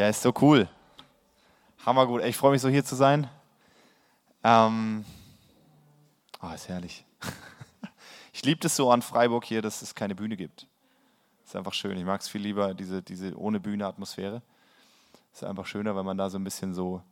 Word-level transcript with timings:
Ja, 0.00 0.08
ist 0.08 0.22
so 0.22 0.32
cool. 0.40 0.66
Hammergut. 1.84 2.24
Ich 2.24 2.34
freue 2.34 2.52
mich 2.52 2.62
so 2.62 2.70
hier 2.70 2.82
zu 2.82 2.94
sein. 2.94 3.28
Ähm, 4.42 5.04
oh, 6.42 6.48
ist 6.54 6.70
herrlich. 6.70 7.04
Ich 8.32 8.42
liebe 8.42 8.66
es 8.66 8.76
so 8.76 8.90
an 8.90 9.02
Freiburg 9.02 9.44
hier, 9.44 9.60
dass 9.60 9.82
es 9.82 9.94
keine 9.94 10.14
Bühne 10.14 10.38
gibt. 10.38 10.66
Ist 11.44 11.54
einfach 11.54 11.74
schön. 11.74 11.98
Ich 11.98 12.04
mag 12.04 12.22
es 12.22 12.28
viel 12.28 12.40
lieber, 12.40 12.72
diese, 12.72 13.02
diese 13.02 13.36
ohne 13.36 13.60
Bühne-Atmosphäre. 13.60 14.40
Ist 15.34 15.44
einfach 15.44 15.66
schöner, 15.66 15.94
wenn 15.94 16.06
man 16.06 16.16
da 16.16 16.30
so 16.30 16.38
ein 16.38 16.44
bisschen 16.44 16.72
so 16.72 17.02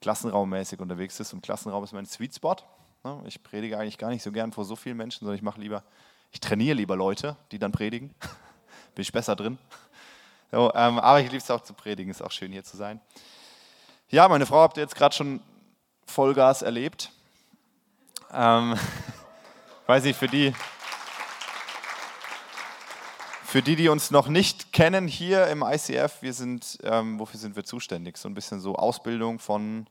klassenraummäßig 0.00 0.78
unterwegs 0.78 1.18
ist. 1.18 1.32
Und 1.32 1.42
Klassenraum 1.42 1.82
ist 1.82 1.94
mein 1.94 2.06
Sweet 2.06 2.36
Spot. 2.36 2.54
Ne? 3.02 3.24
Ich 3.26 3.42
predige 3.42 3.76
eigentlich 3.76 3.98
gar 3.98 4.10
nicht 4.10 4.22
so 4.22 4.30
gern 4.30 4.52
vor 4.52 4.64
so 4.64 4.76
vielen 4.76 4.98
Menschen, 4.98 5.20
sondern 5.20 5.34
ich 5.34 5.42
mache 5.42 5.60
lieber, 5.60 5.82
ich 6.30 6.38
trainiere 6.38 6.76
lieber 6.76 6.94
Leute, 6.94 7.36
die 7.50 7.58
dann 7.58 7.72
predigen. 7.72 8.14
Bin 8.94 9.02
ich 9.02 9.10
besser 9.10 9.34
drin. 9.34 9.58
So, 10.52 10.72
ähm, 10.74 10.98
aber 10.98 11.20
ich 11.20 11.26
liebe 11.26 11.38
es 11.38 11.50
auch 11.50 11.62
zu 11.62 11.74
predigen, 11.74 12.10
ist 12.10 12.22
auch 12.22 12.30
schön 12.30 12.52
hier 12.52 12.62
zu 12.62 12.76
sein. 12.76 13.00
Ja, 14.08 14.28
meine 14.28 14.46
Frau 14.46 14.60
habt 14.60 14.76
ihr 14.76 14.82
jetzt 14.82 14.94
gerade 14.94 15.14
schon 15.14 15.40
Vollgas 16.06 16.62
erlebt. 16.62 17.10
Ähm, 18.32 18.76
weiß 19.86 20.04
nicht, 20.04 20.16
für 20.16 20.28
die, 20.28 20.54
für 23.44 23.60
die, 23.62 23.74
die 23.74 23.88
uns 23.88 24.12
noch 24.12 24.28
nicht 24.28 24.72
kennen 24.72 25.08
hier 25.08 25.48
im 25.48 25.62
ICF, 25.62 26.22
wir 26.22 26.32
sind, 26.32 26.78
ähm, 26.84 27.18
wofür 27.18 27.40
sind 27.40 27.56
wir 27.56 27.64
zuständig? 27.64 28.16
So 28.16 28.28
ein 28.28 28.34
bisschen 28.34 28.60
so 28.60 28.76
Ausbildung 28.76 29.40
von 29.40 29.86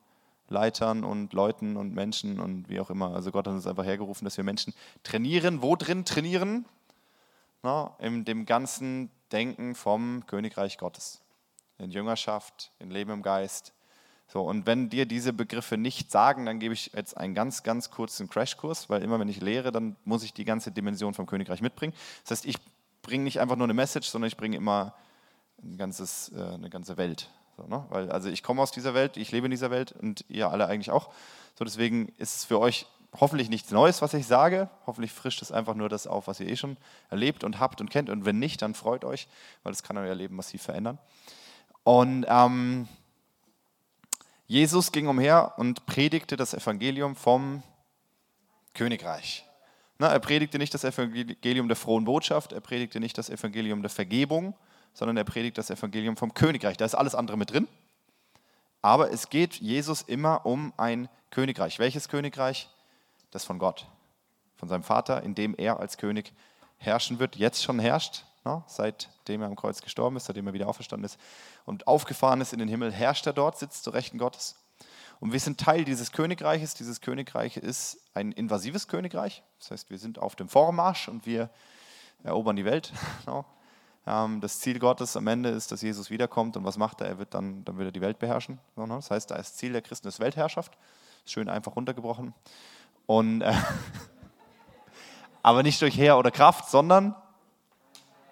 Leitern 0.47 1.03
und 1.03 1.33
Leuten 1.33 1.75
und 1.75 1.93
Menschen 1.93 2.39
und 2.39 2.69
wie 2.69 2.79
auch 2.79 2.89
immer. 2.89 3.13
Also 3.13 3.31
Gott 3.31 3.47
hat 3.47 3.53
uns 3.53 3.67
einfach 3.67 3.85
hergerufen, 3.85 4.23
dass 4.23 4.37
wir 4.37 4.43
Menschen 4.43 4.73
trainieren. 5.03 5.61
Wo 5.61 5.75
drin 5.75 6.05
trainieren? 6.05 6.65
Na, 7.63 7.95
in 7.99 8.23
dem 8.25 8.45
ganzen 8.45 9.09
Denken 9.31 9.75
vom 9.75 10.25
Königreich 10.27 10.77
Gottes. 10.77 11.21
In 11.77 11.91
Jüngerschaft, 11.91 12.71
in 12.79 12.89
Leben 12.89 13.11
im 13.11 13.21
Geist. 13.21 13.73
So, 14.27 14.41
und 14.41 14.65
wenn 14.65 14.89
dir 14.89 15.05
diese 15.05 15.33
Begriffe 15.33 15.77
nicht 15.77 16.11
sagen, 16.11 16.45
dann 16.45 16.59
gebe 16.59 16.73
ich 16.73 16.91
jetzt 16.93 17.15
einen 17.15 17.35
ganz, 17.35 17.63
ganz 17.63 17.91
kurzen 17.91 18.29
Crashkurs, 18.29 18.89
weil 18.89 19.03
immer 19.03 19.19
wenn 19.19 19.29
ich 19.29 19.41
lehre, 19.41 19.71
dann 19.71 19.95
muss 20.03 20.23
ich 20.23 20.33
die 20.33 20.45
ganze 20.45 20.71
Dimension 20.71 21.13
vom 21.13 21.25
Königreich 21.25 21.61
mitbringen. 21.61 21.93
Das 22.23 22.31
heißt, 22.31 22.45
ich 22.45 22.57
bringe 23.01 23.23
nicht 23.23 23.39
einfach 23.39 23.55
nur 23.55 23.65
eine 23.65 23.73
Message, 23.73 24.07
sondern 24.07 24.27
ich 24.27 24.37
bringe 24.37 24.57
immer 24.57 24.95
ein 25.61 25.77
ganzes, 25.77 26.31
äh, 26.35 26.41
eine 26.41 26.69
ganze 26.69 26.97
Welt. 26.97 27.29
So, 27.55 27.67
ne? 27.67 27.85
Weil, 27.89 28.11
also 28.11 28.29
ich 28.29 28.43
komme 28.43 28.61
aus 28.61 28.71
dieser 28.71 28.93
Welt, 28.93 29.17
ich 29.17 29.31
lebe 29.31 29.45
in 29.45 29.51
dieser 29.51 29.71
Welt 29.71 29.91
und 29.91 30.25
ihr 30.27 30.49
alle 30.49 30.67
eigentlich 30.67 30.91
auch. 30.91 31.13
So, 31.57 31.63
deswegen 31.63 32.09
ist 32.17 32.35
es 32.35 32.45
für 32.45 32.59
euch 32.59 32.87
hoffentlich 33.19 33.49
nichts 33.49 33.71
Neues, 33.71 34.01
was 34.01 34.13
ich 34.13 34.27
sage. 34.27 34.69
Hoffentlich 34.85 35.11
frischt 35.11 35.41
es 35.41 35.51
einfach 35.51 35.75
nur 35.75 35.89
das 35.89 36.07
auf, 36.07 36.27
was 36.27 36.39
ihr 36.39 36.47
eh 36.47 36.55
schon 36.55 36.77
erlebt 37.09 37.43
und 37.43 37.59
habt 37.59 37.81
und 37.81 37.89
kennt. 37.89 38.09
Und 38.09 38.25
wenn 38.25 38.39
nicht, 38.39 38.61
dann 38.61 38.73
freut 38.73 39.05
euch, 39.05 39.27
weil 39.63 39.73
es 39.73 39.83
kann 39.83 39.97
euer 39.97 40.15
Leben 40.15 40.35
massiv 40.35 40.63
verändern. 40.63 40.97
Und 41.83 42.25
ähm, 42.27 42.87
Jesus 44.47 44.91
ging 44.91 45.07
umher 45.07 45.53
und 45.57 45.85
predigte 45.85 46.35
das 46.37 46.53
Evangelium 46.53 47.15
vom 47.15 47.63
Königreich. 48.73 49.45
Na, 49.97 50.07
er 50.09 50.19
predigte 50.19 50.57
nicht 50.57 50.73
das 50.73 50.83
Evangelium 50.83 51.67
der 51.67 51.77
frohen 51.77 52.05
Botschaft, 52.05 52.51
er 52.51 52.59
predigte 52.59 52.99
nicht 52.99 53.17
das 53.17 53.29
Evangelium 53.29 53.81
der 53.81 53.89
Vergebung, 53.89 54.53
sondern 54.93 55.15
er 55.17 55.23
predigt 55.23 55.57
das 55.57 55.69
Evangelium 55.69 56.17
vom 56.17 56.33
Königreich. 56.33 56.77
Da 56.77 56.85
ist 56.85 56.95
alles 56.95 57.15
andere 57.15 57.37
mit 57.37 57.51
drin. 57.51 57.67
Aber 58.81 59.11
es 59.11 59.29
geht 59.29 59.55
Jesus 59.55 60.01
immer 60.01 60.45
um 60.45 60.73
ein 60.77 61.09
Königreich. 61.31 61.79
Welches 61.79 62.07
Königreich? 62.07 62.69
Das 63.35 63.45
von 63.45 63.59
Gott, 63.59 63.87
von 64.55 64.69
seinem 64.69 64.83
Vater, 64.83 65.21
in 65.23 65.35
dem 65.35 65.55
er 65.55 65.79
als 65.79 65.97
König 65.97 66.33
herrschen 66.77 67.19
wird, 67.19 67.35
jetzt 67.35 67.63
schon 67.63 67.79
herrscht, 67.79 68.25
ne? 68.43 68.63
seitdem 68.67 69.41
er 69.41 69.47
am 69.47 69.55
Kreuz 69.55 69.81
gestorben 69.81 70.15
ist, 70.15 70.25
seitdem 70.25 70.47
er 70.47 70.53
wieder 70.53 70.67
auferstanden 70.67 71.05
ist 71.05 71.19
und 71.65 71.87
aufgefahren 71.87 72.41
ist 72.41 72.53
in 72.53 72.59
den 72.59 72.67
Himmel, 72.67 72.91
herrscht 72.91 73.27
er 73.27 73.33
dort, 73.33 73.57
sitzt 73.57 73.83
zu 73.83 73.89
Rechten 73.91 74.17
Gottes. 74.17 74.55
Und 75.19 75.33
wir 75.33 75.39
sind 75.39 75.59
Teil 75.59 75.85
dieses 75.85 76.11
Königreiches. 76.11 76.73
Dieses 76.73 77.01
Königreich 77.01 77.57
ist 77.57 77.97
ein 78.13 78.31
invasives 78.31 78.87
Königreich. 78.87 79.43
Das 79.59 79.71
heißt, 79.71 79.89
wir 79.89 79.97
sind 79.97 80.19
auf 80.19 80.35
dem 80.35 80.49
Vormarsch 80.49 81.07
und 81.07 81.25
wir 81.25 81.49
erobern 82.23 82.55
die 82.55 82.65
Welt. 82.65 82.91
Ne? 83.25 83.45
Ähm, 84.07 84.39
das 84.39 84.59
Ziel 84.59 84.77
Gottes 84.77 85.17
am 85.17 85.25
Ende 85.25 85.49
ist, 85.49 85.71
dass 85.71 85.81
Jesus 85.81 86.09
wiederkommt. 86.09 86.57
Und 86.57 86.63
was 86.63 86.77
macht 86.77 87.01
er? 87.01 87.07
Er 87.07 87.17
wird 87.17 87.33
dann, 87.33 87.65
dann 87.65 87.77
wird 87.77 87.87
er 87.87 87.91
die 87.91 88.01
Welt 88.01 88.19
beherrschen. 88.19 88.59
Ne? 88.75 88.85
Das 88.87 89.09
heißt, 89.09 89.31
das 89.31 89.55
Ziel 89.55 89.71
der 89.71 89.81
Christen 89.81 90.07
ist 90.07 90.19
Weltherrschaft. 90.19 90.77
Schön 91.25 91.49
einfach 91.49 91.75
runtergebrochen. 91.75 92.35
Und, 93.05 93.41
äh, 93.41 93.53
aber 95.43 95.63
nicht 95.63 95.81
durch 95.81 95.97
Heer 95.97 96.17
oder 96.17 96.31
Kraft, 96.31 96.69
sondern 96.69 97.15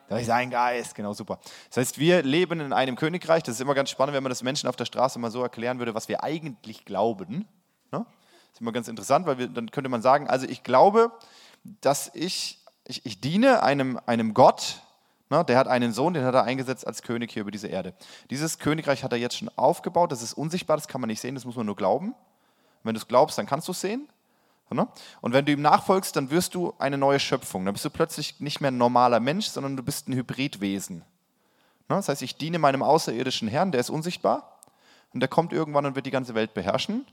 durch 0.09 0.25
seinen 0.25 0.51
Geist. 0.51 0.95
Genau, 0.95 1.13
super. 1.13 1.39
Das 1.69 1.77
heißt, 1.77 1.99
wir 1.99 2.21
leben 2.23 2.59
in 2.59 2.73
einem 2.73 2.95
Königreich. 2.95 3.43
Das 3.43 3.55
ist 3.55 3.61
immer 3.61 3.73
ganz 3.73 3.89
spannend, 3.89 4.13
wenn 4.13 4.23
man 4.23 4.29
das 4.29 4.43
Menschen 4.43 4.69
auf 4.69 4.75
der 4.75 4.85
Straße 4.85 5.17
mal 5.19 5.31
so 5.31 5.41
erklären 5.41 5.79
würde, 5.79 5.95
was 5.95 6.07
wir 6.07 6.23
eigentlich 6.23 6.85
glauben. 6.85 7.47
Ne? 7.91 8.05
Das 8.05 8.53
ist 8.53 8.61
immer 8.61 8.71
ganz 8.71 8.87
interessant, 8.87 9.25
weil 9.25 9.37
wir, 9.37 9.47
dann 9.47 9.71
könnte 9.71 9.89
man 9.89 10.01
sagen, 10.01 10.27
also 10.27 10.45
ich 10.47 10.63
glaube, 10.63 11.11
dass 11.81 12.11
ich, 12.13 12.59
ich, 12.85 13.05
ich 13.05 13.21
diene 13.21 13.63
einem, 13.63 13.99
einem 14.05 14.33
Gott, 14.33 14.81
ne? 15.29 15.43
der 15.45 15.57
hat 15.57 15.67
einen 15.67 15.93
Sohn, 15.93 16.13
den 16.13 16.23
hat 16.23 16.35
er 16.35 16.43
eingesetzt 16.43 16.85
als 16.85 17.01
König 17.01 17.31
hier 17.31 17.41
über 17.41 17.51
diese 17.51 17.67
Erde. 17.67 17.93
Dieses 18.29 18.59
Königreich 18.59 19.03
hat 19.03 19.11
er 19.11 19.17
jetzt 19.17 19.37
schon 19.37 19.49
aufgebaut, 19.55 20.11
das 20.11 20.21
ist 20.21 20.33
unsichtbar, 20.33 20.77
das 20.77 20.87
kann 20.87 21.01
man 21.01 21.07
nicht 21.07 21.21
sehen, 21.21 21.35
das 21.35 21.45
muss 21.45 21.55
man 21.55 21.65
nur 21.65 21.75
glauben. 21.75 22.13
Wenn 22.83 22.93
du 22.93 22.99
es 22.99 23.07
glaubst, 23.07 23.37
dann 23.37 23.45
kannst 23.45 23.67
du 23.67 23.71
es 23.71 23.81
sehen. 23.81 24.09
Ne? 24.69 24.87
Und 25.21 25.33
wenn 25.33 25.45
du 25.45 25.51
ihm 25.51 25.61
nachfolgst, 25.61 26.15
dann 26.15 26.31
wirst 26.31 26.55
du 26.55 26.73
eine 26.79 26.97
neue 26.97 27.19
Schöpfung. 27.19 27.65
Dann 27.65 27.73
bist 27.73 27.85
du 27.85 27.89
plötzlich 27.89 28.39
nicht 28.39 28.59
mehr 28.59 28.71
ein 28.71 28.77
normaler 28.77 29.19
Mensch, 29.19 29.47
sondern 29.47 29.77
du 29.77 29.83
bist 29.83 30.07
ein 30.07 30.13
Hybridwesen. 30.13 30.97
Ne? 30.97 31.05
Das 31.87 32.09
heißt, 32.09 32.21
ich 32.21 32.37
diene 32.37 32.59
meinem 32.59 32.81
außerirdischen 32.81 33.47
Herrn, 33.47 33.71
der 33.71 33.81
ist 33.81 33.89
unsichtbar 33.89 34.59
und 35.13 35.19
der 35.19 35.29
kommt 35.29 35.53
irgendwann 35.53 35.85
und 35.85 35.95
wird 35.95 36.05
die 36.05 36.11
ganze 36.11 36.33
Welt 36.33 36.53
beherrschen. 36.53 37.05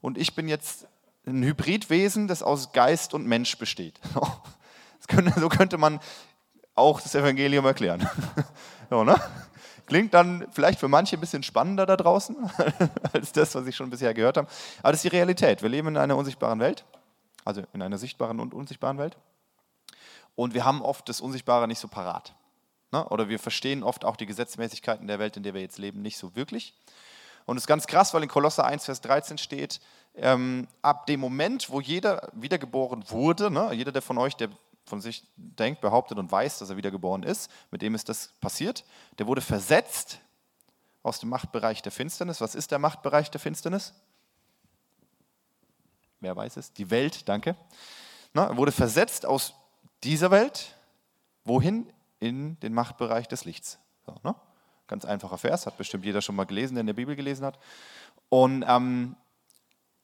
Und 0.00 0.18
ich 0.18 0.34
bin 0.34 0.48
jetzt 0.48 0.86
ein 1.26 1.42
Hybridwesen, 1.42 2.28
das 2.28 2.42
aus 2.42 2.72
Geist 2.72 3.14
und 3.14 3.26
Mensch 3.26 3.56
besteht. 3.58 4.00
so 5.36 5.48
könnte 5.48 5.78
man 5.78 6.00
auch 6.74 7.00
das 7.00 7.14
Evangelium 7.14 7.64
erklären. 7.64 8.08
so, 8.90 9.04
ne? 9.04 9.16
Klingt 9.90 10.14
dann 10.14 10.46
vielleicht 10.52 10.78
für 10.78 10.86
manche 10.86 11.16
ein 11.16 11.20
bisschen 11.20 11.42
spannender 11.42 11.84
da 11.84 11.96
draußen 11.96 12.36
als 13.12 13.32
das, 13.32 13.56
was 13.56 13.66
ich 13.66 13.74
schon 13.74 13.90
bisher 13.90 14.14
gehört 14.14 14.36
habe. 14.36 14.46
Aber 14.84 14.92
das 14.92 15.04
ist 15.04 15.12
die 15.12 15.16
Realität. 15.16 15.62
Wir 15.62 15.68
leben 15.68 15.88
in 15.88 15.96
einer 15.96 16.16
unsichtbaren 16.16 16.60
Welt, 16.60 16.84
also 17.44 17.64
in 17.72 17.82
einer 17.82 17.98
sichtbaren 17.98 18.38
und 18.38 18.54
unsichtbaren 18.54 18.98
Welt. 18.98 19.16
Und 20.36 20.54
wir 20.54 20.64
haben 20.64 20.80
oft 20.80 21.08
das 21.08 21.20
Unsichtbare 21.20 21.66
nicht 21.66 21.80
so 21.80 21.88
parat. 21.88 22.36
Ne? 22.92 23.04
Oder 23.08 23.28
wir 23.28 23.40
verstehen 23.40 23.82
oft 23.82 24.04
auch 24.04 24.14
die 24.14 24.26
Gesetzmäßigkeiten 24.26 25.08
der 25.08 25.18
Welt, 25.18 25.36
in 25.36 25.42
der 25.42 25.54
wir 25.54 25.60
jetzt 25.60 25.78
leben, 25.78 26.02
nicht 26.02 26.18
so 26.18 26.36
wirklich. 26.36 26.72
Und 27.44 27.56
es 27.56 27.64
ist 27.64 27.66
ganz 27.66 27.88
krass, 27.88 28.14
weil 28.14 28.22
in 28.22 28.28
Kolosser 28.28 28.64
1, 28.64 28.84
Vers 28.84 29.00
13 29.00 29.38
steht, 29.38 29.80
ähm, 30.14 30.68
ab 30.82 31.06
dem 31.06 31.18
Moment, 31.18 31.68
wo 31.68 31.80
jeder 31.80 32.30
wiedergeboren 32.32 33.10
wurde, 33.10 33.50
ne, 33.50 33.72
jeder 33.72 33.90
der 33.90 34.02
von 34.02 34.18
euch, 34.18 34.36
der 34.36 34.50
von 34.90 35.00
sich 35.00 35.26
denkt, 35.36 35.80
behauptet 35.80 36.18
und 36.18 36.30
weiß, 36.30 36.58
dass 36.58 36.68
er 36.68 36.76
wiedergeboren 36.76 37.22
ist, 37.22 37.50
mit 37.70 37.80
dem 37.80 37.94
ist 37.94 38.08
das 38.10 38.34
passiert. 38.40 38.84
Der 39.18 39.26
wurde 39.26 39.40
versetzt 39.40 40.20
aus 41.02 41.18
dem 41.18 41.30
Machtbereich 41.30 41.80
der 41.80 41.92
Finsternis. 41.92 42.40
Was 42.42 42.54
ist 42.54 42.70
der 42.70 42.78
Machtbereich 42.78 43.30
der 43.30 43.40
Finsternis? 43.40 43.94
Wer 46.20 46.36
weiß 46.36 46.58
es? 46.58 46.72
Die 46.74 46.90
Welt, 46.90 47.28
danke. 47.28 47.56
Na, 48.34 48.48
er 48.48 48.56
wurde 48.56 48.72
versetzt 48.72 49.24
aus 49.24 49.54
dieser 50.04 50.30
Welt, 50.30 50.76
wohin? 51.44 51.90
In 52.18 52.60
den 52.60 52.74
Machtbereich 52.74 53.28
des 53.28 53.46
Lichts. 53.46 53.78
So, 54.04 54.14
ne? 54.22 54.34
Ganz 54.86 55.06
einfacher 55.06 55.38
Vers, 55.38 55.64
hat 55.64 55.78
bestimmt 55.78 56.04
jeder 56.04 56.20
schon 56.20 56.36
mal 56.36 56.44
gelesen, 56.44 56.74
der 56.74 56.80
in 56.80 56.86
der 56.86 56.94
Bibel 56.94 57.16
gelesen 57.16 57.46
hat. 57.46 57.58
Und, 58.28 58.62
ähm, 58.68 59.16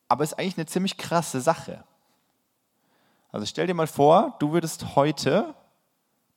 aber 0.09 0.25
ist 0.25 0.39
eigentlich 0.39 0.57
eine 0.57 0.67
ziemlich 0.67 0.97
krasse 0.97 1.43
Sache. 1.43 1.85
Also 3.37 3.45
stell 3.45 3.67
dir 3.67 3.75
mal 3.75 3.87
vor, 3.87 4.35
du 4.39 4.53
würdest 4.53 4.97
heute 4.97 5.55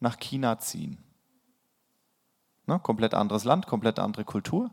nach 0.01 0.19
China 0.19 0.59
ziehen. 0.59 1.01
Ne? 2.65 2.77
Komplett 2.79 3.13
anderes 3.13 3.45
Land, 3.45 3.67
komplett 3.67 3.99
andere 3.99 4.25
Kultur. 4.25 4.69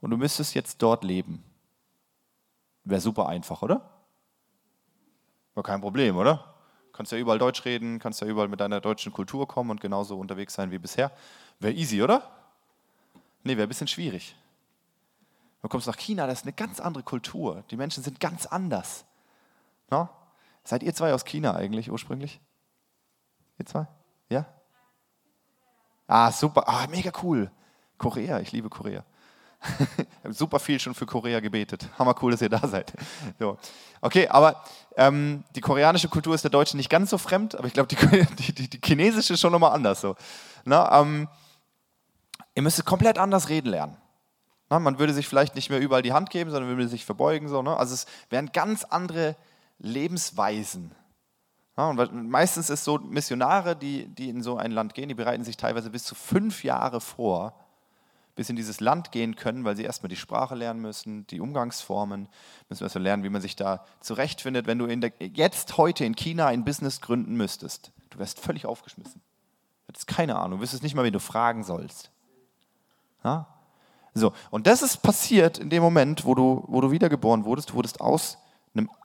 Und 0.00 0.12
du 0.12 0.16
müsstest 0.16 0.54
jetzt 0.54 0.80
dort 0.80 1.04
leben. 1.04 1.44
Wäre 2.84 3.02
super 3.02 3.28
einfach, 3.28 3.60
oder? 3.60 3.82
War 5.52 5.62
kein 5.62 5.82
Problem, 5.82 6.16
oder? 6.16 6.54
Kannst 6.94 7.12
ja 7.12 7.18
überall 7.18 7.38
Deutsch 7.38 7.66
reden, 7.66 7.98
kannst 7.98 8.22
ja 8.22 8.26
überall 8.26 8.48
mit 8.48 8.60
deiner 8.60 8.80
deutschen 8.80 9.12
Kultur 9.12 9.46
kommen 9.46 9.68
und 9.68 9.82
genauso 9.82 10.18
unterwegs 10.18 10.54
sein 10.54 10.70
wie 10.70 10.78
bisher. 10.78 11.12
Wäre 11.58 11.74
easy, 11.74 12.02
oder? 12.02 12.30
Nee, 13.44 13.58
wäre 13.58 13.66
ein 13.66 13.68
bisschen 13.68 13.88
schwierig. 13.88 14.34
Du 15.60 15.68
kommst 15.68 15.86
nach 15.86 15.98
China, 15.98 16.26
das 16.26 16.38
ist 16.38 16.44
eine 16.46 16.54
ganz 16.54 16.80
andere 16.80 17.02
Kultur. 17.04 17.62
Die 17.70 17.76
Menschen 17.76 18.02
sind 18.02 18.20
ganz 18.20 18.46
anders. 18.46 19.04
No? 19.90 20.08
Seid 20.70 20.84
ihr 20.84 20.94
zwei 20.94 21.12
aus 21.12 21.24
China 21.24 21.56
eigentlich 21.56 21.90
ursprünglich? 21.90 22.40
Ihr 23.58 23.66
zwei? 23.66 23.88
Ja? 24.28 24.46
Ah, 26.06 26.30
super. 26.30 26.68
Ah, 26.68 26.86
mega 26.88 27.10
cool. 27.24 27.50
Korea, 27.98 28.38
ich 28.38 28.52
liebe 28.52 28.70
Korea. 28.70 29.02
super 30.28 30.60
viel 30.60 30.78
schon 30.78 30.94
für 30.94 31.06
Korea 31.06 31.40
gebetet. 31.40 31.88
Hammer 31.98 32.14
cool, 32.22 32.30
dass 32.30 32.40
ihr 32.40 32.48
da 32.48 32.68
seid. 32.68 32.92
So. 33.40 33.58
Okay, 34.00 34.28
aber 34.28 34.62
ähm, 34.96 35.42
die 35.56 35.60
koreanische 35.60 36.08
Kultur 36.08 36.36
ist 36.36 36.44
der 36.44 36.52
Deutschen 36.52 36.76
nicht 36.76 36.88
ganz 36.88 37.10
so 37.10 37.18
fremd, 37.18 37.56
aber 37.56 37.66
ich 37.66 37.72
glaube, 37.72 37.88
die, 38.38 38.54
die, 38.54 38.70
die, 38.70 38.80
chinesische 38.80 39.34
ist 39.34 39.40
schon 39.40 39.50
nochmal 39.50 39.72
anders. 39.72 40.00
So. 40.00 40.14
Na, 40.64 41.00
ähm, 41.00 41.26
ihr 42.54 42.62
müsst 42.62 42.84
komplett 42.84 43.18
anders 43.18 43.48
reden 43.48 43.70
lernen. 43.70 43.96
Na, 44.68 44.78
man 44.78 45.00
würde 45.00 45.14
sich 45.14 45.26
vielleicht 45.26 45.56
nicht 45.56 45.68
mehr 45.68 45.80
überall 45.80 46.02
die 46.02 46.12
Hand 46.12 46.30
geben, 46.30 46.52
sondern 46.52 46.70
würde 46.70 46.86
sich 46.86 47.04
verbeugen. 47.04 47.48
So, 47.48 47.60
ne? 47.60 47.76
Also 47.76 47.94
es 47.94 48.06
wären 48.28 48.52
ganz 48.52 48.84
andere 48.84 49.34
Lebensweisen. 49.80 50.94
Ja, 51.76 51.88
und 51.88 52.28
meistens 52.28 52.68
ist 52.68 52.84
so, 52.84 52.98
Missionare, 52.98 53.74
die, 53.74 54.06
die 54.08 54.28
in 54.28 54.42
so 54.42 54.56
ein 54.56 54.70
Land 54.70 54.94
gehen, 54.94 55.08
die 55.08 55.14
bereiten 55.14 55.44
sich 55.44 55.56
teilweise 55.56 55.90
bis 55.90 56.04
zu 56.04 56.14
fünf 56.14 56.62
Jahre 56.62 57.00
vor, 57.00 57.54
bis 58.36 58.50
in 58.50 58.56
dieses 58.56 58.80
Land 58.80 59.12
gehen 59.12 59.34
können, 59.34 59.64
weil 59.64 59.76
sie 59.76 59.84
erstmal 59.84 60.08
die 60.08 60.16
Sprache 60.16 60.54
lernen 60.54 60.80
müssen, 60.80 61.26
die 61.28 61.40
Umgangsformen, 61.40 62.28
müssen 62.68 62.84
erstmal 62.84 63.04
lernen, 63.04 63.22
wie 63.22 63.28
man 63.28 63.42
sich 63.42 63.56
da 63.56 63.84
zurechtfindet. 64.00 64.66
Wenn 64.66 64.78
du 64.78 64.86
der, 64.86 65.12
jetzt 65.20 65.76
heute 65.78 66.04
in 66.04 66.14
China 66.16 66.46
ein 66.46 66.64
Business 66.64 67.00
gründen 67.00 67.34
müsstest, 67.34 67.92
du 68.10 68.18
wärst 68.18 68.40
völlig 68.40 68.66
aufgeschmissen. 68.66 69.20
Du 69.86 69.88
hättest 69.88 70.06
keine 70.06 70.36
Ahnung, 70.36 70.58
du 70.58 70.62
wüsstest 70.62 70.82
nicht 70.82 70.94
mal, 70.94 71.04
wen 71.04 71.12
du 71.12 71.20
fragen 71.20 71.64
sollst. 71.64 72.10
Ja? 73.24 73.46
So, 74.14 74.32
und 74.50 74.66
das 74.66 74.82
ist 74.82 74.98
passiert 74.98 75.58
in 75.58 75.70
dem 75.70 75.82
Moment, 75.82 76.24
wo 76.24 76.34
du, 76.34 76.64
wo 76.66 76.80
du 76.80 76.90
wiedergeboren 76.90 77.44
wurdest. 77.44 77.70
Du 77.70 77.74
wurdest 77.74 78.00
aus 78.00 78.38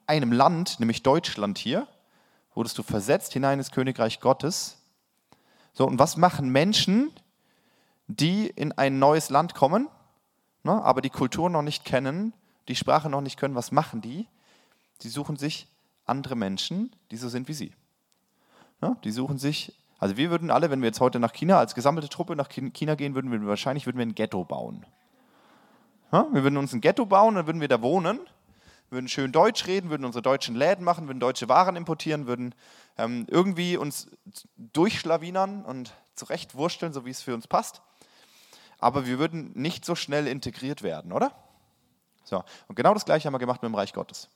einem, 0.07 0.31
Land, 0.31 0.79
nämlich 0.79 1.03
Deutschland 1.03 1.57
hier, 1.57 1.87
wurdest 2.53 2.77
du 2.77 2.83
versetzt 2.83 3.33
hinein 3.33 3.59
ins 3.59 3.71
Königreich 3.71 4.19
Gottes. 4.19 4.77
So, 5.73 5.85
und 5.85 5.99
was 5.99 6.17
machen 6.17 6.49
Menschen, 6.49 7.11
die 8.07 8.47
in 8.47 8.71
ein 8.71 8.99
neues 8.99 9.29
Land 9.29 9.53
kommen, 9.53 9.89
ne, 10.63 10.83
aber 10.83 11.01
die 11.01 11.09
Kultur 11.09 11.49
noch 11.49 11.61
nicht 11.61 11.83
kennen, 11.85 12.33
die 12.67 12.75
Sprache 12.75 13.09
noch 13.09 13.21
nicht 13.21 13.37
können? 13.37 13.55
Was 13.55 13.71
machen 13.71 14.01
die? 14.01 14.27
Die 15.01 15.09
suchen 15.09 15.35
sich 15.35 15.67
andere 16.05 16.35
Menschen, 16.35 16.95
die 17.11 17.17
so 17.17 17.29
sind 17.29 17.47
wie 17.47 17.53
sie. 17.53 17.73
Ne, 18.81 18.95
die 19.03 19.11
suchen 19.11 19.37
sich, 19.37 19.73
also 19.99 20.17
wir 20.17 20.29
würden 20.29 20.49
alle, 20.49 20.69
wenn 20.69 20.81
wir 20.81 20.87
jetzt 20.87 21.01
heute 21.01 21.19
nach 21.19 21.33
China 21.33 21.59
als 21.59 21.75
gesammelte 21.75 22.09
Truppe 22.09 22.35
nach 22.35 22.49
China 22.49 22.95
gehen 22.95 23.15
würden, 23.15 23.31
würden 23.31 23.43
wir 23.43 23.49
wahrscheinlich 23.49 23.85
würden 23.85 23.97
wir 23.97 24.05
ein 24.05 24.15
Ghetto 24.15 24.45
bauen. 24.45 24.85
Ne, 26.11 26.25
wir 26.31 26.43
würden 26.43 26.57
uns 26.57 26.73
ein 26.73 26.81
Ghetto 26.81 27.05
bauen, 27.05 27.35
dann 27.35 27.47
würden 27.47 27.59
wir 27.59 27.67
da 27.67 27.81
wohnen 27.81 28.19
würden 28.95 29.07
schön 29.07 29.31
Deutsch 29.31 29.67
reden, 29.67 29.91
würden 29.91 30.05
unsere 30.05 30.23
deutschen 30.23 30.55
Läden 30.55 30.83
machen, 30.83 31.07
würden 31.07 31.19
deutsche 31.19 31.47
Waren 31.47 31.75
importieren, 31.75 32.25
würden 32.25 32.55
ähm, 32.97 33.27
irgendwie 33.29 33.77
uns 33.77 34.07
durchschlawinern 34.57 35.63
und 35.63 35.93
zurechtwursteln, 36.15 36.93
so 36.93 37.05
wie 37.05 37.11
es 37.11 37.21
für 37.21 37.35
uns 37.35 37.47
passt. 37.47 37.83
Aber 38.79 39.05
wir 39.05 39.19
würden 39.19 39.51
nicht 39.53 39.85
so 39.85 39.93
schnell 39.95 40.27
integriert 40.27 40.81
werden, 40.81 41.11
oder? 41.11 41.31
So, 42.23 42.43
und 42.67 42.75
genau 42.75 42.93
das 42.93 43.05
Gleiche 43.05 43.27
haben 43.27 43.33
wir 43.33 43.39
gemacht 43.39 43.61
mit 43.61 43.69
dem 43.71 43.75
Reich 43.75 43.93
Gottes. 43.93 44.29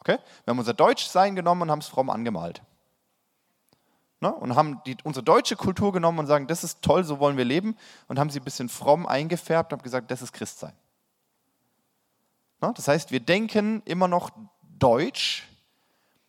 Okay? 0.00 0.18
Wir 0.44 0.50
haben 0.52 0.58
unser 0.58 0.74
Deutschsein 0.74 1.34
genommen 1.34 1.62
und 1.62 1.70
haben 1.70 1.78
es 1.78 1.86
fromm 1.86 2.10
angemalt. 2.10 2.62
Ne? 4.20 4.32
Und 4.32 4.54
haben 4.54 4.80
die, 4.86 4.96
unsere 5.02 5.24
deutsche 5.24 5.56
Kultur 5.56 5.92
genommen 5.92 6.18
und 6.18 6.26
sagen, 6.26 6.46
das 6.46 6.62
ist 6.62 6.82
toll, 6.82 7.04
so 7.04 7.18
wollen 7.18 7.36
wir 7.36 7.44
leben. 7.44 7.76
Und 8.08 8.18
haben 8.18 8.30
sie 8.30 8.40
ein 8.40 8.44
bisschen 8.44 8.68
fromm 8.68 9.06
eingefärbt 9.06 9.72
und 9.72 9.78
haben 9.78 9.84
gesagt, 9.84 10.10
das 10.10 10.22
ist 10.22 10.32
Christsein. 10.32 10.72
Ne? 12.60 12.72
Das 12.76 12.88
heißt, 12.88 13.10
wir 13.10 13.20
denken 13.20 13.82
immer 13.84 14.08
noch 14.08 14.30
deutsch 14.78 15.48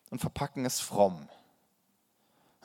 und 0.10 0.19
verpacken 0.19 0.66
es 0.66 0.80
fromm. 0.80 1.27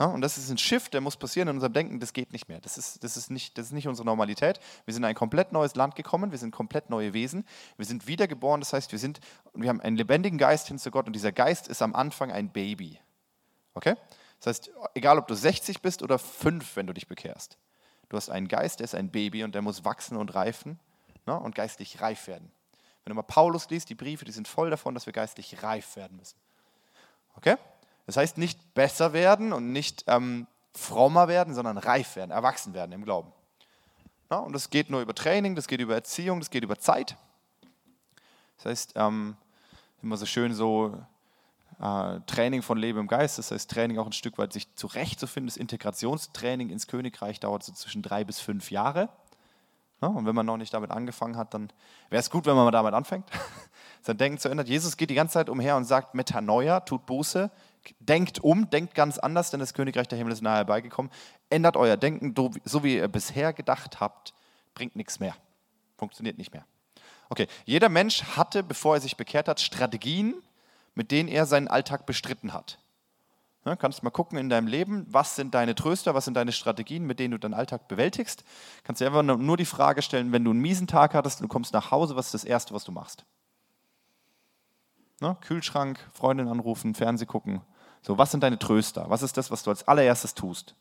Und 0.06 0.22
das 0.22 0.38
ist 0.38 0.48
ein 0.48 0.56
Shift, 0.56 0.94
der 0.94 1.02
muss 1.02 1.18
passieren 1.18 1.48
in 1.48 1.56
unserem 1.56 1.74
Denken, 1.74 2.00
das 2.00 2.14
geht 2.14 2.32
nicht 2.32 2.48
mehr. 2.48 2.58
Das 2.60 2.78
ist, 2.78 3.04
das, 3.04 3.18
ist 3.18 3.30
nicht, 3.30 3.58
das 3.58 3.66
ist 3.66 3.72
nicht 3.72 3.86
unsere 3.86 4.06
Normalität. 4.06 4.58
Wir 4.86 4.94
sind 4.94 5.02
in 5.02 5.08
ein 5.10 5.14
komplett 5.14 5.52
neues 5.52 5.74
Land 5.74 5.94
gekommen, 5.94 6.30
wir 6.30 6.38
sind 6.38 6.52
komplett 6.52 6.88
neue 6.88 7.12
Wesen, 7.12 7.44
wir 7.76 7.84
sind 7.84 8.06
wiedergeboren, 8.06 8.62
das 8.62 8.72
heißt, 8.72 8.92
wir, 8.92 8.98
sind, 8.98 9.20
wir 9.52 9.68
haben 9.68 9.82
einen 9.82 9.96
lebendigen 9.96 10.38
Geist 10.38 10.68
hin 10.68 10.78
zu 10.78 10.90
Gott 10.90 11.06
und 11.06 11.12
dieser 11.12 11.32
Geist 11.32 11.68
ist 11.68 11.82
am 11.82 11.94
Anfang 11.94 12.32
ein 12.32 12.50
Baby. 12.50 12.98
Okay? 13.74 13.94
Das 14.38 14.46
heißt, 14.46 14.70
egal 14.94 15.18
ob 15.18 15.26
du 15.26 15.34
60 15.34 15.82
bist 15.82 16.02
oder 16.02 16.18
5, 16.18 16.76
wenn 16.76 16.86
du 16.86 16.94
dich 16.94 17.06
bekehrst, 17.06 17.58
du 18.08 18.16
hast 18.16 18.30
einen 18.30 18.48
Geist, 18.48 18.80
der 18.80 18.84
ist 18.84 18.94
ein 18.94 19.10
Baby 19.10 19.44
und 19.44 19.54
der 19.54 19.60
muss 19.60 19.84
wachsen 19.84 20.16
und 20.16 20.34
reifen 20.34 20.80
ne, 21.26 21.38
und 21.38 21.54
geistlich 21.54 22.00
reif 22.00 22.26
werden. 22.26 22.50
Wenn 23.10 23.16
du 23.16 23.22
mal 23.22 23.26
Paulus 23.26 23.68
liest, 23.70 23.90
die 23.90 23.96
Briefe, 23.96 24.24
die 24.24 24.30
sind 24.30 24.46
voll 24.46 24.70
davon, 24.70 24.94
dass 24.94 25.04
wir 25.04 25.12
geistlich 25.12 25.64
reif 25.64 25.96
werden 25.96 26.16
müssen. 26.16 26.36
Okay? 27.34 27.56
Das 28.06 28.16
heißt 28.16 28.38
nicht 28.38 28.72
besser 28.72 29.12
werden 29.12 29.52
und 29.52 29.72
nicht 29.72 30.04
ähm, 30.06 30.46
frommer 30.72 31.26
werden, 31.26 31.52
sondern 31.52 31.76
reif 31.76 32.14
werden, 32.14 32.30
erwachsen 32.30 32.72
werden 32.72 32.92
im 32.92 33.02
Glauben. 33.02 33.32
Ja, 34.30 34.36
und 34.36 34.52
das 34.52 34.70
geht 34.70 34.90
nur 34.90 35.00
über 35.00 35.12
Training, 35.12 35.56
das 35.56 35.66
geht 35.66 35.80
über 35.80 35.94
Erziehung, 35.94 36.38
das 36.38 36.50
geht 36.50 36.62
über 36.62 36.78
Zeit. 36.78 37.16
Das 38.58 38.66
heißt, 38.66 38.92
ähm, 38.94 39.36
immer 40.04 40.16
so 40.16 40.24
schön 40.24 40.54
so 40.54 40.96
äh, 41.80 42.20
Training 42.26 42.62
von 42.62 42.78
Leben 42.78 43.00
im 43.00 43.08
Geist, 43.08 43.38
das 43.38 43.50
heißt 43.50 43.68
Training 43.68 43.98
auch 43.98 44.06
ein 44.06 44.12
Stück 44.12 44.38
weit 44.38 44.52
sich 44.52 44.72
zurechtzufinden. 44.76 45.48
Das 45.48 45.56
Integrationstraining 45.56 46.70
ins 46.70 46.86
Königreich 46.86 47.40
dauert 47.40 47.64
so 47.64 47.72
zwischen 47.72 48.02
drei 48.02 48.22
bis 48.22 48.38
fünf 48.38 48.70
Jahre. 48.70 49.08
Ja, 50.02 50.08
und 50.08 50.26
wenn 50.26 50.34
man 50.34 50.46
noch 50.46 50.56
nicht 50.56 50.72
damit 50.72 50.90
angefangen 50.90 51.36
hat, 51.36 51.52
dann 51.52 51.70
wäre 52.08 52.20
es 52.20 52.30
gut, 52.30 52.46
wenn 52.46 52.54
man 52.54 52.64
mal 52.64 52.70
damit 52.70 52.94
anfängt, 52.94 53.28
sein 54.02 54.16
Denken 54.16 54.38
zu 54.38 54.48
ändern. 54.48 54.66
Jesus 54.66 54.96
geht 54.96 55.10
die 55.10 55.14
ganze 55.14 55.34
Zeit 55.34 55.48
umher 55.48 55.76
und 55.76 55.84
sagt, 55.84 56.14
Metanoia, 56.14 56.80
tut 56.80 57.04
Buße, 57.04 57.50
denkt 57.98 58.38
um, 58.38 58.70
denkt 58.70 58.94
ganz 58.94 59.18
anders, 59.18 59.50
denn 59.50 59.60
das 59.60 59.74
Königreich 59.74 60.08
der 60.08 60.16
Himmel 60.16 60.32
ist 60.32 60.42
nahe 60.42 60.56
herbeigekommen. 60.56 61.10
Ändert 61.50 61.76
euer 61.76 61.96
Denken, 61.96 62.34
so 62.64 62.82
wie 62.82 62.96
ihr 62.96 63.08
bisher 63.08 63.52
gedacht 63.52 64.00
habt, 64.00 64.32
bringt 64.74 64.96
nichts 64.96 65.20
mehr. 65.20 65.34
Funktioniert 65.98 66.38
nicht 66.38 66.52
mehr. 66.52 66.64
Okay, 67.28 67.46
jeder 67.64 67.88
Mensch 67.88 68.24
hatte, 68.36 68.62
bevor 68.62 68.96
er 68.96 69.00
sich 69.00 69.16
bekehrt 69.16 69.48
hat, 69.48 69.60
Strategien, 69.60 70.34
mit 70.94 71.10
denen 71.10 71.28
er 71.28 71.46
seinen 71.46 71.68
Alltag 71.68 72.06
bestritten 72.06 72.52
hat. 72.52 72.78
Ja, 73.64 73.76
kannst 73.76 74.02
mal 74.02 74.10
gucken 74.10 74.38
in 74.38 74.48
deinem 74.48 74.66
Leben, 74.66 75.06
was 75.10 75.36
sind 75.36 75.54
deine 75.54 75.74
Tröster, 75.74 76.14
was 76.14 76.24
sind 76.24 76.34
deine 76.34 76.52
Strategien, 76.52 77.06
mit 77.06 77.18
denen 77.18 77.32
du 77.32 77.38
deinen 77.38 77.52
Alltag 77.52 77.88
bewältigst. 77.88 78.42
Kannst 78.84 79.02
dir 79.02 79.06
einfach 79.06 79.22
nur 79.22 79.56
die 79.58 79.66
Frage 79.66 80.00
stellen, 80.00 80.32
wenn 80.32 80.44
du 80.44 80.50
einen 80.50 80.60
miesen 80.60 80.86
Tag 80.86 81.12
hattest 81.12 81.40
und 81.40 81.44
du 81.44 81.52
kommst 81.52 81.74
nach 81.74 81.90
Hause, 81.90 82.16
was 82.16 82.26
ist 82.26 82.34
das 82.34 82.44
Erste, 82.44 82.72
was 82.72 82.84
du 82.84 82.92
machst? 82.92 83.26
Ne? 85.20 85.36
Kühlschrank, 85.42 85.98
Freundin 86.14 86.48
anrufen, 86.48 86.94
Fernseh 86.94 87.26
gucken. 87.26 87.60
So, 88.00 88.16
was 88.16 88.30
sind 88.30 88.42
deine 88.42 88.58
Tröster? 88.58 89.10
Was 89.10 89.22
ist 89.22 89.36
das, 89.36 89.50
was 89.50 89.62
du 89.62 89.70
als 89.70 89.86
allererstes 89.86 90.34
tust? 90.34 90.74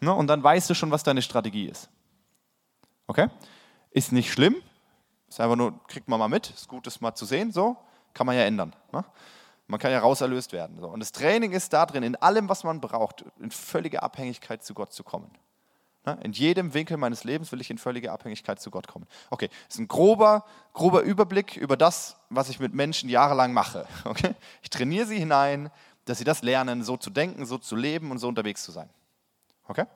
Ne? 0.00 0.12
Und 0.12 0.26
dann 0.26 0.42
weißt 0.42 0.68
du 0.68 0.74
schon, 0.74 0.90
was 0.90 1.04
deine 1.04 1.22
Strategie 1.22 1.66
ist. 1.66 1.88
Okay? 3.06 3.28
Ist 3.92 4.10
nicht 4.10 4.32
schlimm. 4.32 4.56
Ist 5.28 5.40
einfach 5.40 5.54
nur, 5.54 5.78
kriegt 5.86 6.08
man 6.08 6.18
mal 6.18 6.28
mit. 6.28 6.50
Ist 6.50 6.66
gut, 6.66 6.88
das 6.88 7.00
mal 7.00 7.14
zu 7.14 7.24
sehen. 7.24 7.52
So, 7.52 7.76
kann 8.14 8.26
man 8.26 8.34
ja 8.34 8.42
ändern. 8.42 8.74
Ne? 8.90 9.04
Man 9.66 9.80
kann 9.80 9.90
ja 9.90 10.00
rauserlöst 10.00 10.52
werden. 10.52 10.78
Und 10.78 11.00
das 11.00 11.12
Training 11.12 11.52
ist 11.52 11.72
da 11.72 11.86
drin, 11.86 12.02
in 12.02 12.16
allem, 12.16 12.48
was 12.48 12.64
man 12.64 12.80
braucht, 12.80 13.24
in 13.40 13.50
völlige 13.50 14.02
Abhängigkeit 14.02 14.62
zu 14.64 14.74
Gott 14.74 14.92
zu 14.92 15.02
kommen. 15.04 15.30
In 16.22 16.32
jedem 16.32 16.74
Winkel 16.74 16.96
meines 16.96 17.22
Lebens 17.22 17.52
will 17.52 17.60
ich 17.60 17.70
in 17.70 17.78
völlige 17.78 18.10
Abhängigkeit 18.10 18.60
zu 18.60 18.72
Gott 18.72 18.88
kommen. 18.88 19.06
Okay, 19.30 19.48
das 19.68 19.76
ist 19.76 19.80
ein 19.80 19.86
grober, 19.86 20.44
grober 20.72 21.02
Überblick 21.02 21.56
über 21.56 21.76
das, 21.76 22.16
was 22.28 22.48
ich 22.48 22.58
mit 22.58 22.74
Menschen 22.74 23.08
jahrelang 23.08 23.52
mache. 23.52 23.86
Okay? 24.04 24.34
Ich 24.62 24.70
trainiere 24.70 25.06
sie 25.06 25.18
hinein, 25.18 25.70
dass 26.04 26.18
sie 26.18 26.24
das 26.24 26.42
lernen, 26.42 26.82
so 26.82 26.96
zu 26.96 27.10
denken, 27.10 27.46
so 27.46 27.56
zu 27.56 27.76
leben 27.76 28.10
und 28.10 28.18
so 28.18 28.26
unterwegs 28.26 28.64
zu 28.64 28.72
sein. 28.72 28.90
Okay? 29.68 29.86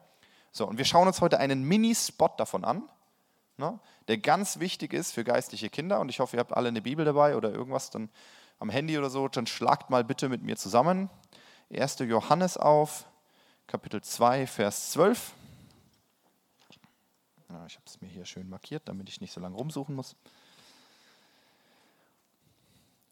So, 0.53 0.67
und 0.69 0.79
wir 0.79 0.85
schauen 0.85 1.09
uns 1.09 1.21
heute 1.21 1.41
einen 1.41 1.65
Mini-Spot 1.65 2.31
davon 2.37 2.65
an, 2.65 2.89
ne, 3.57 3.79
der 4.07 4.19
ganz 4.19 4.61
wichtig 4.61 4.93
ist 4.93 5.13
für 5.13 5.25
geistliche 5.25 5.71
Kinder. 5.71 5.99
Und 5.99 6.09
ich 6.09 6.21
hoffe, 6.21 6.37
ihr 6.37 6.41
habt 6.41 6.53
alle 6.53 6.69
eine 6.69 6.83
Bibel 6.83 7.05
dabei 7.05 7.37
oder 7.37 7.51
irgendwas, 7.51 7.91
dann 7.91 8.11
am 8.59 8.71
Handy 8.71 8.99
oder 8.99 9.11
so, 9.11 9.29
dann 9.29 9.47
schlagt 9.47 9.91
mal 9.91 10.05
bitte 10.05 10.29
mit 10.29 10.43
mir 10.43 10.57
zusammen 10.57 11.11
1. 11.71 11.99
Johannes 12.01 12.57
auf, 12.57 13.07
Kapitel 13.67 14.01
2, 14.01 14.47
Vers 14.47 14.93
12. 14.93 15.33
Ja, 17.49 17.67
ich 17.67 17.75
habe 17.75 17.85
es 17.87 18.01
mir 18.01 18.09
hier 18.09 18.25
schön 18.25 18.49
markiert, 18.49 18.89
damit 18.89 19.09
ich 19.09 19.21
nicht 19.21 19.33
so 19.33 19.41
lange 19.41 19.57
rumsuchen 19.57 19.95
muss. 19.95 20.15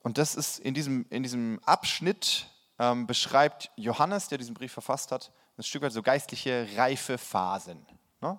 Und 0.03 0.19
das 0.19 0.35
ist 0.35 0.59
in 0.59 0.75
diesem, 0.75 1.07
in 1.11 1.23
diesem 1.23 1.61
Abschnitt 1.65 2.47
ähm, 2.79 3.07
beschreibt 3.07 3.71
Johannes, 3.77 4.29
der 4.29 4.39
diesen 4.39 4.55
Brief 4.55 4.73
verfasst 4.73 5.11
hat, 5.13 5.33
ein 5.57 5.63
Stück 5.63 5.83
weit 5.83 5.93
so 5.93 6.03
geistliche 6.03 6.69
reife 6.77 7.19
Phasen. 7.19 7.87
Ne? 8.21 8.39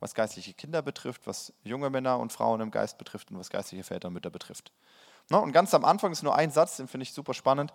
Was 0.00 0.14
geistliche 0.14 0.54
Kinder 0.54 0.80
betrifft, 0.80 1.26
was 1.26 1.52
junge 1.64 1.90
Männer 1.90 2.18
und 2.18 2.32
Frauen 2.32 2.60
im 2.60 2.70
Geist 2.70 2.98
betrifft 2.98 3.30
und 3.30 3.38
was 3.38 3.50
geistliche 3.50 3.84
Väter 3.84 4.08
und 4.08 4.14
Mütter 4.14 4.30
betrifft. 4.30 4.72
Ne? 5.30 5.40
Und 5.40 5.52
ganz 5.52 5.74
am 5.74 5.84
Anfang 5.84 6.12
ist 6.12 6.22
nur 6.22 6.34
ein 6.36 6.50
Satz, 6.50 6.76
den 6.76 6.88
finde 6.88 7.02
ich 7.02 7.12
super 7.12 7.34
spannend. 7.34 7.72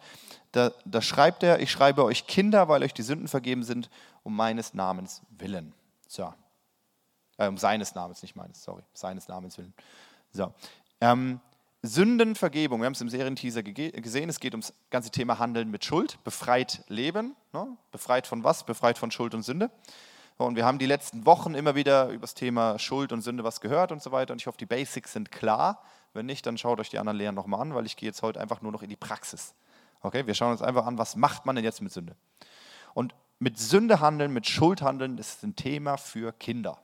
Da, 0.51 0.71
da 0.85 1.01
schreibt 1.01 1.43
er, 1.43 1.59
ich 1.59 1.71
schreibe 1.71 2.03
euch 2.03 2.27
Kinder, 2.27 2.67
weil 2.67 2.83
euch 2.83 2.93
die 2.93 3.01
Sünden 3.03 3.27
vergeben 3.27 3.63
sind, 3.63 3.89
um 4.23 4.35
meines 4.35 4.73
Namens 4.73 5.21
willen. 5.29 5.73
So. 6.07 6.33
Äh, 7.37 7.47
um 7.47 7.57
seines 7.57 7.95
Namens, 7.95 8.21
nicht 8.21 8.35
meines, 8.35 8.63
sorry, 8.63 8.83
seines 8.93 9.27
Namens 9.27 9.57
willen. 9.57 9.73
So. 10.31 10.53
Ähm, 11.01 11.39
Sündenvergebung, 11.83 12.81
wir 12.81 12.85
haben 12.85 12.93
es 12.93 13.01
im 13.01 13.09
Serienteaser 13.09 13.63
gesehen, 13.63 14.29
es 14.29 14.39
geht 14.39 14.53
ums 14.53 14.73
ganze 14.89 15.11
Thema 15.11 15.37
Handeln 15.37 15.69
mit 15.69 15.85
Schuld, 15.85 16.21
befreit 16.23 16.83
Leben, 16.87 17.35
ne? 17.53 17.67
befreit 17.91 18.25
von 18.25 18.43
was? 18.43 18.65
Befreit 18.65 18.97
von 18.97 19.11
Schuld 19.11 19.35
und 19.35 19.43
Sünde. 19.43 19.69
Und 20.37 20.55
wir 20.55 20.65
haben 20.65 20.77
die 20.77 20.85
letzten 20.85 21.25
Wochen 21.25 21.55
immer 21.55 21.73
wieder 21.73 22.09
über 22.09 22.21
das 22.21 22.35
Thema 22.35 22.77
Schuld 22.77 23.11
und 23.11 23.21
Sünde 23.21 23.43
was 23.43 23.59
gehört 23.59 23.91
und 23.91 24.03
so 24.03 24.11
weiter. 24.11 24.33
Und 24.33 24.41
ich 24.41 24.47
hoffe, 24.47 24.57
die 24.57 24.67
Basics 24.67 25.13
sind 25.13 25.31
klar. 25.31 25.81
Wenn 26.13 26.27
nicht, 26.27 26.45
dann 26.45 26.57
schaut 26.57 26.79
euch 26.79 26.89
die 26.89 26.99
anderen 26.99 27.17
Lehren 27.17 27.35
nochmal 27.35 27.61
an, 27.61 27.73
weil 27.73 27.85
ich 27.85 27.97
gehe 27.97 28.07
jetzt 28.07 28.21
heute 28.21 28.39
einfach 28.39 28.61
nur 28.61 28.71
noch 28.71 28.83
in 28.83 28.89
die 28.89 28.95
Praxis. 28.95 29.55
Okay, 30.01 30.27
wir 30.27 30.35
schauen 30.35 30.51
uns 30.51 30.61
einfach 30.61 30.85
an, 30.85 30.97
was 30.99 31.15
macht 31.15 31.45
man 31.45 31.55
denn 31.55 31.65
jetzt 31.65 31.81
mit 31.81 31.91
Sünde? 31.91 32.15
Und 32.93 33.15
mit 33.39 33.57
Sünde 33.57 33.99
handeln, 33.99 34.31
mit 34.31 34.47
Schuld 34.47 34.81
handeln, 34.81 35.17
ist 35.17 35.43
ein 35.43 35.55
Thema 35.55 35.97
für 35.97 36.31
Kinder. 36.33 36.79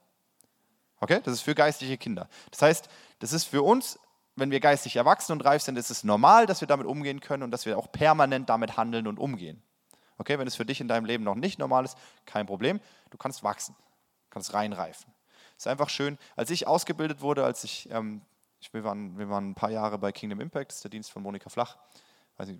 Okay? 1.00 1.20
Das 1.24 1.34
ist 1.34 1.42
für 1.42 1.56
geistliche 1.56 1.98
Kinder. 1.98 2.28
Das 2.50 2.62
heißt, 2.62 2.90
das 3.20 3.34
ist 3.34 3.46
für 3.46 3.62
uns, 3.62 4.00
wenn 4.36 4.50
wir 4.50 4.60
geistig 4.60 4.96
erwachsen 4.96 5.34
und 5.34 5.46
reif 5.46 5.62
sind, 5.62 5.78
ist 5.78 5.92
es 5.92 6.04
normal, 6.04 6.48
dass 6.48 6.62
wir 6.62 6.68
damit 6.68 6.88
umgehen 6.88 7.20
können 7.20 7.44
und 7.44 7.52
dass 7.52 7.68
wir 7.68 7.78
auch 7.78 7.92
permanent 7.92 8.50
damit 8.50 8.78
handeln 8.78 9.06
und 9.08 9.20
umgehen. 9.20 9.62
Okay, 10.18 10.38
wenn 10.40 10.48
es 10.48 10.56
für 10.56 10.66
dich 10.66 10.80
in 10.80 10.88
deinem 10.88 11.06
Leben 11.06 11.24
noch 11.24 11.36
nicht 11.36 11.60
normal 11.60 11.86
ist, 11.86 11.98
kein 12.26 12.46
Problem. 12.46 12.80
Du 13.14 13.18
kannst 13.18 13.44
wachsen, 13.44 13.76
kannst 14.32 14.56
reinreifen. 14.56 15.14
Ist 15.56 15.68
einfach 15.68 15.90
schön. 15.90 16.18
Als 16.36 16.50
ich 16.50 16.66
ausgebildet 16.66 17.22
wurde, 17.22 17.46
als 17.46 17.64
ich, 17.64 17.88
ähm, 17.92 18.24
ich 18.60 18.74
wir, 18.74 18.84
waren, 18.84 19.20
wir 19.20 19.30
waren 19.30 19.52
ein 19.52 19.56
paar 19.56 19.70
Jahre 19.70 20.00
bei 20.00 20.12
Kingdom 20.12 20.42
Impact, 20.42 20.72
das 20.72 20.78
ist 20.78 20.84
der 20.84 20.90
Dienst 20.90 21.12
von 21.12 21.22
Monika 21.22 21.52
Flach. 21.52 21.78
Also, 22.38 22.54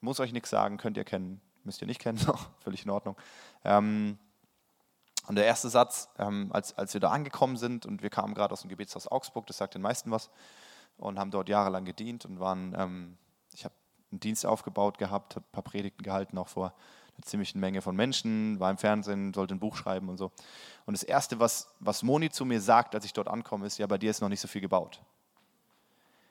muss 0.00 0.18
euch 0.18 0.32
nichts 0.32 0.48
sagen, 0.48 0.78
könnt 0.78 0.96
ihr 0.96 1.04
kennen, 1.04 1.42
müsst 1.62 1.82
ihr 1.82 1.86
nicht 1.86 2.00
kennen, 2.00 2.18
völlig 2.60 2.86
in 2.86 2.90
Ordnung. 2.90 3.16
Ähm, 3.64 4.18
und 5.26 5.34
der 5.34 5.44
erste 5.44 5.68
Satz, 5.68 6.08
ähm, 6.16 6.48
als, 6.54 6.72
als 6.78 6.94
wir 6.94 7.02
da 7.02 7.10
angekommen 7.10 7.58
sind 7.58 7.84
und 7.84 8.02
wir 8.02 8.08
kamen 8.08 8.32
gerade 8.32 8.54
aus 8.54 8.62
dem 8.62 8.70
Gebetshaus 8.70 9.08
Augsburg, 9.08 9.46
das 9.46 9.58
sagt 9.58 9.74
den 9.74 9.82
meisten 9.82 10.10
was, 10.10 10.30
und 10.96 11.18
haben 11.18 11.30
dort 11.30 11.50
jahrelang 11.50 11.84
gedient 11.84 12.24
und 12.24 12.40
waren, 12.40 12.74
ähm, 12.78 13.18
ich 13.52 13.66
habe 13.66 13.74
einen 14.10 14.20
Dienst 14.20 14.46
aufgebaut 14.46 14.96
gehabt, 14.96 15.36
habe 15.36 15.44
ein 15.44 15.52
paar 15.52 15.64
Predigten 15.64 16.02
gehalten, 16.02 16.38
auch 16.38 16.48
vor 16.48 16.72
einer 17.18 17.26
ziemlichen 17.26 17.60
Menge 17.60 17.82
von 17.82 17.94
Menschen, 17.96 18.58
war 18.60 18.70
im 18.70 18.78
Fernsehen, 18.78 19.34
sollte 19.34 19.54
ein 19.54 19.60
Buch 19.60 19.76
schreiben 19.76 20.08
und 20.08 20.16
so. 20.16 20.30
Und 20.86 20.94
das 20.96 21.02
Erste, 21.02 21.38
was, 21.38 21.68
was 21.80 22.02
Moni 22.02 22.30
zu 22.30 22.44
mir 22.44 22.60
sagt, 22.60 22.94
als 22.94 23.04
ich 23.04 23.12
dort 23.12 23.28
ankomme, 23.28 23.66
ist, 23.66 23.78
ja, 23.78 23.86
bei 23.86 23.98
dir 23.98 24.10
ist 24.10 24.20
noch 24.20 24.28
nicht 24.28 24.40
so 24.40 24.48
viel 24.48 24.60
gebaut. 24.60 25.02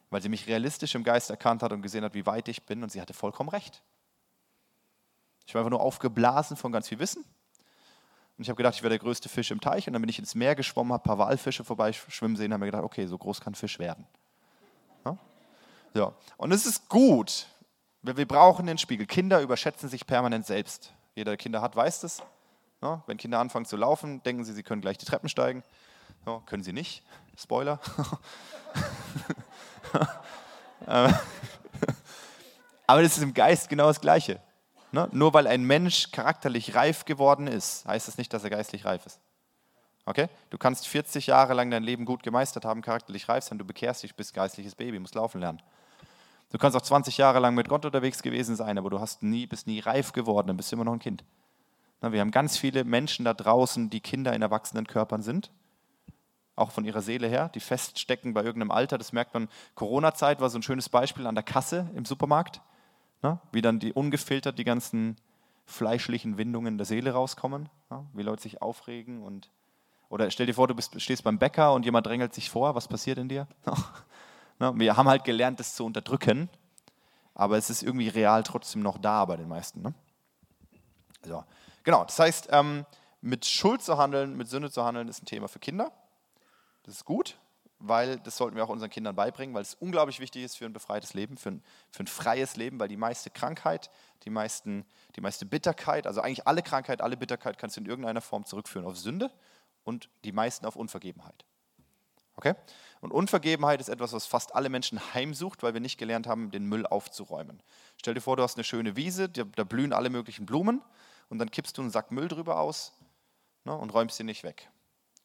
Weil 0.10 0.22
sie 0.22 0.30
mich 0.30 0.48
realistisch 0.48 0.96
im 0.96 1.04
Geist 1.04 1.30
erkannt 1.30 1.62
hat 1.62 1.74
und 1.74 1.82
gesehen 1.82 2.04
hat, 2.04 2.14
wie 2.14 2.26
weit 2.26 2.48
ich 2.48 2.64
bin 2.64 2.82
und 2.82 2.92
sie 2.92 3.02
hatte 3.02 3.14
vollkommen 3.14 3.50
recht. 3.50 3.84
Ich 5.46 5.54
war 5.54 5.62
einfach 5.62 5.72
nur 5.72 5.82
aufgeblasen 5.82 6.58
von 6.58 6.72
ganz 6.72 6.88
viel 6.88 7.00
Wissen 7.00 7.24
und 8.38 8.44
ich 8.44 8.50
habe 8.50 8.58
gedacht, 8.58 8.76
ich 8.76 8.84
wäre 8.84 8.92
der 8.92 9.00
größte 9.00 9.30
Fisch 9.30 9.50
im 9.50 9.60
Teich. 9.60 9.88
Und 9.88 9.94
dann 9.94 10.02
bin 10.02 10.10
ich 10.10 10.20
ins 10.20 10.36
Meer 10.36 10.54
geschwommen, 10.54 10.94
habe 10.94 11.04
ein 11.04 11.08
paar 11.08 11.18
Walfische 11.18 11.64
vorbeischwimmen 11.64 12.38
sehen 12.38 12.48
und 12.48 12.54
habe 12.54 12.66
mir 12.66 12.72
gedacht, 12.72 12.84
okay, 12.84 13.08
so 13.08 13.18
groß 13.18 13.42
kann 13.42 13.56
Fisch 13.56 13.80
werden. 13.80 14.06
Ja? 15.06 15.18
ja. 15.96 16.14
Und 16.38 16.52
es 16.52 16.68
ist 16.68 16.88
gut. 16.88 17.48
Wir 18.16 18.28
brauchen 18.28 18.68
den 18.68 18.78
Spiegel. 18.78 19.06
Kinder 19.06 19.42
überschätzen 19.42 19.90
sich 19.90 20.08
permanent 20.08 20.46
selbst. 20.46 20.94
Jeder, 21.16 21.32
der 21.32 21.38
Kinder 21.38 21.62
hat, 21.62 21.76
weiß 21.76 22.00
das. 22.02 22.24
Wenn 23.06 23.18
Kinder 23.18 23.40
anfangen 23.40 23.66
zu 23.66 23.76
laufen, 23.76 24.24
denken 24.24 24.46
sie, 24.46 24.54
sie 24.54 24.64
können 24.64 24.82
gleich 24.82 24.98
die 24.98 25.06
Treppen 25.06 25.28
steigen. 25.30 25.64
Können 26.46 26.64
sie 26.64 26.74
nicht. 26.74 27.04
Spoiler. 27.36 27.80
Aber 32.88 33.02
das 33.02 33.18
ist 33.18 33.24
im 33.24 33.34
Geist 33.34 33.68
genau 33.70 33.88
das 33.88 34.00
Gleiche. 34.00 34.40
Ne? 34.92 35.10
Nur 35.12 35.34
weil 35.34 35.48
ein 35.48 35.64
Mensch 35.64 36.12
charakterlich 36.12 36.76
reif 36.76 37.06
geworden 37.06 37.48
ist, 37.48 37.86
heißt 37.86 38.08
das 38.08 38.18
nicht, 38.18 38.32
dass 38.34 38.44
er 38.44 38.50
geistlich 38.50 38.86
reif 38.86 39.06
ist. 39.06 39.20
Okay? 40.06 40.30
Du 40.50 40.58
kannst 40.58 40.88
40 40.88 41.28
Jahre 41.28 41.54
lang 41.54 41.70
dein 41.70 41.84
Leben 41.84 42.06
gut 42.06 42.24
gemeistert 42.24 42.64
haben, 42.64 42.82
charakterlich 42.82 43.28
reif 43.28 43.44
sein, 43.44 43.58
du 43.58 43.66
bekehrst 43.66 44.04
dich, 44.04 44.16
bist 44.16 44.34
geistliches 44.34 44.76
Baby, 44.76 45.00
musst 45.00 45.16
laufen 45.16 45.42
lernen. 45.42 45.62
Du 46.50 46.58
kannst 46.58 46.78
auch 46.78 46.82
20 46.82 47.18
Jahre 47.18 47.40
lang 47.40 47.56
mit 47.56 47.68
Gott 47.68 47.86
unterwegs 47.86 48.22
gewesen 48.22 48.56
sein, 48.56 48.78
aber 48.78 48.90
du 48.90 49.00
hast 49.00 49.22
nie, 49.22 49.46
bist 49.48 49.68
nie 49.68 49.80
reif 49.80 50.14
geworden, 50.14 50.48
dann 50.48 50.58
bist 50.58 50.72
du 50.72 50.76
immer 50.76 50.86
noch 50.86 50.94
ein 50.94 51.00
Kind. 51.00 51.24
Wir 52.02 52.22
haben 52.22 52.32
ganz 52.32 52.58
viele 52.58 52.84
Menschen 52.84 53.26
da 53.26 53.34
draußen, 53.34 53.90
die 53.90 54.02
Kinder 54.02 54.34
in 54.34 54.42
erwachsenen 54.42 54.86
Körpern 54.86 55.24
sind, 55.24 55.52
auch 56.56 56.72
von 56.72 56.86
ihrer 56.86 57.02
Seele 57.02 57.28
her, 57.28 57.50
die 57.50 57.60
feststecken 57.60 58.34
bei 58.34 58.44
irgendeinem 58.44 58.72
Alter. 58.72 58.98
Das 58.98 59.14
merkt 59.14 59.34
man, 59.34 59.50
Corona-Zeit 59.76 60.40
war 60.40 60.50
so 60.50 60.60
ein 60.60 60.64
schönes 60.64 60.90
Beispiel 60.90 61.28
an 61.28 61.36
der 61.36 61.44
Kasse 61.44 61.90
im 61.96 62.06
Supermarkt. 62.06 62.62
Wie 63.52 63.62
dann 63.62 63.80
die 63.80 63.94
ungefiltert 63.94 64.60
die 64.60 64.64
ganzen 64.64 65.18
fleischlichen 65.66 66.38
Windungen 66.38 66.78
der 66.78 66.86
Seele 66.86 67.12
rauskommen, 67.12 67.68
wie 68.14 68.24
Leute 68.24 68.44
sich 68.44 68.62
aufregen 68.62 69.24
und 69.24 69.50
oder 70.10 70.32
stell 70.32 70.46
dir 70.46 70.54
vor, 70.54 70.68
du 70.68 70.74
bist, 70.74 71.02
stehst 71.02 71.26
beim 71.26 71.38
Bäcker 71.38 71.74
und 71.74 71.84
jemand 71.84 72.08
drängelt 72.08 72.34
sich 72.34 72.50
vor, 72.50 72.76
was 72.76 72.88
passiert 72.88 73.18
in 73.18 73.28
dir? 73.28 73.46
ne? 74.60 74.74
Wir 74.76 74.98
haben 74.98 75.08
halt 75.08 75.24
gelernt, 75.24 75.60
das 75.60 75.76
zu 75.76 75.86
unterdrücken, 75.86 76.50
aber 77.34 77.58
es 77.58 77.70
ist 77.70 77.84
irgendwie 77.84 78.10
real 78.10 78.44
trotzdem 78.44 78.82
noch 78.82 78.98
da 78.98 79.26
bei 79.26 79.38
den 79.38 79.48
meisten. 79.48 79.82
Ne? 79.82 79.94
So. 81.24 81.44
Genau, 81.84 82.04
das 82.04 82.20
heißt, 82.20 82.50
ähm, 82.52 82.86
mit 83.22 83.46
Schuld 83.46 83.82
zu 83.82 83.98
handeln, 83.98 84.36
mit 84.36 84.50
Sünde 84.50 84.70
zu 84.70 84.84
handeln, 84.84 85.08
ist 85.08 85.22
ein 85.22 85.26
Thema 85.26 85.48
für 85.48 85.60
Kinder. 85.60 85.92
Das 86.84 86.96
ist 86.96 87.06
gut 87.06 87.38
weil 87.80 88.20
das 88.20 88.38
sollten 88.38 88.56
wir 88.56 88.64
auch 88.64 88.70
unseren 88.70 88.90
Kindern 88.90 89.16
beibringen, 89.16 89.54
weil 89.54 89.62
es 89.62 89.76
unglaublich 89.76 90.20
wichtig 90.20 90.44
ist 90.44 90.58
für 90.58 90.66
ein 90.66 90.74
befreites 90.74 91.14
Leben, 91.14 91.38
für 91.38 91.52
ein, 91.52 91.64
für 91.92 92.04
ein 92.04 92.08
freies 92.08 92.56
Leben, 92.56 92.80
weil 92.80 92.88
die 92.88 92.98
meiste 92.98 93.30
Krankheit, 93.30 93.92
die, 94.24 94.30
meisten, 94.30 94.86
die 95.16 95.22
meiste 95.22 95.46
Bitterkeit, 95.46 96.08
also 96.08 96.22
eigentlich 96.22 96.48
alle 96.48 96.64
Krankheit, 96.64 97.02
alle 97.02 97.18
Bitterkeit 97.18 97.58
kannst 97.58 97.78
du 97.78 97.82
in 97.82 97.86
irgendeiner 97.86 98.22
Form 98.22 98.46
zurückführen 98.46 98.86
auf 98.86 98.98
Sünde 98.98 99.32
und 99.84 100.10
die 100.24 100.32
meisten 100.32 100.66
auf 100.66 100.76
Unvergebenheit. 100.76 101.46
Okay? 102.38 102.54
Und 103.02 103.12
Unvergebenheit 103.12 103.82
ist 103.82 103.90
etwas, 103.90 104.14
was 104.14 104.26
fast 104.26 104.56
alle 104.56 104.70
Menschen 104.70 105.00
heimsucht, 105.14 105.64
weil 105.64 105.74
wir 105.74 105.82
nicht 105.82 105.98
gelernt 105.98 106.28
haben, 106.28 106.52
den 106.52 106.66
Müll 106.66 106.86
aufzuräumen. 106.86 107.62
Stell 107.98 108.14
dir 108.14 108.22
vor, 108.22 108.38
du 108.38 108.44
hast 108.44 108.58
eine 108.58 108.64
schöne 108.64 108.96
Wiese, 108.96 109.28
da 109.30 109.64
blühen 109.64 109.92
alle 109.92 110.10
möglichen 110.10 110.46
Blumen 110.46 110.82
und 111.30 111.40
dann 111.40 111.52
kippst 111.52 111.78
du 111.78 111.82
einen 111.82 111.92
Sack 111.92 112.12
Müll 112.12 112.28
drüber 112.28 112.60
aus 112.60 112.94
ne, 113.66 113.76
und 113.76 113.94
räumst 113.94 114.20
ihn 114.20 114.28
nicht 114.28 114.44
weg. 114.44 114.70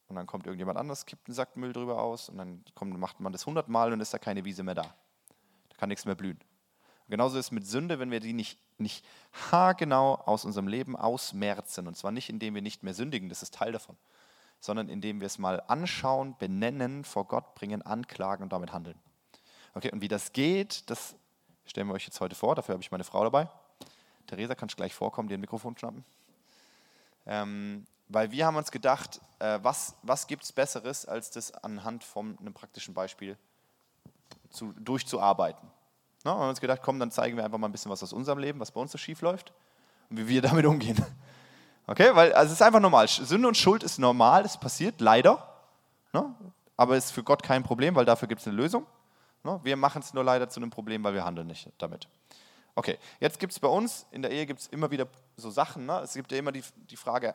Und 0.08 0.16
dann 0.16 0.26
kommt 0.26 0.46
irgendjemand 0.46 0.78
anders, 0.78 1.06
kippt 1.06 1.28
einen 1.28 1.34
Sack 1.34 1.56
Müll 1.56 1.72
drüber 1.72 2.00
aus 2.00 2.28
und 2.28 2.38
dann 2.38 2.64
kommt, 2.74 2.98
macht 2.98 3.20
man 3.20 3.32
das 3.32 3.46
hundertmal 3.46 3.92
und 3.92 4.00
ist 4.00 4.12
da 4.12 4.18
keine 4.18 4.44
Wiese 4.44 4.62
mehr 4.62 4.74
da. 4.74 4.82
Da 4.82 5.76
kann 5.78 5.88
nichts 5.88 6.04
mehr 6.04 6.14
blühen. 6.14 6.38
Genauso 7.08 7.38
ist 7.38 7.46
es 7.46 7.52
mit 7.52 7.66
Sünde, 7.66 7.98
wenn 7.98 8.10
wir 8.10 8.20
die 8.20 8.32
nicht, 8.32 8.58
nicht 8.78 9.04
haargenau 9.50 10.14
aus 10.14 10.44
unserem 10.44 10.66
Leben 10.66 10.96
ausmerzen. 10.96 11.86
Und 11.86 11.96
zwar 11.96 12.10
nicht, 12.10 12.30
indem 12.30 12.54
wir 12.54 12.62
nicht 12.62 12.82
mehr 12.82 12.94
sündigen, 12.94 13.28
das 13.28 13.42
ist 13.42 13.54
Teil 13.54 13.72
davon, 13.72 13.96
sondern 14.62 14.88
indem 14.88 15.20
wir 15.20 15.26
es 15.26 15.38
mal 15.38 15.60
anschauen, 15.66 16.36
benennen, 16.38 17.04
vor 17.04 17.26
Gott 17.26 17.56
bringen, 17.56 17.82
anklagen 17.82 18.44
und 18.44 18.52
damit 18.52 18.72
handeln. 18.72 18.96
Okay, 19.74 19.90
und 19.90 20.00
wie 20.02 20.08
das 20.08 20.32
geht, 20.32 20.88
das 20.88 21.16
stellen 21.64 21.88
wir 21.88 21.94
euch 21.94 22.04
jetzt 22.04 22.20
heute 22.20 22.36
vor. 22.36 22.54
Dafür 22.54 22.74
habe 22.74 22.82
ich 22.82 22.92
meine 22.92 23.02
Frau 23.02 23.24
dabei. 23.24 23.48
Theresa, 24.28 24.54
kannst 24.54 24.74
du 24.74 24.76
gleich 24.76 24.94
vorkommen, 24.94 25.28
dir 25.28 25.36
ein 25.36 25.40
Mikrofon 25.40 25.76
schnappen? 25.76 26.04
Ähm, 27.26 27.86
weil 28.06 28.30
wir 28.30 28.46
haben 28.46 28.54
uns 28.54 28.70
gedacht, 28.70 29.20
äh, 29.40 29.58
was, 29.62 29.96
was 30.02 30.28
gibt 30.28 30.44
es 30.44 30.52
Besseres, 30.52 31.06
als 31.06 31.32
das 31.32 31.52
anhand 31.52 32.04
von 32.04 32.38
einem 32.38 32.54
praktischen 32.54 32.94
Beispiel 32.94 33.36
zu, 34.50 34.72
durchzuarbeiten. 34.78 35.68
Ne? 36.24 36.32
Und 36.32 36.38
haben 36.40 36.48
uns 36.50 36.60
gedacht, 36.60 36.82
komm, 36.84 37.00
dann 37.00 37.10
zeigen 37.10 37.36
wir 37.36 37.44
einfach 37.44 37.58
mal 37.58 37.66
ein 37.68 37.72
bisschen 37.72 37.90
was 37.90 38.02
aus 38.04 38.12
unserem 38.12 38.38
Leben, 38.38 38.60
was 38.60 38.70
bei 38.70 38.80
uns 38.80 38.92
so 38.92 38.98
schief 38.98 39.22
läuft 39.22 39.52
und 40.08 40.18
wie 40.18 40.28
wir 40.28 40.42
damit 40.42 40.66
umgehen. 40.66 41.04
Okay, 41.86 42.14
weil 42.14 42.32
also 42.32 42.52
es 42.52 42.60
ist 42.60 42.62
einfach 42.62 42.80
normal. 42.80 43.08
Sünde 43.08 43.48
und 43.48 43.56
Schuld 43.56 43.82
ist 43.82 43.98
normal, 43.98 44.44
es 44.44 44.56
passiert 44.56 45.00
leider, 45.00 45.46
ne? 46.12 46.34
aber 46.76 46.96
es 46.96 47.06
ist 47.06 47.10
für 47.10 47.22
Gott 47.22 47.42
kein 47.42 47.62
Problem, 47.62 47.94
weil 47.94 48.04
dafür 48.04 48.28
gibt 48.28 48.40
es 48.40 48.46
eine 48.46 48.56
Lösung. 48.56 48.86
Ne? 49.42 49.58
Wir 49.62 49.76
machen 49.76 50.02
es 50.02 50.14
nur 50.14 50.24
leider 50.24 50.48
zu 50.48 50.60
einem 50.60 50.70
Problem, 50.70 51.02
weil 51.04 51.14
wir 51.14 51.24
handeln 51.24 51.48
nicht 51.48 51.68
damit. 51.78 52.08
Okay, 52.74 52.98
jetzt 53.20 53.38
gibt 53.38 53.52
es 53.52 53.58
bei 53.58 53.68
uns, 53.68 54.06
in 54.12 54.22
der 54.22 54.30
Ehe 54.30 54.46
gibt 54.46 54.60
es 54.60 54.66
immer 54.68 54.90
wieder 54.90 55.06
so 55.36 55.50
Sachen. 55.50 55.84
Ne? 55.86 56.00
Es 56.00 56.14
gibt 56.14 56.32
ja 56.32 56.38
immer 56.38 56.52
die, 56.52 56.62
die 56.90 56.96
Frage, 56.96 57.34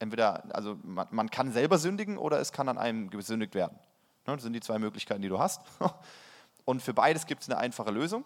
entweder, 0.00 0.42
also 0.54 0.76
man, 0.82 1.06
man, 1.10 1.30
kann 1.30 1.52
selber 1.52 1.78
sündigen 1.78 2.18
oder 2.18 2.40
es 2.40 2.52
kann 2.52 2.68
an 2.68 2.76
einem 2.76 3.10
gesündigt 3.10 3.54
werden. 3.54 3.78
Ne, 4.26 4.34
das 4.34 4.42
sind 4.42 4.52
die 4.52 4.60
zwei 4.60 4.78
Möglichkeiten, 4.78 5.22
die 5.22 5.28
du 5.28 5.38
hast. 5.38 5.62
Und 6.64 6.82
für 6.82 6.92
beides 6.92 7.26
gibt 7.26 7.42
es 7.42 7.48
eine 7.48 7.58
einfache 7.58 7.90
Lösung. 7.90 8.24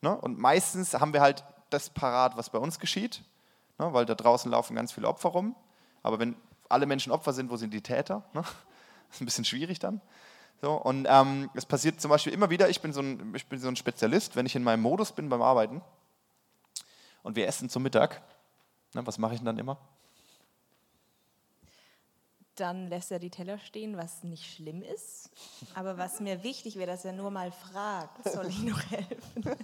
Ne? 0.00 0.16
Und 0.16 0.38
meistens 0.38 0.94
haben 0.94 1.12
wir 1.12 1.20
halt 1.20 1.44
das 1.70 1.90
parat, 1.90 2.36
was 2.36 2.50
bei 2.50 2.58
uns 2.58 2.78
geschieht, 2.78 3.22
ne? 3.78 3.92
weil 3.92 4.06
da 4.06 4.14
draußen 4.14 4.50
laufen 4.50 4.74
ganz 4.74 4.92
viele 4.92 5.08
Opfer 5.08 5.30
rum. 5.30 5.56
Aber 6.02 6.18
wenn 6.18 6.36
alle 6.68 6.86
Menschen 6.86 7.12
Opfer 7.12 7.32
sind, 7.32 7.50
wo 7.50 7.56
sind 7.56 7.72
die 7.72 7.82
Täter? 7.82 8.24
Das 9.08 9.16
ist 9.16 9.22
ein 9.22 9.24
bisschen 9.24 9.46
schwierig 9.46 9.78
dann. 9.78 10.02
So, 10.60 10.74
und 10.74 11.06
ähm, 11.08 11.48
es 11.54 11.64
passiert 11.64 11.98
zum 11.98 12.10
Beispiel 12.10 12.30
immer 12.30 12.50
wieder, 12.50 12.68
ich 12.68 12.82
bin, 12.82 12.92
so 12.92 13.00
ein, 13.00 13.34
ich 13.34 13.46
bin 13.46 13.58
so 13.58 13.68
ein 13.68 13.76
Spezialist, 13.76 14.36
wenn 14.36 14.44
ich 14.44 14.54
in 14.54 14.62
meinem 14.62 14.82
Modus 14.82 15.12
bin 15.12 15.30
beim 15.30 15.40
Arbeiten 15.40 15.80
und 17.22 17.34
wir 17.34 17.46
essen 17.46 17.70
zum 17.70 17.84
Mittag, 17.84 18.20
ne, 18.92 19.06
was 19.06 19.16
mache 19.16 19.32
ich 19.32 19.38
denn 19.38 19.46
dann 19.46 19.56
immer? 19.56 19.78
dann 22.60 22.88
lässt 22.88 23.12
er 23.12 23.18
die 23.18 23.30
Teller 23.30 23.58
stehen, 23.58 23.96
was 23.96 24.24
nicht 24.24 24.52
schlimm 24.54 24.82
ist. 24.82 25.30
Aber 25.74 25.98
was 25.98 26.20
mir 26.20 26.42
wichtig 26.42 26.76
wäre, 26.76 26.90
dass 26.90 27.04
er 27.04 27.12
nur 27.12 27.30
mal 27.30 27.52
fragt, 27.52 28.28
soll 28.28 28.46
ich 28.46 28.62
noch 28.62 28.82
helfen? 28.90 29.44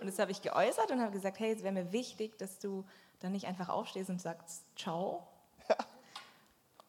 Und 0.00 0.06
das 0.06 0.18
habe 0.18 0.30
ich 0.30 0.42
geäußert 0.42 0.90
und 0.90 1.00
habe 1.00 1.12
gesagt, 1.12 1.38
hey, 1.38 1.52
es 1.52 1.62
wäre 1.62 1.72
mir 1.72 1.92
wichtig, 1.92 2.38
dass 2.38 2.58
du 2.58 2.84
dann 3.20 3.32
nicht 3.32 3.46
einfach 3.46 3.68
aufstehst 3.68 4.10
und 4.10 4.20
sagst, 4.20 4.64
ciao. 4.76 5.26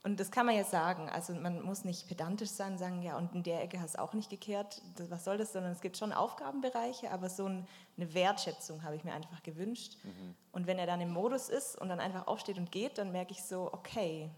Und 0.04 0.22
das 0.22 0.32
kann 0.32 0.46
man 0.46 0.56
ja 0.56 0.64
sagen. 0.64 1.10
Also 1.10 1.34
man 1.34 1.62
muss 1.62 1.84
nicht 1.84 2.08
pedantisch 2.08 2.50
sein 2.50 2.74
und 2.74 2.78
sagen, 2.78 3.02
ja, 3.02 3.18
und 3.18 3.36
in 3.36 3.44
der 3.44 3.62
Ecke 3.62 3.82
hast 3.82 3.96
du 3.96 4.02
auch 4.02 4.14
nicht 4.14 4.30
gekehrt. 4.30 4.82
Was 5.10 5.26
soll 5.26 5.38
das? 5.38 5.52
Sondern 5.52 5.74
es 5.74 5.82
gibt 5.82 5.98
schon 5.98 6.14
Aufgabenbereiche, 6.14 7.12
aber 7.12 7.30
so 7.30 7.46
eine 7.46 7.66
Wertschätzung 7.98 8.84
habe 8.84 8.96
ich 8.96 9.04
mir 9.04 9.14
einfach 9.14 9.44
gewünscht. 9.44 9.98
Mhm. 10.04 10.36
Und 10.54 10.66
wenn 10.66 10.80
er 10.80 10.86
dann 10.86 11.02
im 11.02 11.12
Modus 11.12 11.50
ist 11.50 11.78
und 11.78 11.90
dann 11.90 12.00
einfach 12.00 12.28
aufsteht 12.28 12.58
und 12.58 12.72
geht, 12.72 12.98
dann 12.98 13.12
merke 13.12 13.34
ich 13.34 13.44
so, 13.44 13.70
okay, 13.74 14.30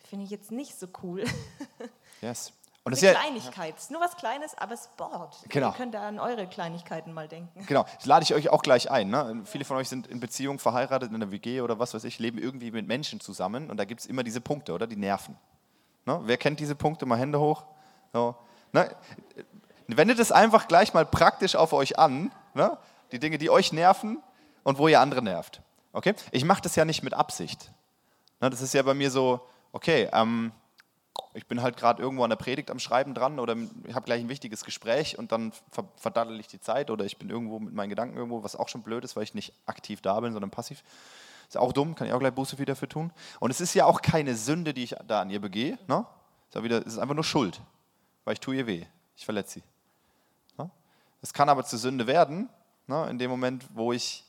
finde 0.00 0.26
ich 0.26 0.30
jetzt 0.30 0.50
nicht 0.50 0.78
so 0.78 0.86
cool. 1.02 1.24
Yes. 2.20 2.52
Und 2.86 2.92
das 2.92 3.02
ist 3.02 3.08
ja, 3.08 3.14
Kleinigkeit, 3.14 3.74
ja. 3.76 3.92
nur 3.92 4.00
was 4.00 4.16
Kleines, 4.16 4.56
aber 4.56 4.76
Sport. 4.76 5.38
Genau. 5.48 5.70
Ihr 5.70 5.72
könnt 5.72 5.92
da 5.92 6.06
an 6.06 6.20
eure 6.20 6.46
Kleinigkeiten 6.46 7.12
mal 7.12 7.26
denken. 7.26 7.66
Genau, 7.66 7.84
das 7.96 8.06
lade 8.06 8.22
ich 8.22 8.32
euch 8.32 8.48
auch 8.48 8.62
gleich 8.62 8.92
ein. 8.92 9.10
Ne? 9.10 9.42
Viele 9.44 9.64
von 9.64 9.76
euch 9.76 9.88
sind 9.88 10.06
in 10.06 10.20
Beziehung, 10.20 10.60
verheiratet, 10.60 11.08
in 11.08 11.16
einer 11.16 11.32
WG 11.32 11.62
oder 11.62 11.80
was 11.80 11.94
weiß 11.94 12.04
ich, 12.04 12.20
leben 12.20 12.38
irgendwie 12.38 12.70
mit 12.70 12.86
Menschen 12.86 13.18
zusammen 13.18 13.70
und 13.70 13.76
da 13.78 13.84
gibt 13.84 14.02
es 14.02 14.06
immer 14.06 14.22
diese 14.22 14.40
Punkte, 14.40 14.72
oder? 14.72 14.86
Die 14.86 14.94
nerven. 14.94 15.36
Ne? 16.04 16.20
Wer 16.26 16.36
kennt 16.36 16.60
diese 16.60 16.76
Punkte? 16.76 17.06
Mal 17.06 17.18
Hände 17.18 17.40
hoch. 17.40 17.64
So. 18.12 18.36
Ne? 18.70 18.94
Wendet 19.88 20.20
es 20.20 20.30
einfach 20.30 20.68
gleich 20.68 20.94
mal 20.94 21.04
praktisch 21.04 21.56
auf 21.56 21.72
euch 21.72 21.98
an. 21.98 22.30
Ne? 22.54 22.78
Die 23.10 23.18
Dinge, 23.18 23.38
die 23.38 23.50
euch 23.50 23.72
nerven 23.72 24.22
und 24.62 24.78
wo 24.78 24.86
ihr 24.86 25.00
andere 25.00 25.22
nervt. 25.22 25.60
Okay? 25.92 26.14
Ich 26.30 26.44
mache 26.44 26.62
das 26.62 26.76
ja 26.76 26.84
nicht 26.84 27.02
mit 27.02 27.14
Absicht. 27.14 27.72
Ne? 28.40 28.48
Das 28.48 28.60
ist 28.60 28.74
ja 28.74 28.82
bei 28.82 28.94
mir 28.94 29.10
so, 29.10 29.40
okay, 29.72 30.08
ähm, 30.12 30.52
ich 31.36 31.46
bin 31.46 31.60
halt 31.60 31.76
gerade 31.76 32.02
irgendwo 32.02 32.24
an 32.24 32.30
der 32.30 32.36
Predigt 32.36 32.70
am 32.70 32.78
Schreiben 32.78 33.12
dran 33.12 33.38
oder 33.38 33.54
ich 33.84 33.94
habe 33.94 34.06
gleich 34.06 34.20
ein 34.20 34.30
wichtiges 34.30 34.64
Gespräch 34.64 35.18
und 35.18 35.32
dann 35.32 35.52
verdaddel 35.96 36.40
ich 36.40 36.48
die 36.48 36.60
Zeit 36.60 36.90
oder 36.90 37.04
ich 37.04 37.18
bin 37.18 37.28
irgendwo 37.28 37.58
mit 37.58 37.74
meinen 37.74 37.90
Gedanken 37.90 38.16
irgendwo, 38.16 38.42
was 38.42 38.56
auch 38.56 38.68
schon 38.68 38.82
blöd 38.82 39.04
ist, 39.04 39.16
weil 39.16 39.22
ich 39.22 39.34
nicht 39.34 39.52
aktiv 39.66 40.00
da 40.00 40.18
bin, 40.20 40.32
sondern 40.32 40.50
passiv. 40.50 40.82
Ist 41.46 41.58
auch 41.58 41.72
dumm, 41.72 41.94
kann 41.94 42.06
ich 42.06 42.14
auch 42.14 42.18
gleich 42.18 42.32
Buße 42.32 42.58
wieder 42.58 42.72
dafür 42.72 42.88
tun. 42.88 43.12
Und 43.38 43.50
es 43.50 43.60
ist 43.60 43.74
ja 43.74 43.84
auch 43.84 44.00
keine 44.00 44.34
Sünde, 44.34 44.72
die 44.72 44.84
ich 44.84 44.96
da 45.06 45.20
an 45.20 45.30
ihr 45.30 45.40
begehe. 45.40 45.78
Ne? 45.86 46.06
Ist 46.48 46.62
wieder, 46.62 46.78
es 46.78 46.94
ist 46.94 46.98
einfach 46.98 47.14
nur 47.14 47.22
Schuld, 47.22 47.60
weil 48.24 48.32
ich 48.32 48.40
tue 48.40 48.56
ihr 48.56 48.66
weh. 48.66 48.86
Ich 49.14 49.26
verletze 49.26 49.60
sie. 49.60 49.62
Ne? 50.56 50.70
Es 51.20 51.34
kann 51.34 51.50
aber 51.50 51.64
zur 51.64 51.78
Sünde 51.78 52.06
werden, 52.06 52.48
ne? 52.86 53.06
in 53.10 53.18
dem 53.18 53.30
Moment, 53.30 53.66
wo 53.74 53.92
ich, 53.92 54.24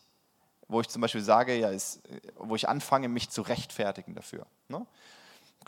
wo 0.67 0.81
ich 0.81 0.89
zum 0.89 1.01
Beispiel 1.01 1.21
sage, 1.21 1.57
ja, 1.57 1.69
ist, 1.69 2.01
wo 2.35 2.55
ich 2.55 2.67
anfange, 2.67 3.07
mich 3.07 3.29
zu 3.29 3.43
rechtfertigen 3.43 4.13
dafür. 4.13 4.45
Ne? 4.67 4.85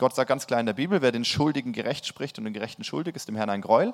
Gott 0.00 0.14
sagt 0.14 0.30
ganz 0.30 0.46
klar 0.46 0.58
in 0.58 0.64
der 0.64 0.72
Bibel, 0.72 1.02
wer 1.02 1.12
den 1.12 1.26
Schuldigen 1.26 1.74
gerecht 1.74 2.06
spricht 2.06 2.38
und 2.38 2.46
den 2.46 2.54
Gerechten 2.54 2.84
schuldig, 2.84 3.14
ist 3.16 3.28
dem 3.28 3.36
Herrn 3.36 3.50
ein 3.50 3.60
Gräuel. 3.60 3.92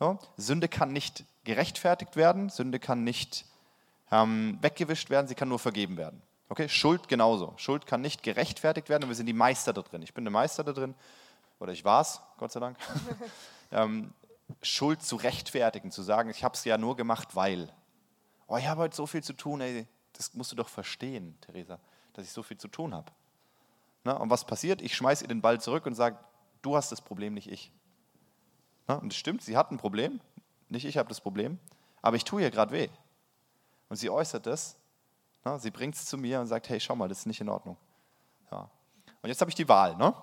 Ja? 0.00 0.18
Sünde 0.36 0.66
kann 0.66 0.92
nicht 0.92 1.24
gerechtfertigt 1.44 2.16
werden, 2.16 2.48
Sünde 2.48 2.80
kann 2.80 3.04
nicht 3.04 3.44
ähm, 4.10 4.58
weggewischt 4.60 5.08
werden, 5.08 5.28
sie 5.28 5.36
kann 5.36 5.48
nur 5.48 5.60
vergeben 5.60 5.96
werden. 5.96 6.20
Okay, 6.48 6.68
Schuld 6.68 7.06
genauso. 7.06 7.54
Schuld 7.58 7.86
kann 7.86 8.00
nicht 8.00 8.24
gerechtfertigt 8.24 8.88
werden 8.88 9.04
und 9.04 9.10
wir 9.10 9.14
sind 9.14 9.26
die 9.26 9.32
Meister 9.32 9.72
da 9.72 9.82
drin. 9.82 10.02
Ich 10.02 10.14
bin 10.14 10.24
der 10.24 10.32
Meister 10.32 10.64
da 10.64 10.72
drin, 10.72 10.96
oder 11.60 11.70
ich 11.70 11.84
war 11.84 12.00
es, 12.00 12.20
Gott 12.36 12.50
sei 12.50 12.58
Dank. 12.58 12.76
ähm, 13.70 14.12
Schuld 14.62 15.00
zu 15.00 15.14
rechtfertigen, 15.14 15.92
zu 15.92 16.02
sagen, 16.02 16.30
ich 16.30 16.42
habe 16.42 16.56
es 16.56 16.64
ja 16.64 16.76
nur 16.76 16.96
gemacht, 16.96 17.36
weil. 17.36 17.72
Oh, 18.48 18.56
ich 18.56 18.66
habe 18.66 18.80
heute 18.80 18.96
so 18.96 19.06
viel 19.06 19.22
zu 19.22 19.34
tun, 19.34 19.60
ey, 19.60 19.86
das 20.12 20.34
musst 20.34 20.50
du 20.50 20.56
doch 20.56 20.68
verstehen, 20.68 21.38
Theresa, 21.40 21.78
dass 22.14 22.24
ich 22.24 22.32
so 22.32 22.42
viel 22.42 22.58
zu 22.58 22.66
tun 22.66 22.92
habe. 22.96 23.12
Na, 24.04 24.14
und 24.14 24.30
was 24.30 24.44
passiert? 24.46 24.82
Ich 24.82 24.94
schmeiße 24.94 25.24
ihr 25.24 25.28
den 25.28 25.42
Ball 25.42 25.60
zurück 25.60 25.86
und 25.86 25.94
sage, 25.94 26.18
du 26.62 26.76
hast 26.76 26.90
das 26.92 27.00
Problem, 27.00 27.34
nicht 27.34 27.50
ich. 27.50 27.72
Na, 28.88 28.94
und 28.94 29.12
es 29.12 29.18
stimmt, 29.18 29.42
sie 29.42 29.56
hat 29.56 29.70
ein 29.70 29.78
Problem, 29.78 30.20
nicht 30.68 30.84
ich 30.84 30.96
habe 30.96 31.08
das 31.08 31.20
Problem, 31.20 31.58
aber 32.02 32.16
ich 32.16 32.24
tue 32.24 32.42
ihr 32.42 32.50
gerade 32.50 32.72
weh. 32.72 32.88
Und 33.88 33.96
sie 33.96 34.08
äußert 34.08 34.46
das 34.46 34.80
na, 35.44 35.58
sie 35.58 35.70
bringt 35.70 35.94
es 35.94 36.06
zu 36.06 36.18
mir 36.18 36.40
und 36.40 36.46
sagt, 36.46 36.68
hey, 36.68 36.78
schau 36.80 36.94
mal, 36.94 37.08
das 37.08 37.20
ist 37.20 37.26
nicht 37.26 37.40
in 37.40 37.48
Ordnung. 37.48 37.76
Ja. 38.50 38.70
Und 39.22 39.28
jetzt 39.28 39.40
habe 39.40 39.50
ich 39.50 39.54
die 39.54 39.68
Wahl. 39.68 39.96
Ne? 39.96 40.14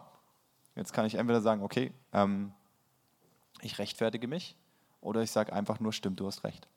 Jetzt 0.75 0.93
kann 0.93 1.05
ich 1.05 1.15
entweder 1.15 1.41
sagen, 1.41 1.63
okay, 1.63 1.91
ähm, 2.13 2.53
ich 3.61 3.79
rechtfertige 3.79 4.27
mich, 4.27 4.55
oder 5.01 5.21
ich 5.21 5.31
sage 5.31 5.53
einfach 5.53 5.79
nur, 5.79 5.93
stimmt, 5.93 6.19
du 6.19 6.27
hast 6.27 6.43
recht. 6.43 6.67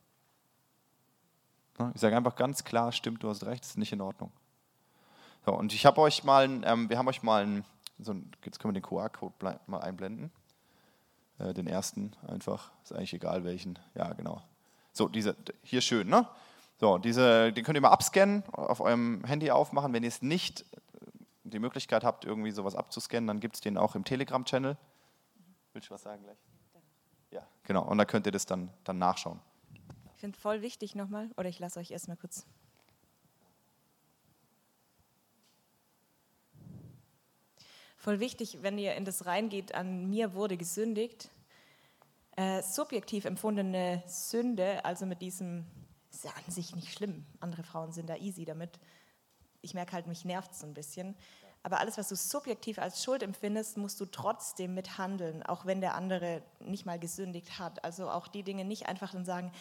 Ich 1.95 2.01
sage 2.01 2.17
einfach 2.17 2.37
ganz 2.37 2.65
klar, 2.65 2.93
stimmt, 2.93 3.23
du 3.23 3.31
hast 3.31 3.45
recht, 3.45 3.63
das 3.63 3.71
ist 3.71 3.79
nicht 3.79 3.93
in 3.93 4.03
Ordnung. 4.03 4.31
So, 5.45 5.53
und 5.53 5.73
ich 5.73 5.87
habe 5.87 6.01
euch 6.01 6.25
mal, 6.25 6.45
ähm, 6.65 6.91
wir 6.91 6.99
haben 6.99 7.09
euch 7.09 7.23
mal, 7.23 7.47
ein, 7.47 7.65
so 7.99 8.13
ein, 8.13 8.31
jetzt 8.45 8.59
können 8.59 8.75
wir 8.75 8.81
den 8.81 8.87
QR-Code 8.87 9.59
mal 9.67 9.81
einblenden. 9.81 10.31
Äh, 11.39 11.55
den 11.55 11.67
ersten 11.67 12.13
einfach, 12.27 12.71
ist 12.85 12.93
eigentlich 12.93 13.15
egal 13.15 13.45
welchen. 13.45 13.79
Ja, 13.95 14.13
genau. 14.13 14.43
So, 14.93 15.09
diese, 15.09 15.37
hier 15.63 15.81
schön, 15.81 16.09
ne? 16.09 16.29
So, 16.79 16.99
diese, 16.99 17.53
den 17.53 17.65
könnt 17.65 17.77
ihr 17.77 17.83
mal 17.83 17.91
abscannen, 17.91 18.43
auf 18.53 18.81
eurem 18.81 19.23
Handy 19.25 19.51
aufmachen. 19.51 19.93
Wenn 19.93 20.03
ihr 20.03 20.09
es 20.09 20.23
nicht 20.23 20.65
die 21.45 21.59
Möglichkeit 21.59 22.05
habt, 22.05 22.25
irgendwie 22.25 22.51
sowas 22.51 22.75
abzuscannen, 22.75 23.27
dann 23.27 23.41
gibt 23.41 23.57
es 23.57 23.61
den 23.61 23.77
auch 23.77 23.95
im 23.95 24.05
Telegram-Channel. 24.05 24.77
Willst 25.73 25.89
du 25.89 25.95
was 25.95 26.03
sagen 26.03 26.23
gleich? 26.23 26.39
Ja, 27.31 27.47
genau. 27.65 27.85
Und 27.85 27.99
da 27.99 28.05
könnt 28.05 28.27
ihr 28.27 28.33
das 28.33 28.47
dann, 28.47 28.71
dann 28.85 28.99
nachschauen. 28.99 29.41
Ich 30.15 30.21
finde 30.21 30.39
voll 30.39 30.63
wichtig 30.63 30.95
nochmal, 30.95 31.31
oder 31.37 31.49
ich 31.49 31.59
lasse 31.59 31.81
euch 31.81 31.91
erstmal 31.91 32.17
kurz. 32.17 32.47
Voll 38.01 38.19
wichtig, 38.19 38.63
wenn 38.63 38.79
ihr 38.79 38.95
in 38.95 39.05
das 39.05 39.27
reingeht, 39.27 39.75
an 39.75 40.09
mir 40.09 40.33
wurde 40.33 40.57
gesündigt, 40.57 41.29
äh, 42.35 42.63
subjektiv 42.63 43.27
empfundene 43.27 44.03
Sünde, 44.07 44.83
also 44.87 45.05
mit 45.05 45.21
diesem 45.21 45.67
ist 46.11 46.25
ja 46.25 46.31
an 46.31 46.51
sich 46.51 46.75
nicht 46.75 46.95
schlimm. 46.95 47.27
Andere 47.41 47.63
Frauen 47.63 47.93
sind 47.93 48.09
da 48.09 48.17
easy 48.17 48.47
damit. 48.47 48.81
Ich 49.61 49.75
merke 49.75 49.93
halt, 49.93 50.07
mich 50.07 50.25
nervt 50.25 50.53
es 50.53 50.61
so 50.61 50.67
ein 50.67 50.73
bisschen. 50.73 51.15
Aber 51.63 51.79
alles, 51.79 51.99
was 51.99 52.09
du 52.09 52.17
subjektiv 52.17 52.79
als 52.79 53.05
Schuld 53.05 53.23
empfindest, 53.23 53.77
musst 53.77 54.01
du 54.01 54.07
trotzdem 54.07 54.73
mithandeln, 54.73 55.43
auch 55.43 55.67
wenn 55.67 55.83
der 55.83 55.95
andere 55.95 56.43
nicht 56.59 56.87
mal 56.87 56.99
gesündigt 56.99 57.59
hat. 57.59 57.85
Also 57.85 58.09
auch 58.09 58.29
die 58.29 58.45
Dinge 58.45 58.65
nicht 58.65 58.87
einfach 58.87 59.13
dann 59.13 59.27
sagen, 59.27 59.53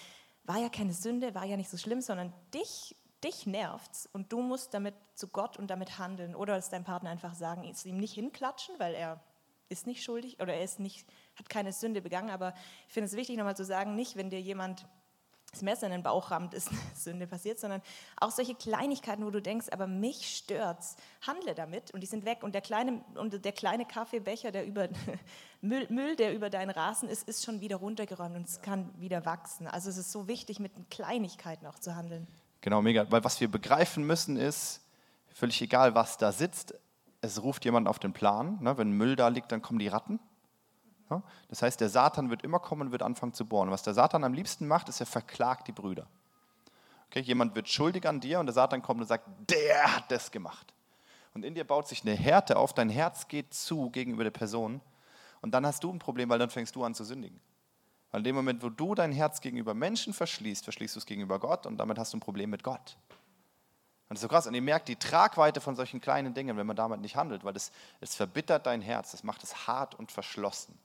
war 0.45 0.60
ja 0.60 0.69
keine 0.69 0.93
Sünde, 0.93 1.36
war 1.36 1.43
ja 1.43 1.58
nicht 1.58 1.69
so 1.69 1.75
schlimm, 1.75 1.99
sondern 1.99 2.32
dich, 2.54 2.95
dich 3.23 3.45
nervt's 3.45 4.10
und 4.13 4.32
du 4.32 4.41
musst 4.41 4.73
damit 4.73 4.95
zu 5.15 5.27
Gott 5.27 5.58
und 5.58 5.67
damit 5.67 5.99
handeln. 5.99 6.36
Oder 6.36 6.58
ist 6.58 6.69
dein 6.69 6.84
Partner 6.84 7.10
einfach 7.10 7.34
sagen, 7.34 7.63
ist 7.63 7.86
ihm 7.86 7.97
nicht 7.97 8.13
hinklatschen, 8.13 8.75
weil 8.77 8.93
er 8.93 9.21
ist 9.69 9.88
nicht 9.88 10.03
schuldig 10.03 10.39
oder 10.39 10.53
er 10.53 10.63
ist 10.63 10.79
nicht, 10.79 11.08
hat 11.36 11.49
keine 11.49 11.71
Sünde 11.73 12.01
begangen. 12.01 12.29
Aber 12.29 12.53
ich 12.88 12.93
finde 12.93 13.08
es 13.08 13.15
wichtig, 13.15 13.38
nochmal 13.38 13.55
zu 13.55 13.65
sagen, 13.65 13.95
nicht, 13.95 14.15
wenn 14.15 14.29
dir 14.29 14.41
jemand 14.41 14.86
das 15.51 15.62
Messer 15.63 15.88
in 15.88 15.91
den 15.91 16.03
Bauch 16.03 16.32
rammt, 16.32 16.53
ist 16.53 16.67
eine 16.69 16.79
Sünde 16.95 17.27
passiert, 17.27 17.60
sondern 17.60 17.82
auch 18.19 18.32
solche 18.32 18.55
Kleinigkeiten, 18.55 19.25
wo 19.25 19.32
du 19.32 19.41
denkst, 19.41 19.67
aber 19.71 19.88
mich 19.88 20.38
stört's, 20.38 20.95
handle 21.25 21.55
damit 21.55 21.91
und 21.91 22.01
die 22.01 22.08
sind 22.08 22.25
weg 22.25 22.43
und 22.43 22.53
der 22.53 22.62
kleine, 22.62 23.03
und 23.15 23.43
der 23.43 23.51
kleine 23.51 23.86
Kaffeebecher, 23.86 24.51
der 24.51 24.65
über 24.65 24.89
Müll, 25.62 25.88
Müll, 25.89 26.15
der 26.15 26.34
über 26.34 26.49
deinen 26.49 26.69
Rasen 26.69 27.10
ist, 27.10 27.27
ist 27.27 27.43
schon 27.43 27.62
wieder 27.62 27.77
runtergeräumt 27.77 28.36
und 28.36 28.47
es 28.47 28.62
kann 28.62 28.93
wieder 28.99 29.25
wachsen. 29.25 29.67
Also 29.67 29.89
es 29.89 29.97
ist 29.97 30.12
so 30.12 30.27
wichtig, 30.27 30.60
mit 30.60 30.71
Kleinigkeiten 30.89 31.65
auch 31.65 31.79
zu 31.79 31.95
handeln. 31.95 32.27
Genau, 32.62 32.82
mega, 32.82 33.10
weil 33.10 33.24
was 33.24 33.39
wir 33.39 33.50
begreifen 33.50 34.06
müssen 34.06 34.38
ist, 34.38 34.82
völlig 35.34 35.62
egal, 35.62 35.95
was 35.95 36.17
da 36.17 36.32
sitzt, 36.32 36.74
es 37.22 37.41
ruft 37.41 37.65
jemand 37.65 37.88
auf 37.88 38.00
den 38.00 38.13
Plan. 38.13 38.58
Ne? 38.62 38.78
Wenn 38.78 38.91
Müll 38.91 39.15
da 39.15 39.28
liegt, 39.30 39.52
dann 39.52 39.62
kommen 39.62 39.80
die 39.80 39.88
Ratten. 39.88 40.19
Das 41.48 41.63
heißt, 41.63 41.82
der 41.82 41.89
Satan 41.89 42.30
wird 42.30 42.43
immer 42.43 42.60
kommen 42.60 42.84
und 42.84 42.91
wird 42.91 43.02
anfangen 43.02 43.34
zu 43.34 43.45
bohren. 43.45 43.72
Was 43.72 43.82
der 43.82 43.95
Satan 43.95 44.24
am 44.24 44.34
liebsten 44.34 44.67
macht, 44.67 44.89
ist, 44.89 45.00
er 45.00 45.08
verklagt 45.08 45.67
die 45.67 45.72
Brüder. 45.72 46.06
Okay, 47.08 47.22
jemand 47.22 47.56
wird 47.56 47.67
schuldig 47.67 48.08
an 48.08 48.19
dir 48.19 48.39
und 48.39 48.45
der 48.45 48.54
Satan 48.54 48.84
kommt 48.84 49.02
und 49.02 49.08
sagt, 49.08 49.28
der 49.50 49.95
hat 49.95 50.12
das 50.12 50.30
gemacht. 50.30 50.72
Und 51.34 51.43
in 51.43 51.56
dir 51.56 51.63
baut 51.63 51.88
sich 51.88 52.04
eine 52.04 52.13
Härte 52.13 52.58
auf, 52.58 52.74
dein 52.74 52.89
Herz 52.89 53.28
geht 53.28 53.54
zu 53.54 53.89
gegenüber 53.89 54.24
der 54.24 54.32
Person 54.32 54.82
und 55.41 55.52
dann 55.52 55.65
hast 55.65 55.84
du 55.84 55.91
ein 55.91 56.00
Problem, 56.00 56.30
weil 56.30 56.38
dann 56.38 56.52
fängst 56.52 56.76
du 56.76 56.84
an 56.84 56.93
zu 56.93 57.04
sündigen. 57.04 57.39
Weil 58.12 58.22
in 58.22 58.24
dem 58.24 58.36
Moment, 58.36 58.63
wo 58.63 58.69
du 58.69 58.95
dein 58.95 59.12
Herz 59.12 59.41
gegenüber 59.41 59.74
Menschen 59.74 60.13
verschließt, 60.13 60.63
verschließt 60.63 60.95
du 60.95 61.00
es 61.00 61.06
gegenüber 61.06 61.39
Gott 61.39 61.65
und 61.65 61.78
damit 61.78 62.00
hast 62.00 62.13
du 62.13 62.17
ein 62.17 62.22
Problem 62.22 62.50
mit 62.50 62.63
Gott. 62.63 62.98
Und 64.10 64.15
das 64.15 64.17
ist 64.17 64.22
so 64.24 64.28
krass. 64.28 64.48
Und 64.48 64.56
ihr 64.56 64.62
merkt 64.62 64.88
die 64.88 64.95
Tragweite 64.95 65.62
von 65.62 65.76
solchen 65.76 66.02
kleinen 66.02 66.34
Dingen, 66.34 66.58
wenn 66.58 66.65
man 66.65 66.76
damit 66.76 67.00
nicht 67.02 67.15
handelt, 67.15 67.43
weil 67.43 67.56
es, 67.56 67.72
es 68.02 68.15
verbittert 68.15 68.65
dein 68.65 68.82
Herz, 68.82 69.13
es 69.13 69.24
macht 69.24 69.43
es 69.43 69.67
hart 69.67 69.93
und 69.93 70.12
verschlossen. 70.12 70.78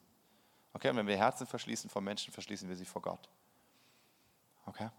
Okay, 0.75 0.91
und 0.91 0.97
wenn 0.97 1.07
wir 1.07 1.17
Herzen 1.17 1.47
verschließen 1.47 1.89
vor 1.89 2.03
Menschen, 2.03 2.33
verschließen 2.33 2.69
wir 2.69 2.77
sie 2.77 2.85
vor 2.85 3.01
Gott. 3.01 3.29
Okay? 4.67 4.91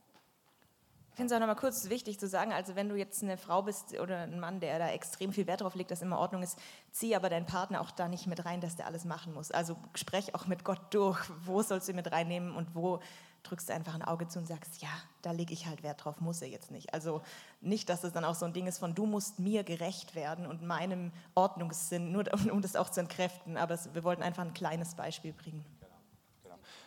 Ich 1.15 1.17
finde 1.17 1.33
es 1.33 1.37
auch 1.37 1.39
nochmal 1.39 1.55
kurz 1.55 1.87
wichtig 1.87 2.19
zu 2.19 2.27
sagen, 2.27 2.51
also 2.51 2.75
wenn 2.75 2.89
du 2.89 2.97
jetzt 2.97 3.23
eine 3.23 3.37
Frau 3.37 3.61
bist 3.61 3.97
oder 3.97 4.23
ein 4.23 4.37
Mann, 4.37 4.59
der 4.59 4.79
da 4.79 4.89
extrem 4.89 5.31
viel 5.31 5.47
Wert 5.47 5.61
drauf 5.61 5.73
legt, 5.73 5.89
dass 5.89 6.01
immer 6.01 6.19
Ordnung 6.19 6.43
ist, 6.43 6.59
zieh 6.91 7.15
aber 7.15 7.29
deinen 7.29 7.45
Partner 7.45 7.79
auch 7.79 7.91
da 7.91 8.09
nicht 8.09 8.27
mit 8.27 8.43
rein, 8.43 8.59
dass 8.59 8.75
der 8.75 8.85
alles 8.85 9.05
machen 9.05 9.33
muss. 9.33 9.49
Also 9.49 9.77
sprech 9.93 10.35
auch 10.35 10.45
mit 10.45 10.65
Gott 10.65 10.81
durch, 10.93 11.25
wo 11.45 11.61
sollst 11.61 11.87
du 11.87 11.93
ihn 11.93 11.95
mit 11.95 12.11
reinnehmen 12.11 12.53
und 12.53 12.75
wo 12.75 12.99
drückst 13.43 13.69
du 13.69 13.73
einfach 13.73 13.95
ein 13.95 14.01
Auge 14.01 14.27
zu 14.27 14.39
und 14.39 14.45
sagst, 14.45 14.81
ja, 14.81 14.89
da 15.21 15.31
lege 15.31 15.53
ich 15.53 15.67
halt 15.67 15.83
Wert 15.83 16.03
drauf, 16.03 16.19
muss 16.19 16.41
er 16.41 16.49
jetzt 16.49 16.69
nicht. 16.69 16.93
Also 16.93 17.21
nicht, 17.61 17.87
dass 17.87 18.03
es 18.03 18.11
dann 18.11 18.25
auch 18.25 18.35
so 18.35 18.45
ein 18.45 18.51
Ding 18.51 18.67
ist 18.67 18.79
von, 18.79 18.93
du 18.93 19.05
musst 19.05 19.39
mir 19.39 19.63
gerecht 19.63 20.15
werden 20.15 20.45
und 20.45 20.63
meinem 20.63 21.13
Ordnungssinn, 21.33 22.11
nur 22.11 22.25
um, 22.51 22.61
das 22.61 22.75
auch 22.75 22.89
zu 22.89 22.99
entkräften. 22.99 23.55
Aber 23.55 23.79
wir 23.93 24.03
wollten 24.03 24.21
einfach 24.21 24.43
ein 24.43 24.53
kleines 24.53 24.95
Beispiel 24.95 25.31
bringen. 25.31 25.63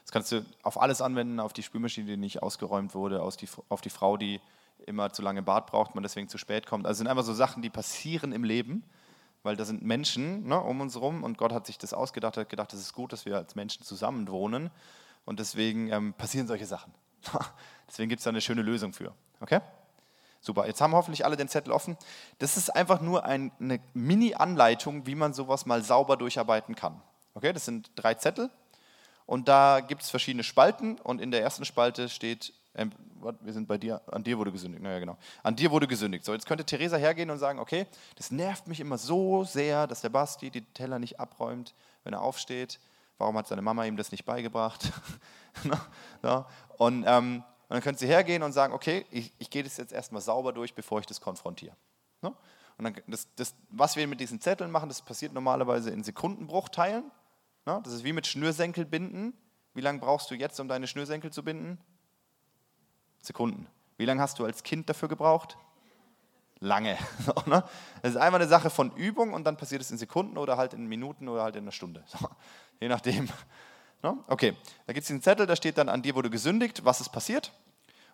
Das 0.08 0.12
kannst 0.14 0.32
du 0.32 0.42
auf 0.62 0.80
alles 0.80 1.02
anwenden, 1.02 1.38
auf 1.38 1.52
die 1.52 1.62
Spülmaschine, 1.62 2.06
die 2.06 2.16
nicht 2.16 2.42
ausgeräumt 2.42 2.94
wurde, 2.94 3.20
auf 3.20 3.36
die 3.36 3.90
Frau, 3.90 4.16
die 4.16 4.40
immer 4.86 5.12
zu 5.12 5.20
lange 5.20 5.42
Bad 5.42 5.66
braucht, 5.66 5.94
man 5.94 6.02
deswegen 6.02 6.30
zu 6.30 6.38
spät 6.38 6.64
kommt. 6.64 6.86
Also 6.86 6.92
es 6.92 6.98
sind 7.00 7.08
einfach 7.08 7.24
so 7.24 7.34
Sachen, 7.34 7.60
die 7.60 7.68
passieren 7.68 8.32
im 8.32 8.42
Leben, 8.42 8.84
weil 9.42 9.54
da 9.54 9.66
sind 9.66 9.82
Menschen 9.82 10.48
ne, 10.48 10.58
um 10.58 10.80
uns 10.80 10.94
herum 10.94 11.24
und 11.24 11.36
Gott 11.36 11.52
hat 11.52 11.66
sich 11.66 11.76
das 11.76 11.92
ausgedacht, 11.92 12.38
hat 12.38 12.48
gedacht, 12.48 12.72
es 12.72 12.80
ist 12.80 12.94
gut, 12.94 13.12
dass 13.12 13.26
wir 13.26 13.36
als 13.36 13.54
Menschen 13.54 13.84
zusammen 13.84 14.28
wohnen 14.28 14.70
und 15.26 15.40
deswegen 15.40 15.92
ähm, 15.92 16.14
passieren 16.14 16.46
solche 16.46 16.64
Sachen. 16.64 16.94
deswegen 17.86 18.08
gibt 18.08 18.20
es 18.20 18.24
da 18.24 18.30
eine 18.30 18.40
schöne 18.40 18.62
Lösung 18.62 18.94
für. 18.94 19.12
Okay? 19.40 19.60
Super, 20.40 20.66
jetzt 20.66 20.80
haben 20.80 20.94
hoffentlich 20.94 21.26
alle 21.26 21.36
den 21.36 21.48
Zettel 21.48 21.70
offen. 21.70 21.98
Das 22.38 22.56
ist 22.56 22.74
einfach 22.74 23.02
nur 23.02 23.26
ein, 23.26 23.52
eine 23.60 23.78
Mini-Anleitung, 23.92 25.04
wie 25.04 25.14
man 25.14 25.34
sowas 25.34 25.66
mal 25.66 25.82
sauber 25.82 26.16
durcharbeiten 26.16 26.74
kann. 26.74 27.02
Okay, 27.34 27.52
das 27.52 27.66
sind 27.66 27.90
drei 27.94 28.14
Zettel 28.14 28.48
und 29.28 29.46
da 29.46 29.80
gibt 29.80 30.00
es 30.00 30.08
verschiedene 30.08 30.42
Spalten 30.42 30.98
und 31.00 31.20
in 31.20 31.30
der 31.30 31.42
ersten 31.42 31.66
Spalte 31.66 32.08
steht, 32.08 32.54
ähm, 32.74 32.90
wir 33.42 33.52
sind 33.52 33.68
bei 33.68 33.76
dir, 33.76 34.00
an 34.10 34.24
dir 34.24 34.38
wurde 34.38 34.50
gesündigt. 34.50 34.82
Naja, 34.82 35.00
genau. 35.00 35.18
An 35.42 35.54
dir 35.54 35.70
wurde 35.70 35.86
gesündigt. 35.86 36.24
So, 36.24 36.32
jetzt 36.32 36.46
könnte 36.46 36.64
Theresa 36.64 36.96
hergehen 36.96 37.28
und 37.28 37.36
sagen, 37.36 37.58
okay, 37.58 37.86
das 38.16 38.30
nervt 38.30 38.66
mich 38.68 38.80
immer 38.80 38.96
so 38.96 39.44
sehr, 39.44 39.86
dass 39.86 40.00
der 40.00 40.08
Basti 40.08 40.48
die 40.48 40.62
Teller 40.72 40.98
nicht 40.98 41.20
abräumt, 41.20 41.74
wenn 42.04 42.14
er 42.14 42.22
aufsteht. 42.22 42.80
Warum 43.18 43.36
hat 43.36 43.46
seine 43.46 43.60
Mama 43.60 43.84
ihm 43.84 43.98
das 43.98 44.12
nicht 44.12 44.24
beigebracht? 44.24 44.92
no? 46.22 46.46
und, 46.78 47.04
ähm, 47.06 47.44
und, 47.68 47.74
dann 47.74 47.82
könnte 47.82 48.00
sie 48.00 48.06
hergehen 48.06 48.42
und 48.42 48.52
sagen, 48.52 48.72
okay, 48.72 49.04
ich, 49.10 49.34
ich 49.38 49.50
gehe 49.50 49.62
das 49.62 49.76
jetzt 49.76 49.92
erstmal 49.92 50.22
sauber 50.22 50.54
durch, 50.54 50.74
bevor 50.74 51.00
ich 51.00 51.06
das 51.06 51.20
konfrontiere. 51.20 51.76
No? 52.22 52.34
Und 52.78 52.84
dann, 52.84 52.96
das, 53.06 53.28
das, 53.36 53.54
was 53.68 53.96
wir 53.96 54.06
mit 54.06 54.20
diesen 54.20 54.40
Zetteln 54.40 54.70
machen, 54.70 54.88
das 54.88 55.02
passiert 55.02 55.34
normalerweise 55.34 55.90
in 55.90 56.02
Sekundenbruchteilen. 56.02 57.10
No? 57.68 57.82
Das 57.84 57.92
ist 57.92 58.02
wie 58.02 58.14
mit 58.14 58.26
Schnürsenkel 58.26 58.86
binden. 58.86 59.34
Wie 59.74 59.82
lange 59.82 59.98
brauchst 59.98 60.30
du 60.30 60.34
jetzt, 60.34 60.58
um 60.58 60.68
deine 60.68 60.86
Schnürsenkel 60.86 61.30
zu 61.30 61.44
binden? 61.44 61.78
Sekunden. 63.20 63.66
Wie 63.98 64.06
lange 64.06 64.22
hast 64.22 64.38
du 64.38 64.46
als 64.46 64.62
Kind 64.62 64.88
dafür 64.88 65.06
gebraucht? 65.06 65.58
Lange. 66.60 66.96
Ne? 67.46 67.62
Es 68.00 68.12
ist 68.12 68.16
einfach 68.16 68.38
eine 68.38 68.48
Sache 68.48 68.70
von 68.70 68.90
Übung 68.96 69.34
und 69.34 69.44
dann 69.44 69.58
passiert 69.58 69.82
es 69.82 69.90
in 69.90 69.98
Sekunden 69.98 70.38
oder 70.38 70.56
halt 70.56 70.72
in 70.72 70.86
Minuten 70.86 71.28
oder 71.28 71.42
halt 71.42 71.56
in 71.56 71.64
einer 71.64 71.72
Stunde. 71.72 72.04
Je 72.80 72.88
nachdem. 72.88 73.28
Ne? 74.00 74.16
Okay, 74.28 74.56
da 74.86 74.92
gibt 74.92 75.02
es 75.02 75.08
den 75.08 75.20
Zettel, 75.20 75.44
da 75.44 75.56
steht 75.56 75.76
dann, 75.76 75.88
an 75.88 76.02
dir 76.02 76.14
wurde 76.14 76.30
gesündigt, 76.30 76.84
was 76.84 77.00
ist 77.00 77.08
passiert. 77.08 77.52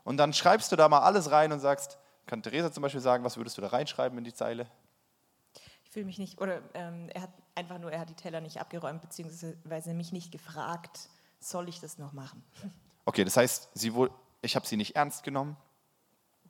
Und 0.02 0.16
dann 0.16 0.32
schreibst 0.32 0.72
du 0.72 0.76
da 0.76 0.88
mal 0.88 1.00
alles 1.00 1.30
rein 1.30 1.52
und 1.52 1.60
sagst, 1.60 1.98
kann 2.24 2.42
Theresa 2.42 2.72
zum 2.72 2.82
Beispiel 2.82 3.02
sagen, 3.02 3.22
was 3.22 3.36
würdest 3.36 3.58
du 3.58 3.60
da 3.60 3.68
reinschreiben 3.68 4.16
in 4.16 4.24
die 4.24 4.32
Zeile? 4.32 4.66
Ich 5.82 5.90
fühle 5.90 6.06
mich 6.06 6.18
nicht, 6.18 6.40
oder 6.40 6.62
ähm, 6.72 7.10
er 7.12 7.20
hat 7.20 7.30
einfach 7.54 7.78
nur, 7.78 7.92
er 7.92 8.00
hat 8.00 8.08
die 8.08 8.14
Teller 8.14 8.40
nicht 8.40 8.60
abgeräumt, 8.60 9.00
beziehungsweise 9.00 9.94
mich 9.94 10.12
nicht 10.12 10.32
gefragt, 10.32 11.08
soll 11.40 11.68
ich 11.68 11.80
das 11.80 11.98
noch 11.98 12.12
machen? 12.12 12.42
Okay, 13.06 13.22
das 13.22 13.36
heißt, 13.36 13.68
sie 13.74 13.92
wohl, 13.92 14.10
ich 14.40 14.56
habe 14.56 14.66
sie 14.66 14.78
nicht 14.78 14.96
ernst 14.96 15.24
genommen. 15.24 15.58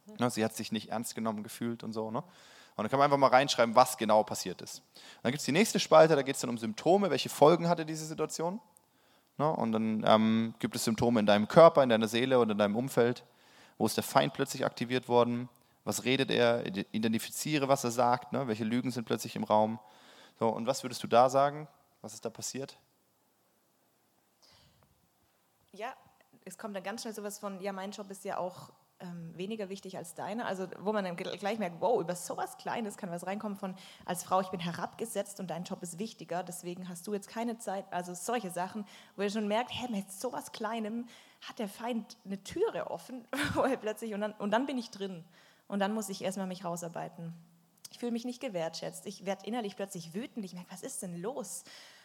Mhm. 0.07 0.15
Ne, 0.21 0.31
sie 0.31 0.45
hat 0.45 0.55
sich 0.55 0.71
nicht 0.71 0.91
ernst 0.91 1.17
genommen 1.17 1.43
gefühlt 1.43 1.83
und 1.83 1.93
so. 1.93 2.13
Ne? 2.13 2.19
Und 2.19 2.85
dann 2.85 2.89
kann 2.89 3.01
man 3.01 3.07
einfach 3.07 3.19
mal 3.19 3.27
reinschreiben, 3.27 3.75
was 3.75 3.99
genau 3.99 4.23
passiert 4.23 4.63
ist. 4.63 4.79
Und 4.79 5.25
dann 5.25 5.33
gibt 5.33 5.41
es 5.41 5.47
die 5.47 5.53
nächste 5.53 5.81
Spalte, 5.81 6.15
da 6.15 6.23
geht 6.23 6.37
es 6.37 6.41
dann 6.41 6.51
um 6.51 6.59
Symptome, 6.59 7.11
welche 7.11 7.29
Folgen 7.29 7.69
hatte 7.69 7.85
diese 7.85 8.07
Situation. 8.07 8.61
Ne? 9.37 9.51
Und 9.51 9.73
dann 9.73 10.05
ähm, 10.07 10.55
gibt 10.61 10.77
es 10.77 10.85
Symptome 10.85 11.19
in 11.19 11.27
deinem 11.27 11.49
Körper, 11.49 11.83
in 11.83 11.89
deiner 11.89 12.07
Seele 12.07 12.39
oder 12.39 12.53
in 12.53 12.59
deinem 12.59 12.77
Umfeld. 12.77 13.25
Wo 13.79 13.87
ist 13.87 13.97
der 13.97 14.05
Feind 14.05 14.33
plötzlich 14.33 14.65
aktiviert 14.65 15.09
worden? 15.09 15.49
Was 15.85 16.05
redet 16.05 16.31
er? 16.31 16.65
Identifiziere, 16.93 17.69
was 17.69 17.85
er 17.85 17.91
sagt. 17.91 18.33
Ne? 18.33 18.47
Welche 18.47 18.65
Lügen 18.65 18.91
sind 18.91 19.05
plötzlich 19.05 19.37
im 19.37 19.45
Raum? 19.45 19.79
So, 20.39 20.49
und 20.49 20.67
was 20.67 20.83
würdest 20.83 21.03
du 21.03 21.07
da 21.07 21.29
sagen? 21.29 21.69
Was 22.03 22.15
ist 22.15 22.25
da 22.25 22.31
passiert? 22.31 22.79
Ja, 25.73 25.95
es 26.45 26.59
kommt 26.59 26.77
dann 26.77 26.83
ganz 26.83 27.03
schnell 27.03 27.15
sowas 27.15 27.39
von, 27.39 27.61
ja, 27.61 27.73
mein 27.73 27.91
Job 27.91 28.11
ist 28.11 28.25
ja 28.25 28.39
auch 28.39 28.71
ähm, 29.01 29.33
weniger 29.37 29.69
wichtig 29.69 29.97
als 29.97 30.15
deine. 30.15 30.47
Also 30.47 30.69
wo 30.79 30.93
man 30.93 31.05
dann 31.05 31.17
gleich 31.17 31.59
merkt, 31.59 31.81
wow, 31.81 32.01
über 32.01 32.15
sowas 32.15 32.57
Kleines 32.59 32.97
kann 32.97 33.11
was 33.11 33.27
reinkommen 33.27 33.57
von, 33.57 33.75
als 34.05 34.25
Frau, 34.25 34.41
ich 34.41 34.49
bin 34.49 34.61
herabgesetzt 34.61 35.41
und 35.41 35.49
dein 35.49 35.65
Job 35.65 35.83
ist 35.83 35.99
wichtiger, 35.99 36.43
deswegen 36.43 36.89
hast 36.89 37.07
du 37.07 37.15
jetzt 37.15 37.29
keine 37.29 37.59
Zeit. 37.59 37.85
Also 37.91 38.15
solche 38.15 38.51
Sachen, 38.51 38.87
wo 39.17 39.23
ihr 39.23 39.31
schon 39.31 39.49
merkt, 39.49 39.71
hey, 39.73 39.91
mit 39.91 40.13
sowas 40.13 40.53
Kleinem 40.53 41.07
hat 41.43 41.59
der 41.59 41.69
Feind 41.69 42.17
eine 42.25 42.43
Türe 42.43 42.91
offen, 42.91 43.27
wo 43.55 43.63
er 43.63 43.77
plötzlich, 43.77 44.15
und 44.15 44.21
dann, 44.21 44.33
und 44.33 44.51
dann 44.51 44.67
bin 44.67 44.79
ich 44.79 44.91
drin. 44.91 45.25
Und 45.67 45.81
dann 45.81 45.95
muss 45.95 46.09
ich 46.09 46.23
erstmal 46.23 46.47
mich 46.47 46.65
rausarbeiten. 46.65 47.33
Ich 47.95 48.01
fühle 48.01 48.11
mich 48.11 48.25
nicht 48.25 48.41
gewertschätzt. 48.41 49.07
Ich 49.07 49.25
werde 49.25 49.47
innerlich 49.47 49.77
plötzlich 49.77 50.15
wütend. 50.15 50.45
Ich 50.45 50.53
merke, 50.53 50.69
was 50.73 50.83
ist 50.83 51.03
denn 51.03 51.23
los? 51.23 51.63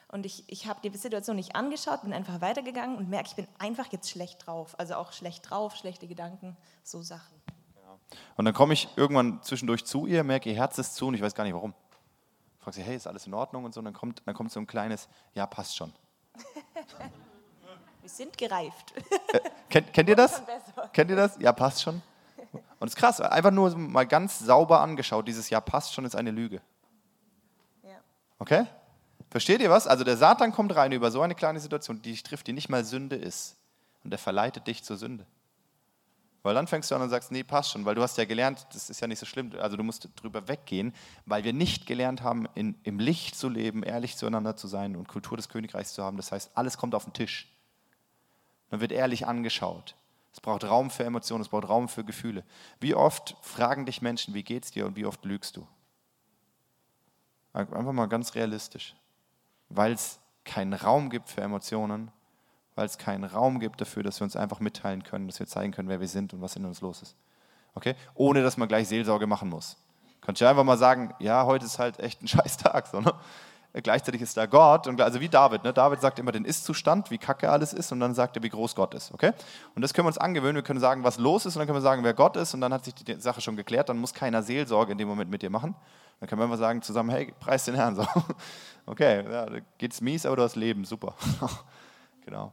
Und 0.10 0.24
ich, 0.24 0.44
ich 0.46 0.68
habe 0.68 0.80
die 0.88 0.96
Situation 0.96 1.36
nicht 1.36 1.56
angeschaut, 1.56 2.04
bin 2.04 2.14
einfach 2.14 2.42
weitergegangen 2.42 2.96
und 2.96 3.10
merke, 3.10 3.30
ich 3.30 3.36
bin 3.36 3.48
einfach 3.58 3.92
jetzt 3.92 4.08
schlecht 4.08 4.46
drauf. 4.46 4.78
Also 4.78 4.94
auch 4.94 5.14
schlecht 5.14 5.50
drauf, 5.50 5.76
schlechte 5.76 6.08
Gedanken, 6.08 6.56
so 6.84 7.02
Sachen. 7.02 7.42
Ja. 7.76 7.98
Und 8.36 8.46
dann 8.46 8.54
komme 8.54 8.76
ich 8.76 8.88
irgendwann 8.98 9.42
zwischendurch 9.42 9.84
zu 9.84 10.06
ihr, 10.06 10.24
merke, 10.24 10.52
ihr 10.52 10.58
Herz 10.58 10.78
ist 10.78 10.94
zu 10.94 11.08
und 11.08 11.16
ich 11.16 11.24
weiß 11.24 11.34
gar 11.34 11.44
nicht 11.44 11.56
warum. 11.56 11.74
Frage 12.60 12.76
sie, 12.76 12.84
hey, 12.84 12.96
ist 12.96 13.08
alles 13.08 13.26
in 13.26 13.34
Ordnung 13.34 13.66
und 13.66 13.74
so. 13.74 13.80
Und 13.80 13.86
dann 13.86 13.96
kommt, 13.96 14.22
dann 14.26 14.36
kommt 14.36 14.52
so 14.52 14.60
ein 14.60 14.68
kleines, 14.68 15.10
ja, 15.34 15.48
passt 15.48 15.76
schon. 15.76 15.92
Wir 18.02 18.10
sind 18.12 18.38
gereift. 18.38 18.94
Äh, 19.34 19.40
kennt, 19.72 19.92
kennt 19.92 20.10
ihr 20.10 20.16
das? 20.16 20.44
Kennt 20.94 21.10
ihr 21.10 21.16
das? 21.16 21.40
Ja, 21.40 21.52
passt 21.52 21.82
schon. 21.82 22.00
Und 22.80 22.88
es 22.88 22.94
ist 22.94 23.00
krass, 23.00 23.22
einfach 23.22 23.52
nur 23.52 23.76
mal 23.78 24.08
ganz 24.08 24.40
sauber 24.40 24.80
angeschaut, 24.80 25.28
dieses 25.28 25.50
Ja, 25.50 25.60
passt 25.60 25.94
schon 25.94 26.06
ist 26.06 26.16
eine 26.16 26.32
Lüge. 26.32 26.62
Okay? 28.40 28.66
Versteht 29.30 29.62
ihr 29.62 29.70
was? 29.70 29.86
Also 29.86 30.04
der 30.04 30.18
Satan 30.18 30.52
kommt 30.52 30.76
rein 30.76 30.92
über 30.92 31.12
so 31.12 31.22
eine 31.22 31.36
kleine 31.36 31.60
Situation, 31.60 32.02
die 32.02 32.12
dich 32.12 32.24
trifft, 32.24 32.48
die 32.48 32.54
nicht 32.54 32.70
mal 32.70 32.84
Sünde 32.84 33.16
ist. 33.16 33.58
Und 34.04 34.12
er 34.12 34.18
verleitet 34.18 34.66
dich 34.66 34.84
zur 34.84 34.98
Sünde. 34.98 35.26
Weil 36.42 36.56
dann 36.56 36.68
fängst 36.68 36.90
du 36.90 36.96
an 36.96 37.02
und 37.02 37.10
sagst, 37.10 37.32
nee, 37.32 37.44
passt 37.44 37.72
schon, 37.72 37.84
weil 37.84 37.96
du 37.96 38.02
hast 38.02 38.18
ja 38.18 38.24
gelernt, 38.24 38.66
das 38.72 38.90
ist 38.90 39.02
ja 39.02 39.08
nicht 39.08 39.20
so 39.20 39.26
schlimm, 39.26 39.52
also 39.60 39.76
du 39.76 39.84
musst 39.84 40.08
drüber 40.16 40.48
weggehen, 40.48 40.94
weil 41.26 41.44
wir 41.44 41.52
nicht 41.52 41.86
gelernt 41.86 42.24
haben, 42.24 42.48
in, 42.56 42.80
im 42.84 42.98
Licht 42.98 43.36
zu 43.36 43.50
leben, 43.50 43.84
ehrlich 43.84 44.16
zueinander 44.16 44.56
zu 44.56 44.68
sein 44.68 44.96
und 44.96 45.10
Kultur 45.10 45.36
des 45.36 45.50
Königreichs 45.50 45.94
zu 45.94 46.02
haben. 46.02 46.16
Das 46.16 46.32
heißt, 46.32 46.52
alles 46.56 46.78
kommt 46.78 46.96
auf 46.96 47.04
den 47.04 47.12
Tisch. 47.12 47.54
Man 48.72 48.80
wird 48.80 48.94
ehrlich 48.94 49.28
angeschaut. 49.28 49.96
Es 50.32 50.42
braucht 50.42 50.64
Raum 50.64 50.90
für 50.90 51.04
Emotionen, 51.04 51.42
es 51.42 51.50
braucht 51.50 51.68
Raum 51.68 51.90
für 51.90 52.04
Gefühle. 52.04 52.44
Wie 52.80 52.96
oft 52.96 53.36
fragen 53.42 53.86
dich 53.86 54.02
Menschen, 54.02 54.34
wie 54.34 54.44
geht's 54.44 54.72
dir 54.72 54.86
und 54.86 54.96
wie 54.96 55.06
oft 55.06 55.26
lügst 55.26 55.58
du? 55.58 55.68
Einfach 57.54 57.92
mal 57.92 58.08
ganz 58.08 58.36
realistisch 58.36 58.96
weil 59.70 59.94
es 59.94 60.20
keinen 60.44 60.74
Raum 60.74 61.10
gibt 61.10 61.30
für 61.30 61.42
Emotionen, 61.42 62.12
weil 62.76 62.86
es 62.86 62.98
keinen 62.98 63.24
Raum 63.24 63.60
gibt 63.60 63.80
dafür, 63.80 64.04
dass 64.04 64.20
wir 64.20 64.26
uns 64.26 64.36
einfach 64.36 64.60
mitteilen 64.60 65.04
können, 65.04 65.28
dass 65.28 65.40
wir 65.40 65.48
zeigen 65.48 65.72
können, 65.72 65.90
wer 65.90 66.00
wir 66.00 66.08
sind 66.08 66.34
und 66.34 66.42
was 66.42 66.56
in 66.56 66.66
uns 66.66 66.82
los 66.82 67.02
ist. 67.02 67.16
Okay? 67.76 67.96
Ohne 68.16 68.42
dass 68.42 68.58
man 68.58 68.68
gleich 68.68 68.88
Seelsorge 68.88 69.28
machen 69.28 69.50
muss. 69.50 69.78
Kannst 70.22 70.42
du 70.42 70.50
einfach 70.50 70.64
mal 70.64 70.78
sagen, 70.78 71.14
ja, 71.20 71.46
heute 71.46 71.66
ist 71.66 71.80
halt 71.80 72.00
echt 72.00 72.22
ein 72.22 72.28
scheiß 72.28 72.58
Tag. 72.58 72.88
So, 72.88 73.00
ne? 73.00 73.14
Gleichzeitig 73.72 74.22
ist 74.22 74.36
da 74.36 74.48
Gott, 74.48 74.88
und 74.88 75.00
also 75.00 75.20
wie 75.20 75.30
David. 75.30 75.64
Ne? 75.64 75.72
David 75.72 76.02
sagt 76.02 76.18
immer 76.18 76.32
den 76.32 76.44
Ist-Zustand, 76.44 77.12
wie 77.12 77.20
kacke 77.20 77.52
alles 77.52 77.72
ist, 77.72 77.92
und 77.92 78.00
dann 78.00 78.16
sagt 78.16 78.36
er, 78.36 78.42
wie 78.42 78.50
groß 78.50 78.74
Gott 78.74 78.96
ist. 78.96 79.14
Okay? 79.14 79.32
Und 79.76 79.84
das 79.84 79.94
können 79.94 80.06
wir 80.06 80.10
uns 80.10 80.18
angewöhnen. 80.18 80.56
Wir 80.56 80.64
können 80.64 80.80
sagen, 80.80 81.04
was 81.04 81.20
los 81.20 81.46
ist, 81.46 81.56
und 81.56 81.60
dann 81.60 81.68
können 81.68 81.78
wir 81.78 81.82
sagen, 81.82 82.04
wer 82.04 82.16
Gott 82.16 82.36
ist, 82.36 82.56
und 82.56 82.62
dann 82.62 82.74
hat 82.74 82.84
sich 82.84 82.96
die 82.96 83.14
Sache 83.22 83.42
schon 83.42 83.56
geklärt. 83.56 83.88
Dann 83.90 84.00
muss 84.00 84.14
keiner 84.14 84.42
Seelsorge 84.42 84.92
in 84.92 84.98
dem 84.98 85.08
Moment 85.08 85.30
mit 85.30 85.44
dir 85.44 85.52
machen. 85.52 85.76
Dann 86.20 86.28
können 86.28 86.42
wir 86.42 86.46
einfach 86.46 86.58
sagen 86.58 86.82
zusammen, 86.82 87.12
hey, 87.12 87.32
preis 87.40 87.66
den 87.66 87.76
Herrn. 87.76 87.96
So. 87.96 88.06
Okay, 88.86 89.24
ja, 89.32 89.46
geht's 89.78 90.02
mies, 90.02 90.26
aber 90.26 90.38
du 90.38 90.42
hast 90.42 90.56
Leben, 90.56 90.84
super. 90.84 91.14
genau. 92.26 92.52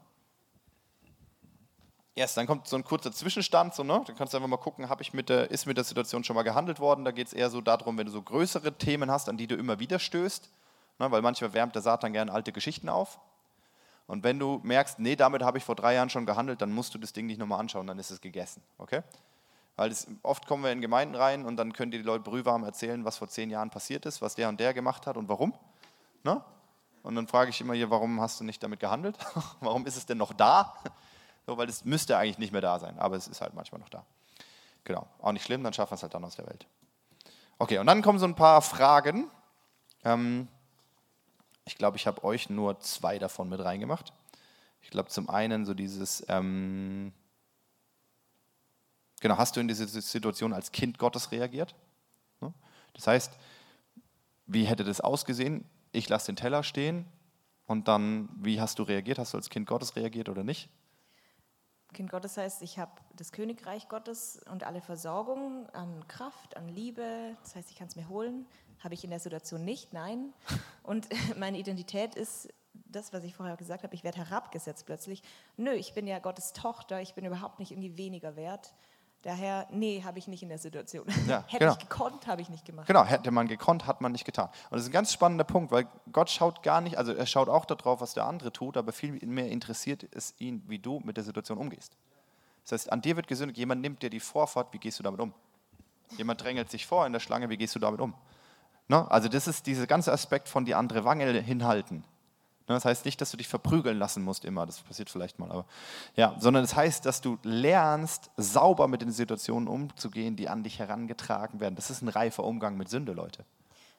Yes, 2.14 2.34
dann 2.34 2.46
kommt 2.46 2.68
so 2.68 2.76
ein 2.76 2.84
kurzer 2.84 3.10
Zwischenstand, 3.10 3.74
so, 3.74 3.82
ne? 3.82 4.02
dann 4.06 4.16
kannst 4.16 4.34
du 4.34 4.36
einfach 4.36 4.48
mal 4.48 4.58
gucken, 4.58 4.86
ich 5.00 5.14
mit 5.14 5.30
der, 5.30 5.50
ist 5.50 5.64
mit 5.64 5.78
der 5.78 5.84
Situation 5.84 6.24
schon 6.24 6.36
mal 6.36 6.42
gehandelt 6.42 6.78
worden. 6.78 7.06
Da 7.06 7.10
geht 7.10 7.28
es 7.28 7.32
eher 7.32 7.48
so 7.48 7.62
darum, 7.62 7.96
wenn 7.96 8.04
du 8.04 8.12
so 8.12 8.20
größere 8.20 8.76
Themen 8.76 9.10
hast, 9.10 9.30
an 9.30 9.38
die 9.38 9.46
du 9.46 9.54
immer 9.54 9.78
wieder 9.78 9.98
stößt, 9.98 10.50
ne? 10.98 11.10
weil 11.10 11.22
manchmal 11.22 11.52
wärmt 11.54 11.74
der 11.74 11.82
Satan 11.82 12.12
gerne 12.12 12.32
alte 12.32 12.52
Geschichten 12.52 12.88
auf. 12.88 13.18
Und 14.06 14.22
wenn 14.22 14.38
du 14.38 14.60
merkst, 14.62 14.98
nee, 14.98 15.16
damit 15.16 15.42
habe 15.42 15.58
ich 15.58 15.64
vor 15.64 15.74
drei 15.74 15.94
Jahren 15.94 16.10
schon 16.10 16.26
gehandelt, 16.26 16.62
dann 16.62 16.72
musst 16.72 16.94
du 16.94 16.98
das 16.98 17.12
Ding 17.12 17.26
nicht 17.26 17.38
nochmal 17.38 17.58
anschauen, 17.58 17.86
dann 17.86 17.98
ist 17.98 18.10
es 18.10 18.20
gegessen. 18.20 18.62
Okay? 18.78 19.02
Weil 19.74 19.90
das, 19.90 20.06
oft 20.22 20.46
kommen 20.46 20.62
wir 20.62 20.72
in 20.72 20.80
Gemeinden 20.80 21.14
rein 21.14 21.44
und 21.44 21.56
dann 21.56 21.72
können 21.72 21.90
die 21.90 21.98
Leute 21.98 22.22
brühwarm 22.22 22.64
erzählen, 22.64 23.04
was 23.04 23.18
vor 23.18 23.28
zehn 23.28 23.50
Jahren 23.50 23.70
passiert 23.70 24.06
ist, 24.06 24.22
was 24.22 24.34
der 24.34 24.48
und 24.48 24.60
der 24.60 24.72
gemacht 24.74 25.06
hat 25.06 25.16
und 25.16 25.28
warum. 25.28 25.54
Ne? 26.22 26.42
Und 27.02 27.14
dann 27.14 27.26
frage 27.26 27.50
ich 27.50 27.60
immer 27.60 27.74
hier, 27.74 27.90
warum 27.90 28.20
hast 28.20 28.40
du 28.40 28.44
nicht 28.44 28.62
damit 28.62 28.80
gehandelt? 28.80 29.18
warum 29.60 29.86
ist 29.86 29.96
es 29.96 30.06
denn 30.06 30.18
noch 30.18 30.32
da? 30.32 30.74
So, 31.46 31.56
weil 31.56 31.68
es 31.68 31.84
müsste 31.84 32.16
eigentlich 32.16 32.38
nicht 32.38 32.52
mehr 32.52 32.60
da 32.60 32.78
sein, 32.78 32.98
aber 32.98 33.16
es 33.16 33.28
ist 33.28 33.40
halt 33.40 33.54
manchmal 33.54 33.80
noch 33.80 33.88
da. 33.88 34.04
Genau, 34.84 35.06
auch 35.20 35.32
nicht 35.32 35.44
schlimm, 35.44 35.62
dann 35.62 35.72
schaffen 35.72 35.92
wir 35.92 35.96
es 35.96 36.02
halt 36.02 36.14
dann 36.14 36.24
aus 36.24 36.36
der 36.36 36.46
Welt. 36.46 36.66
Okay, 37.58 37.78
und 37.78 37.86
dann 37.86 38.02
kommen 38.02 38.18
so 38.18 38.26
ein 38.26 38.34
paar 38.34 38.62
Fragen. 38.62 39.30
Ähm, 40.04 40.48
ich 41.66 41.76
glaube, 41.76 41.98
ich 41.98 42.06
habe 42.06 42.24
euch 42.24 42.48
nur 42.48 42.80
zwei 42.80 43.18
davon 43.18 43.50
mit 43.50 43.60
reingemacht. 43.60 44.12
Ich 44.80 44.90
glaube, 44.90 45.10
zum 45.10 45.28
einen 45.28 45.66
so 45.66 45.74
dieses, 45.74 46.24
ähm, 46.28 47.12
Genau, 49.20 49.38
hast 49.38 49.56
du 49.56 49.60
in 49.60 49.68
dieser 49.68 49.86
Situation 49.86 50.52
als 50.52 50.72
Kind 50.72 50.98
Gottes 50.98 51.32
reagiert? 51.32 51.74
Ne? 52.40 52.52
Das 52.92 53.06
heißt, 53.06 53.32
wie 54.46 54.64
hätte 54.64 54.84
das 54.84 55.00
ausgesehen? 55.00 55.64
Ich 55.92 56.08
lasse 56.08 56.26
den 56.26 56.36
Teller 56.36 56.62
stehen 56.62 57.06
und 57.66 57.88
dann, 57.88 58.28
wie 58.36 58.60
hast 58.60 58.78
du 58.78 58.82
reagiert? 58.82 59.18
Hast 59.18 59.32
du 59.32 59.38
als 59.38 59.48
Kind 59.48 59.66
Gottes 59.66 59.96
reagiert 59.96 60.28
oder 60.28 60.44
nicht? 60.44 60.68
Kind 61.96 62.10
Gottes 62.10 62.36
heißt, 62.36 62.60
ich 62.60 62.78
habe 62.78 62.92
das 63.14 63.32
Königreich 63.32 63.88
Gottes 63.88 64.38
und 64.50 64.64
alle 64.64 64.82
Versorgung 64.82 65.66
an 65.70 66.06
Kraft, 66.08 66.54
an 66.54 66.68
Liebe. 66.68 67.34
Das 67.42 67.56
heißt, 67.56 67.70
ich 67.70 67.76
kann 67.76 67.88
es 67.88 67.96
mir 67.96 68.06
holen. 68.10 68.46
Habe 68.84 68.92
ich 68.92 69.02
in 69.02 69.08
der 69.08 69.18
Situation 69.18 69.64
nicht, 69.64 69.94
nein. 69.94 70.34
Und 70.82 71.08
meine 71.38 71.56
Identität 71.58 72.14
ist 72.14 72.52
das, 72.74 73.14
was 73.14 73.24
ich 73.24 73.34
vorher 73.34 73.56
gesagt 73.56 73.82
habe, 73.82 73.94
ich 73.94 74.04
werde 74.04 74.18
herabgesetzt 74.18 74.84
plötzlich. 74.84 75.22
Nö, 75.56 75.72
ich 75.72 75.94
bin 75.94 76.06
ja 76.06 76.18
Gottes 76.18 76.52
Tochter, 76.52 77.00
ich 77.00 77.14
bin 77.14 77.24
überhaupt 77.24 77.58
nicht 77.58 77.70
irgendwie 77.70 77.96
weniger 77.96 78.36
wert. 78.36 78.74
Daher, 79.22 79.66
nee, 79.70 80.02
habe 80.04 80.18
ich 80.18 80.28
nicht 80.28 80.42
in 80.42 80.48
der 80.48 80.58
Situation. 80.58 81.06
Ja, 81.26 81.44
Hätte 81.48 81.64
genau. 81.64 81.72
ich 81.72 81.78
gekonnt, 81.78 82.26
habe 82.26 82.42
ich 82.42 82.48
nicht 82.48 82.64
gemacht. 82.64 82.86
Genau, 82.86 83.04
hätte 83.04 83.30
man 83.30 83.48
gekonnt, 83.48 83.86
hat 83.86 84.00
man 84.00 84.12
nicht 84.12 84.24
getan. 84.24 84.48
Und 84.70 84.72
das 84.72 84.82
ist 84.82 84.88
ein 84.88 84.92
ganz 84.92 85.12
spannender 85.12 85.44
Punkt, 85.44 85.72
weil 85.72 85.88
Gott 86.12 86.30
schaut 86.30 86.62
gar 86.62 86.80
nicht, 86.80 86.96
also 86.96 87.12
er 87.12 87.26
schaut 87.26 87.48
auch 87.48 87.64
darauf, 87.64 88.00
was 88.00 88.14
der 88.14 88.24
andere 88.24 88.52
tut, 88.52 88.76
aber 88.76 88.92
viel 88.92 89.12
mehr 89.26 89.50
interessiert 89.50 90.06
es 90.12 90.34
ihn, 90.38 90.62
wie 90.68 90.78
du 90.78 91.00
mit 91.04 91.16
der 91.16 91.24
Situation 91.24 91.58
umgehst. 91.58 91.96
Das 92.62 92.72
heißt, 92.72 92.92
an 92.92 93.00
dir 93.00 93.16
wird 93.16 93.26
gesündigt, 93.26 93.58
jemand 93.58 93.80
nimmt 93.80 94.02
dir 94.02 94.10
die 94.10 94.20
Vorfahrt, 94.20 94.72
wie 94.72 94.78
gehst 94.78 94.98
du 94.98 95.02
damit 95.02 95.20
um? 95.20 95.32
Jemand 96.16 96.42
drängelt 96.42 96.70
sich 96.70 96.86
vor 96.86 97.06
in 97.06 97.12
der 97.12 97.20
Schlange, 97.20 97.48
wie 97.48 97.56
gehst 97.56 97.74
du 97.74 97.78
damit 97.78 98.00
um? 98.00 98.14
Ne? 98.88 99.10
Also 99.10 99.28
das 99.28 99.48
ist 99.48 99.66
dieser 99.66 99.86
ganze 99.86 100.12
Aspekt 100.12 100.48
von 100.48 100.64
die 100.64 100.74
andere 100.74 101.04
Wange 101.04 101.40
hinhalten. 101.40 102.04
Ne? 102.68 102.74
Das 102.74 102.84
heißt 102.84 103.04
nicht, 103.04 103.20
dass 103.20 103.30
du 103.30 103.36
dich 103.36 103.48
verprügeln 103.48 103.98
lassen 103.98 104.22
musst 104.22 104.44
immer, 104.44 104.66
das 104.66 104.80
passiert 104.80 105.10
vielleicht 105.10 105.38
mal, 105.38 105.50
aber 105.50 105.66
ja, 106.16 106.34
sondern 106.38 106.64
es 106.64 106.70
das 106.70 106.76
heißt, 106.78 107.06
dass 107.06 107.20
du 107.20 107.38
lernst, 107.42 108.30
sauber 108.36 108.88
mit 108.88 109.02
den 109.02 109.12
Situationen 109.12 109.68
umzugehen, 109.68 110.36
die 110.36 110.48
an 110.48 110.62
dich 110.62 110.78
herangetragen 110.78 111.60
werden. 111.60 111.76
Das 111.76 111.90
ist 111.90 112.02
ein 112.02 112.08
reifer 112.08 112.44
Umgang 112.44 112.76
mit 112.76 112.88
Sünde, 112.88 113.12
Leute. 113.12 113.44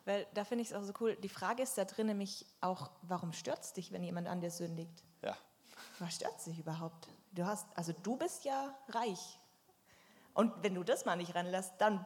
Weil 0.06 0.26
da 0.34 0.46
finde 0.46 0.62
ich 0.62 0.72
es 0.72 0.74
auch 0.74 0.84
so 0.84 0.94
cool. 1.02 1.18
Die 1.18 1.30
Frage 1.30 1.64
ist 1.64 1.78
da 1.78 1.84
drin 1.84 2.08
nämlich 2.08 2.46
auch, 2.62 2.92
warum 3.02 3.34
stört 3.34 3.64
es 3.64 3.74
dich, 3.74 3.92
wenn 3.92 4.04
jemand 4.04 4.28
an 4.28 4.40
dir 4.40 4.52
sündigt? 4.52 5.04
Ja. 5.22 5.36
Was 6.00 6.16
stört 6.16 6.38
es 6.38 6.46
dich 6.46 6.60
überhaupt? 6.60 7.08
Du 7.34 7.46
hast, 7.46 7.68
also 7.76 7.94
du 8.04 8.16
bist 8.16 8.46
ja 8.46 8.74
reich. 8.90 9.40
Und 10.34 10.54
wenn 10.62 10.76
du 10.76 10.84
das 10.84 11.06
mal 11.06 11.18
nicht 11.18 11.36
ranlässt, 11.36 11.74
dann, 11.80 12.06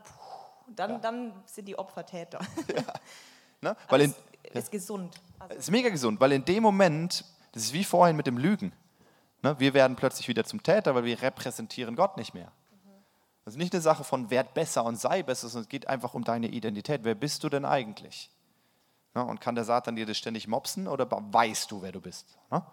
dann, 0.67 0.91
ja. 0.91 0.97
dann 0.99 1.43
sind 1.45 1.67
die 1.67 1.77
Opfer 1.77 2.05
Täter. 2.05 2.39
Ja. 2.73 2.93
Ne? 3.63 3.77
Weil 3.89 4.01
in, 4.01 4.15
ist 4.55 4.71
gesund. 4.71 5.15
Also 5.39 5.55
ist 5.55 5.71
mega 5.71 5.89
gesund, 5.89 6.19
weil 6.19 6.31
in 6.31 6.45
dem 6.45 6.63
Moment, 6.63 7.25
das 7.51 7.63
ist 7.63 7.73
wie 7.73 7.83
vorhin 7.83 8.15
mit 8.15 8.27
dem 8.27 8.37
Lügen. 8.37 8.73
Ne? 9.43 9.55
Wir 9.59 9.73
werden 9.73 9.95
plötzlich 9.95 10.27
wieder 10.27 10.43
zum 10.43 10.61
Täter, 10.63 10.95
weil 10.95 11.05
wir 11.05 11.21
repräsentieren 11.21 11.95
Gott 11.95 12.17
nicht 12.17 12.33
mehr. 12.33 12.51
Das 13.43 13.55
ist 13.55 13.57
nicht 13.57 13.73
eine 13.73 13.81
Sache 13.81 14.03
von 14.03 14.29
werd 14.29 14.53
besser 14.53 14.85
und 14.85 14.97
sei 14.97 15.23
besser, 15.23 15.49
sondern 15.49 15.63
es 15.63 15.69
geht 15.69 15.87
einfach 15.87 16.13
um 16.13 16.23
deine 16.23 16.47
Identität. 16.47 17.03
Wer 17.03 17.15
bist 17.15 17.43
du 17.43 17.49
denn 17.49 17.65
eigentlich? 17.65 18.29
Ne? 19.15 19.25
Und 19.25 19.41
kann 19.41 19.55
der 19.55 19.63
Satan 19.63 19.95
dir 19.95 20.05
das 20.05 20.17
ständig 20.17 20.47
mopsen 20.47 20.87
oder 20.87 21.09
weißt 21.09 21.71
du, 21.71 21.81
wer 21.81 21.91
du 21.91 22.01
bist? 22.01 22.37
Ne? 22.51 22.63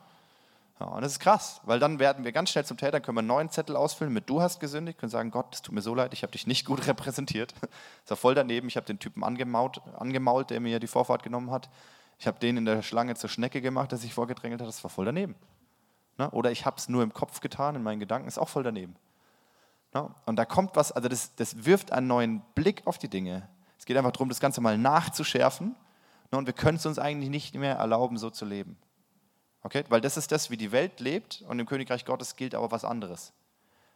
Ja, 0.80 0.86
und 0.86 1.02
das 1.02 1.12
ist 1.12 1.18
krass, 1.18 1.60
weil 1.64 1.80
dann 1.80 1.98
werden 1.98 2.24
wir 2.24 2.30
ganz 2.30 2.50
schnell 2.50 2.64
zum 2.64 2.76
Täter, 2.76 3.00
können 3.00 3.16
wir 3.16 3.20
einen 3.20 3.28
neuen 3.28 3.50
Zettel 3.50 3.74
ausfüllen 3.74 4.12
mit 4.12 4.30
Du 4.30 4.40
hast 4.40 4.60
gesündigt, 4.60 4.98
können 4.98 5.10
sagen, 5.10 5.32
Gott, 5.32 5.52
es 5.52 5.62
tut 5.62 5.74
mir 5.74 5.80
so 5.80 5.92
leid, 5.92 6.12
ich 6.12 6.22
habe 6.22 6.30
dich 6.30 6.46
nicht 6.46 6.64
gut 6.64 6.86
repräsentiert. 6.86 7.52
Das 7.60 8.10
war 8.10 8.16
voll 8.16 8.34
daneben, 8.34 8.68
ich 8.68 8.76
habe 8.76 8.86
den 8.86 8.98
Typen 8.98 9.24
angemault, 9.24 9.80
angemault, 9.98 10.50
der 10.50 10.60
mir 10.60 10.78
die 10.78 10.86
Vorfahrt 10.86 11.22
genommen 11.22 11.50
hat. 11.50 11.68
Ich 12.20 12.26
habe 12.26 12.38
den 12.38 12.56
in 12.56 12.64
der 12.64 12.82
Schlange 12.82 13.14
zur 13.16 13.28
Schnecke 13.28 13.60
gemacht, 13.60 13.90
der 13.90 13.98
sich 13.98 14.14
vorgedrängelt 14.14 14.60
hat, 14.60 14.68
das 14.68 14.82
war 14.84 14.90
voll 14.90 15.04
daneben. 15.04 15.34
Ne? 16.16 16.30
Oder 16.30 16.52
ich 16.52 16.64
habe 16.64 16.76
es 16.76 16.88
nur 16.88 17.02
im 17.02 17.12
Kopf 17.12 17.40
getan, 17.40 17.74
in 17.74 17.82
meinen 17.82 18.00
Gedanken, 18.00 18.28
ist 18.28 18.38
auch 18.38 18.48
voll 18.48 18.62
daneben. 18.62 18.96
Ne? 19.94 20.08
Und 20.26 20.36
da 20.36 20.44
kommt 20.44 20.76
was, 20.76 20.92
also 20.92 21.08
das, 21.08 21.34
das 21.34 21.64
wirft 21.64 21.92
einen 21.92 22.06
neuen 22.06 22.42
Blick 22.54 22.82
auf 22.86 22.98
die 22.98 23.08
Dinge. 23.08 23.48
Es 23.78 23.84
geht 23.84 23.96
einfach 23.96 24.12
darum, 24.12 24.28
das 24.28 24.40
Ganze 24.40 24.60
mal 24.60 24.78
nachzuschärfen. 24.78 25.74
Ne? 26.30 26.38
Und 26.38 26.46
wir 26.46 26.52
können 26.52 26.76
es 26.76 26.86
uns 26.86 26.98
eigentlich 26.98 27.30
nicht 27.30 27.54
mehr 27.54 27.76
erlauben, 27.76 28.16
so 28.16 28.30
zu 28.30 28.44
leben. 28.44 28.76
Okay? 29.62 29.84
Weil 29.88 30.00
das 30.00 30.16
ist 30.16 30.32
das, 30.32 30.50
wie 30.50 30.56
die 30.56 30.72
Welt 30.72 31.00
lebt 31.00 31.42
und 31.48 31.58
im 31.58 31.66
Königreich 31.66 32.04
Gottes 32.04 32.36
gilt 32.36 32.54
aber 32.54 32.70
was 32.70 32.84
anderes. 32.84 33.32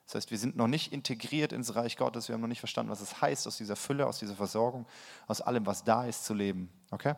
Das 0.06 0.16
heißt, 0.16 0.30
wir 0.30 0.38
sind 0.38 0.56
noch 0.56 0.66
nicht 0.66 0.92
integriert 0.92 1.52
ins 1.52 1.74
Reich 1.74 1.96
Gottes, 1.96 2.28
wir 2.28 2.34
haben 2.34 2.40
noch 2.40 2.48
nicht 2.48 2.58
verstanden, 2.58 2.90
was 2.90 3.00
es 3.00 3.20
heißt, 3.20 3.46
aus 3.46 3.56
dieser 3.56 3.76
Fülle, 3.76 4.06
aus 4.06 4.18
dieser 4.18 4.34
Versorgung, 4.34 4.86
aus 5.26 5.40
allem, 5.40 5.64
was 5.64 5.84
da 5.84 6.04
ist, 6.04 6.24
zu 6.24 6.34
leben. 6.34 6.70
Okay? 6.90 7.14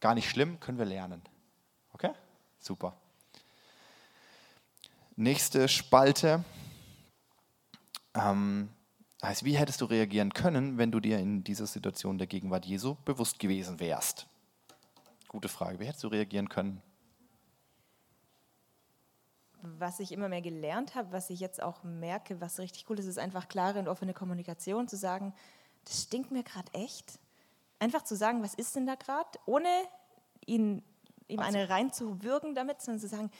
Gar 0.00 0.14
nicht 0.14 0.30
schlimm, 0.30 0.60
können 0.60 0.78
wir 0.78 0.84
lernen. 0.84 1.22
Okay? 1.92 2.12
Super. 2.60 2.96
Nächste 5.16 5.68
Spalte. 5.68 6.44
Ähm, 8.14 8.70
heißt, 9.22 9.44
wie 9.44 9.56
hättest 9.56 9.80
du 9.80 9.84
reagieren 9.84 10.32
können, 10.32 10.78
wenn 10.78 10.90
du 10.90 11.00
dir 11.00 11.18
in 11.18 11.44
dieser 11.44 11.66
Situation 11.66 12.18
der 12.18 12.26
Gegenwart 12.26 12.64
Jesu 12.64 12.96
bewusst 13.04 13.38
gewesen 13.38 13.80
wärst? 13.80 14.26
Gute 15.28 15.48
Frage. 15.48 15.78
Wie 15.80 15.86
hättest 15.86 16.04
du 16.04 16.08
reagieren 16.08 16.48
können? 16.48 16.82
Was 19.62 20.00
ich 20.00 20.12
immer 20.12 20.28
mehr 20.28 20.42
gelernt 20.42 20.94
habe, 20.94 21.12
was 21.12 21.30
ich 21.30 21.40
jetzt 21.40 21.62
auch 21.62 21.82
merke, 21.84 22.40
was 22.40 22.58
richtig 22.58 22.86
cool 22.90 22.98
ist, 22.98 23.06
ist 23.06 23.18
einfach 23.18 23.48
klare 23.48 23.78
und 23.78 23.88
offene 23.88 24.12
Kommunikation, 24.12 24.88
zu 24.88 24.96
sagen, 24.96 25.32
das 25.84 26.02
stinkt 26.02 26.30
mir 26.30 26.42
gerade 26.42 26.72
echt. 26.74 27.18
Einfach 27.78 28.02
zu 28.02 28.16
sagen, 28.16 28.42
was 28.42 28.54
ist 28.54 28.76
denn 28.76 28.86
da 28.86 28.94
gerade, 28.94 29.38
ohne 29.46 29.68
ihn, 30.46 30.82
ihm 31.28 31.40
also. 31.40 31.56
eine 31.56 31.68
reinzuwürgen 31.68 32.54
damit, 32.54 32.82
sondern 32.82 33.00
zu 33.00 33.08
sagen, 33.08 33.30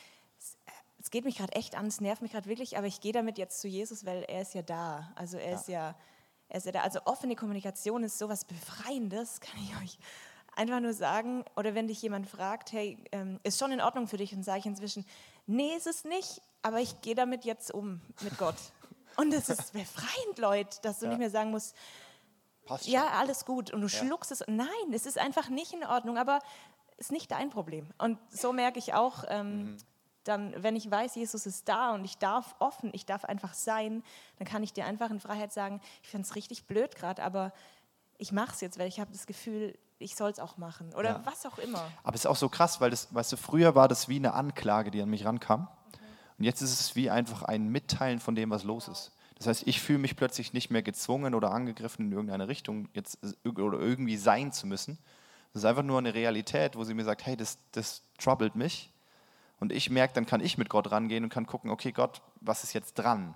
es 0.99 1.11
geht 1.11 1.25
mich 1.25 1.39
gerade 1.39 1.53
echt 1.53 1.77
an, 1.77 1.87
es 1.87 2.01
nervt 2.01 2.23
mich 2.23 2.33
gerade 2.33 2.49
wirklich, 2.49 2.79
aber 2.79 2.87
ich 2.87 3.01
gehe 3.01 3.13
damit 3.13 3.37
jetzt 3.37 3.61
zu 3.61 3.69
Jesus, 3.69 4.07
weil 4.07 4.23
er 4.25 4.43
ist 4.43 4.55
ja 4.55 4.63
da. 4.63 5.13
Also 5.17 5.37
er 5.37 5.51
ja. 5.51 5.57
ist 5.57 5.69
ja, 5.69 5.95
er 6.49 6.57
ist 6.59 6.67
ja 6.67 6.73
da. 6.73 6.83
Also 6.83 7.01
offene 7.05 7.35
Kommunikation 7.35 8.05
ist 8.05 8.19
sowas 8.19 8.45
Befreiendes, 8.45 9.41
kann 9.41 9.61
ich 9.63 9.77
euch 9.83 9.99
einfach 10.55 10.81
nur 10.81 10.93
sagen. 10.93 11.45
Oder 11.57 11.75
wenn 11.75 11.89
dich 11.89 12.01
jemand 12.03 12.29
fragt, 12.29 12.73
hey, 12.73 12.99
ähm, 13.11 13.41
ist 13.43 13.59
schon 13.59 13.73
in 13.73 13.81
Ordnung 13.81 14.07
für 14.07 14.17
dich, 14.17 14.33
und 14.35 14.45
sage 14.45 14.61
ich 14.61 14.67
inzwischen, 14.67 15.05
nee, 15.53 15.75
ist 15.77 15.87
es 15.87 16.05
nicht, 16.05 16.43
aber 16.63 16.81
ich 16.81 17.01
gehe 17.01 17.15
damit 17.15 17.45
jetzt 17.45 17.73
um 17.73 18.01
mit 18.21 18.37
Gott. 18.39 18.57
Und 19.17 19.33
es 19.35 19.49
ist 19.49 19.73
befreiend, 19.73 20.39
Leute, 20.39 20.79
dass 20.83 21.01
du 21.01 21.05
ja. 21.05 21.11
nicht 21.11 21.19
mehr 21.19 21.31
sagen 21.31 21.51
musst, 21.51 21.75
Passt 22.65 22.87
ja, 22.87 23.09
alles 23.09 23.45
gut. 23.45 23.73
Und 23.73 23.81
du 23.81 23.89
ja. 23.89 23.99
schluckst 23.99 24.31
es. 24.31 24.45
Nein, 24.47 24.69
es 24.93 25.07
ist 25.07 25.19
einfach 25.19 25.49
nicht 25.49 25.73
in 25.73 25.85
Ordnung, 25.85 26.17
aber 26.17 26.41
es 26.97 27.07
ist 27.07 27.13
nicht 27.13 27.31
dein 27.31 27.51
Problem. 27.51 27.89
Und 27.99 28.19
so 28.31 28.53
merke 28.53 28.79
ich 28.79 28.95
auch, 28.95 29.25
ähm, 29.29 29.63
mhm. 29.63 29.77
dann, 30.25 30.63
wenn 30.63 30.77
ich 30.77 30.91
weiß, 30.91 31.17
Jesus 31.17 31.47
ist 31.47 31.69
da 31.69 31.95
und 31.95 32.05
ich 32.05 32.19
darf 32.19 32.55
offen, 32.61 32.91
ich 32.95 33.05
darf 33.05 33.25
einfach 33.25 33.55
sein, 33.55 34.05
dann 34.39 34.47
kann 34.47 34.63
ich 34.63 34.73
dir 34.73 34.87
einfach 34.87 35.11
in 35.11 35.21
Freiheit 35.21 35.53
sagen, 35.53 35.81
ich 36.03 36.09
finde 36.09 36.27
es 36.27 36.37
richtig 36.37 36.67
blöd 36.67 36.95
gerade, 36.95 37.23
aber 37.23 37.53
ich 38.19 38.31
mache 38.31 38.53
es 38.53 38.61
jetzt, 38.61 38.79
weil 38.79 38.89
ich 38.89 39.01
habe 39.01 39.11
das 39.11 39.27
Gefühl, 39.27 39.77
ich 40.03 40.17
soll 40.17 40.31
es 40.31 40.39
auch 40.39 40.57
machen 40.59 40.93
oder 40.95 41.11
ja. 41.11 41.21
was 41.25 41.47
auch 41.47 41.59
immer. 41.59 41.83
Aber 42.03 42.15
es 42.15 42.23
ist 42.23 42.27
auch 42.27 42.37
so 42.37 42.49
krass, 42.49 42.81
weil 42.81 42.91
das, 42.91 43.15
weißt 43.15 43.33
du, 43.33 43.37
früher 43.37 43.75
war 43.75 43.89
das 43.89 44.09
wie 44.09 44.17
eine 44.17 44.35
Anklage, 44.35 44.91
die 44.91 45.01
an 45.01 45.09
mich 45.09 45.25
rankam. 45.25 45.61
Mhm. 45.61 45.69
Und 46.39 46.45
jetzt 46.45 46.61
ist 46.61 46.79
es 46.81 46.97
wie 46.97 47.11
einfach 47.11 47.43
ein 47.43 47.69
Mitteilen 47.69 48.21
von 48.21 48.35
dem, 48.35 48.51
was 48.51 48.65
los 48.65 48.89
ist. 48.89 49.13
Das 49.43 49.47
heißt, 49.49 49.67
ich 49.67 49.81
fühle 49.81 49.99
mich 49.99 50.17
plötzlich 50.17 50.53
nicht 50.53 50.71
mehr 50.71 50.83
gezwungen 50.83 51.35
oder 51.35 51.51
angegriffen 51.51 52.07
in 52.07 52.13
irgendeine 52.13 52.47
Richtung 52.47 52.89
jetzt 52.95 53.19
oder 53.45 53.79
irgendwie 53.79 54.17
sein 54.17 54.53
zu 54.53 54.69
müssen. 54.69 54.99
Das 55.53 55.63
ist 55.63 55.69
einfach 55.69 55.83
nur 55.83 55.99
eine 55.99 56.15
Realität, 56.15 56.77
wo 56.77 56.85
sie 56.85 56.95
mir 56.95 57.05
sagt, 57.05 57.27
hey, 57.27 57.37
das, 57.37 57.59
das 57.73 58.03
troubled 58.19 58.55
mich. 58.55 58.93
Und 59.59 59.73
ich 59.73 59.91
merke, 59.91 60.15
dann 60.15 60.27
kann 60.27 60.41
ich 60.41 60.59
mit 60.59 60.69
Gott 60.69 60.91
rangehen 60.91 61.25
und 61.25 61.31
kann 61.31 61.47
gucken, 61.47 61.71
okay, 61.71 61.93
Gott, 61.93 62.23
was 62.41 62.65
ist 62.65 62.73
jetzt 62.73 62.95
dran? 62.95 63.35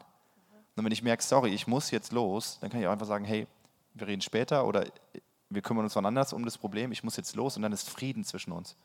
Und 0.77 0.85
wenn 0.85 0.93
ich 0.93 1.03
merke, 1.03 1.23
sorry, 1.23 1.51
ich 1.53 1.67
muss 1.67 1.91
jetzt 1.91 2.13
los, 2.13 2.59
dann 2.61 2.71
kann 2.71 2.81
ich 2.81 2.87
auch 2.87 2.93
einfach 2.93 3.07
sagen, 3.07 3.25
hey, 3.25 3.47
wir 3.95 4.07
reden 4.07 4.23
später 4.23 4.67
oder 4.67 4.85
wir 5.51 5.63
kümmern 5.63 5.85
uns 5.85 5.97
anders 5.97 6.33
um 6.33 6.45
das 6.45 6.59
Problem, 6.59 6.93
ich 6.93 7.05
muss 7.05 7.17
jetzt 7.17 7.37
los 7.37 7.57
und 7.57 7.63
dann 7.63 7.73
ist 7.73 7.89
Frieden 7.89 8.25
zwischen 8.25 8.53
uns. 8.53 8.77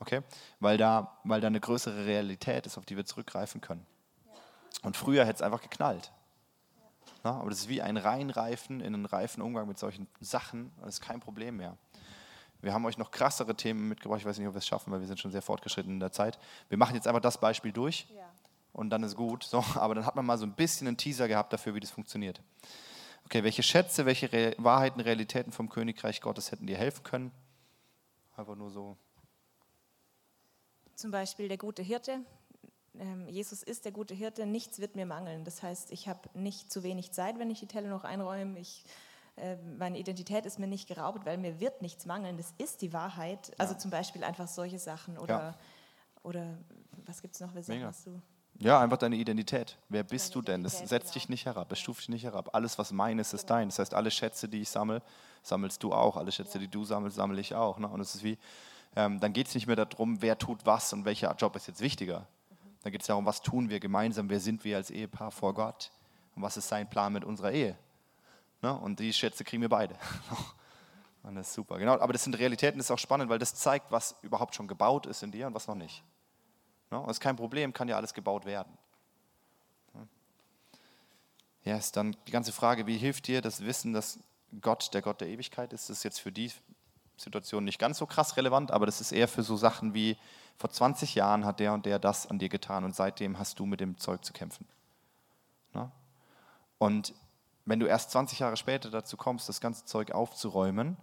Okay? 0.00 0.22
Weil 0.60 0.76
da, 0.76 1.18
weil 1.24 1.40
da 1.40 1.46
eine 1.46 1.60
größere 1.60 2.06
Realität 2.06 2.66
ist, 2.66 2.78
auf 2.78 2.86
die 2.86 2.96
wir 2.96 3.04
zurückgreifen 3.04 3.60
können. 3.60 3.86
Und 4.82 4.96
früher 4.96 5.24
hätte 5.24 5.36
es 5.36 5.42
einfach 5.42 5.62
geknallt. 5.62 6.12
Na, 7.22 7.40
aber 7.40 7.50
das 7.50 7.60
ist 7.60 7.68
wie 7.68 7.80
ein 7.80 7.96
Reinreifen 7.96 8.80
in 8.80 8.94
einen 8.94 9.06
reifen 9.06 9.42
Umgang 9.42 9.66
mit 9.66 9.78
solchen 9.78 10.06
Sachen. 10.20 10.72
Das 10.80 10.94
ist 10.96 11.00
kein 11.00 11.20
Problem 11.20 11.56
mehr. 11.56 11.76
Wir 12.60 12.72
haben 12.72 12.84
euch 12.86 12.98
noch 12.98 13.10
krassere 13.10 13.54
Themen 13.54 13.88
mitgebracht. 13.88 14.20
Ich 14.20 14.26
weiß 14.26 14.38
nicht, 14.38 14.48
ob 14.48 14.54
wir 14.54 14.58
es 14.58 14.66
schaffen, 14.66 14.92
weil 14.92 15.00
wir 15.00 15.06
sind 15.06 15.20
schon 15.20 15.30
sehr 15.30 15.42
fortgeschritten 15.42 15.92
in 15.92 16.00
der 16.00 16.12
Zeit. 16.12 16.38
Wir 16.68 16.78
machen 16.78 16.94
jetzt 16.94 17.06
einfach 17.06 17.20
das 17.20 17.38
Beispiel 17.38 17.72
durch 17.72 18.06
ja. 18.14 18.24
und 18.72 18.90
dann 18.90 19.02
ist 19.02 19.16
gut. 19.16 19.44
So, 19.44 19.64
aber 19.74 19.94
dann 19.94 20.06
hat 20.06 20.16
man 20.16 20.24
mal 20.24 20.38
so 20.38 20.46
ein 20.46 20.52
bisschen 20.52 20.86
einen 20.86 20.96
Teaser 20.96 21.28
gehabt 21.28 21.52
dafür, 21.52 21.74
wie 21.74 21.80
das 21.80 21.90
funktioniert. 21.90 22.40
Okay, 23.24 23.42
welche 23.42 23.62
Schätze, 23.62 24.06
welche 24.06 24.32
Re 24.32 24.54
Wahrheiten, 24.58 25.00
Realitäten 25.00 25.52
vom 25.52 25.68
Königreich 25.68 26.20
Gottes 26.20 26.52
hätten 26.52 26.66
dir 26.66 26.76
helfen 26.76 27.02
können? 27.02 27.32
Einfach 28.36 28.54
nur 28.54 28.70
so. 28.70 28.96
Zum 30.94 31.10
Beispiel 31.10 31.48
der 31.48 31.58
gute 31.58 31.82
Hirte. 31.82 32.20
Ähm, 32.98 33.28
Jesus 33.28 33.62
ist 33.62 33.84
der 33.84 33.92
gute 33.92 34.14
Hirte, 34.14 34.46
nichts 34.46 34.78
wird 34.78 34.94
mir 34.94 35.06
mangeln. 35.06 35.44
Das 35.44 35.62
heißt, 35.62 35.90
ich 35.90 36.08
habe 36.08 36.28
nicht 36.34 36.70
zu 36.70 36.82
wenig 36.82 37.12
Zeit, 37.12 37.38
wenn 37.38 37.50
ich 37.50 37.60
die 37.60 37.66
Telle 37.66 37.88
noch 37.88 38.04
einräume. 38.04 38.58
Ich, 38.60 38.84
äh, 39.36 39.56
meine 39.56 39.98
Identität 39.98 40.46
ist 40.46 40.58
mir 40.58 40.68
nicht 40.68 40.86
geraubt, 40.86 41.26
weil 41.26 41.38
mir 41.38 41.58
wird 41.58 41.82
nichts 41.82 42.06
mangeln. 42.06 42.36
Das 42.36 42.54
ist 42.58 42.82
die 42.82 42.92
Wahrheit. 42.92 43.52
Also 43.58 43.72
ja. 43.74 43.78
zum 43.78 43.90
Beispiel 43.90 44.22
einfach 44.22 44.46
solche 44.46 44.78
Sachen 44.78 45.18
oder, 45.18 45.38
ja. 45.38 45.58
oder 46.22 46.58
was 47.06 47.20
gibt 47.22 47.34
es 47.34 47.40
noch? 47.40 47.54
Was 47.54 47.68
du? 48.06 48.20
Ja, 48.58 48.80
einfach 48.80 48.98
deine 48.98 49.16
Identität. 49.16 49.76
Wer 49.88 50.04
bist 50.04 50.34
deine 50.34 50.34
du 50.34 50.42
denn? 50.42 50.62
Das 50.62 50.78
setzt 50.78 50.90
genau. 50.90 51.12
dich 51.12 51.28
nicht 51.28 51.46
herab, 51.46 51.72
es 51.72 51.78
stuft 51.78 52.02
dich 52.02 52.08
nicht 52.08 52.24
herab. 52.24 52.50
Alles, 52.54 52.78
was 52.78 52.92
mein 52.92 53.18
ist, 53.18 53.32
ist 53.32 53.46
genau. 53.46 53.58
dein. 53.58 53.68
Das 53.68 53.78
heißt, 53.78 53.94
alle 53.94 54.10
Schätze, 54.10 54.48
die 54.48 54.60
ich 54.60 54.68
sammle, 54.68 55.02
sammelst 55.42 55.82
du 55.82 55.92
auch. 55.92 56.16
Alle 56.16 56.30
Schätze, 56.30 56.58
ja. 56.58 56.60
die 56.60 56.68
du 56.68 56.84
sammelst, 56.84 57.16
sammle 57.16 57.40
ich 57.40 57.54
auch. 57.54 57.78
Ne? 57.78 57.88
Und 57.88 58.00
es 58.00 58.14
ist 58.14 58.22
wie, 58.22 58.38
ähm, 58.96 59.18
dann 59.20 59.32
geht 59.32 59.48
es 59.48 59.54
nicht 59.54 59.66
mehr 59.66 59.76
darum, 59.76 60.22
wer 60.22 60.38
tut 60.38 60.64
was 60.64 60.92
und 60.92 61.04
welcher 61.04 61.34
Job 61.34 61.56
ist 61.56 61.66
jetzt 61.66 61.80
wichtiger. 61.80 62.20
Mhm. 62.20 62.56
Dann 62.82 62.92
geht 62.92 63.00
es 63.00 63.08
darum, 63.08 63.26
was 63.26 63.42
tun 63.42 63.68
wir 63.70 63.80
gemeinsam, 63.80 64.30
wer 64.30 64.40
sind 64.40 64.64
wir 64.64 64.76
als 64.76 64.90
Ehepaar 64.90 65.32
vor 65.32 65.52
Gott 65.54 65.90
und 66.36 66.42
was 66.42 66.56
ist 66.56 66.68
sein 66.68 66.88
Plan 66.88 67.12
mit 67.12 67.24
unserer 67.24 67.50
Ehe. 67.50 67.76
Ne? 68.62 68.72
Und 68.72 69.00
die 69.00 69.12
Schätze 69.12 69.42
kriegen 69.42 69.62
wir 69.62 69.68
beide. 69.68 69.96
und 71.24 71.34
das 71.34 71.48
ist 71.48 71.54
super. 71.54 71.78
Genau, 71.78 71.98
aber 71.98 72.12
das 72.12 72.22
sind 72.22 72.38
Realitäten, 72.38 72.78
das 72.78 72.86
ist 72.86 72.90
auch 72.92 72.98
spannend, 72.98 73.28
weil 73.28 73.40
das 73.40 73.54
zeigt, 73.54 73.90
was 73.90 74.14
überhaupt 74.22 74.54
schon 74.54 74.68
gebaut 74.68 75.06
ist 75.06 75.22
in 75.24 75.32
dir 75.32 75.48
und 75.48 75.54
was 75.54 75.66
noch 75.66 75.74
nicht. 75.74 76.04
Ne? 76.90 77.02
Das 77.06 77.16
ist 77.16 77.20
kein 77.20 77.36
Problem, 77.36 77.72
kann 77.72 77.88
ja 77.88 77.96
alles 77.96 78.14
gebaut 78.14 78.44
werden. 78.44 78.76
Ja, 81.64 81.76
ist 81.76 81.96
dann 81.96 82.14
die 82.26 82.32
ganze 82.32 82.52
Frage, 82.52 82.86
wie 82.86 82.98
hilft 82.98 83.26
dir 83.26 83.40
das 83.40 83.64
Wissen, 83.64 83.94
dass 83.94 84.18
Gott 84.60 84.92
der 84.92 85.00
Gott 85.00 85.22
der 85.22 85.28
Ewigkeit 85.28 85.72
ist? 85.72 85.88
Das 85.88 85.98
ist 85.98 86.02
jetzt 86.02 86.20
für 86.20 86.30
die 86.30 86.52
Situation 87.16 87.64
nicht 87.64 87.78
ganz 87.78 87.98
so 87.98 88.06
krass 88.06 88.36
relevant, 88.36 88.70
aber 88.70 88.84
das 88.84 89.00
ist 89.00 89.12
eher 89.12 89.28
für 89.28 89.42
so 89.42 89.56
Sachen 89.56 89.94
wie, 89.94 90.18
vor 90.56 90.70
20 90.70 91.14
Jahren 91.14 91.44
hat 91.44 91.60
der 91.60 91.72
und 91.72 91.86
der 91.86 91.98
das 91.98 92.26
an 92.26 92.38
dir 92.38 92.48
getan 92.48 92.84
und 92.84 92.94
seitdem 92.94 93.38
hast 93.38 93.58
du 93.58 93.66
mit 93.66 93.80
dem 93.80 93.98
Zeug 93.98 94.24
zu 94.24 94.32
kämpfen. 94.32 94.66
Und 96.78 97.14
wenn 97.64 97.80
du 97.80 97.86
erst 97.86 98.10
20 98.10 98.40
Jahre 98.40 98.56
später 98.58 98.90
dazu 98.90 99.16
kommst, 99.16 99.48
das 99.48 99.60
ganze 99.60 99.86
Zeug 99.86 100.12
aufzuräumen, 100.12 100.98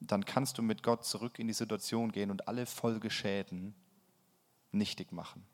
dann 0.00 0.24
kannst 0.24 0.58
du 0.58 0.62
mit 0.62 0.84
Gott 0.84 1.04
zurück 1.04 1.40
in 1.40 1.48
die 1.48 1.54
Situation 1.54 2.12
gehen 2.12 2.30
und 2.30 2.46
alle 2.46 2.66
Folgeschäden 2.66 3.74
nichtig 4.72 5.12
machen. 5.12 5.44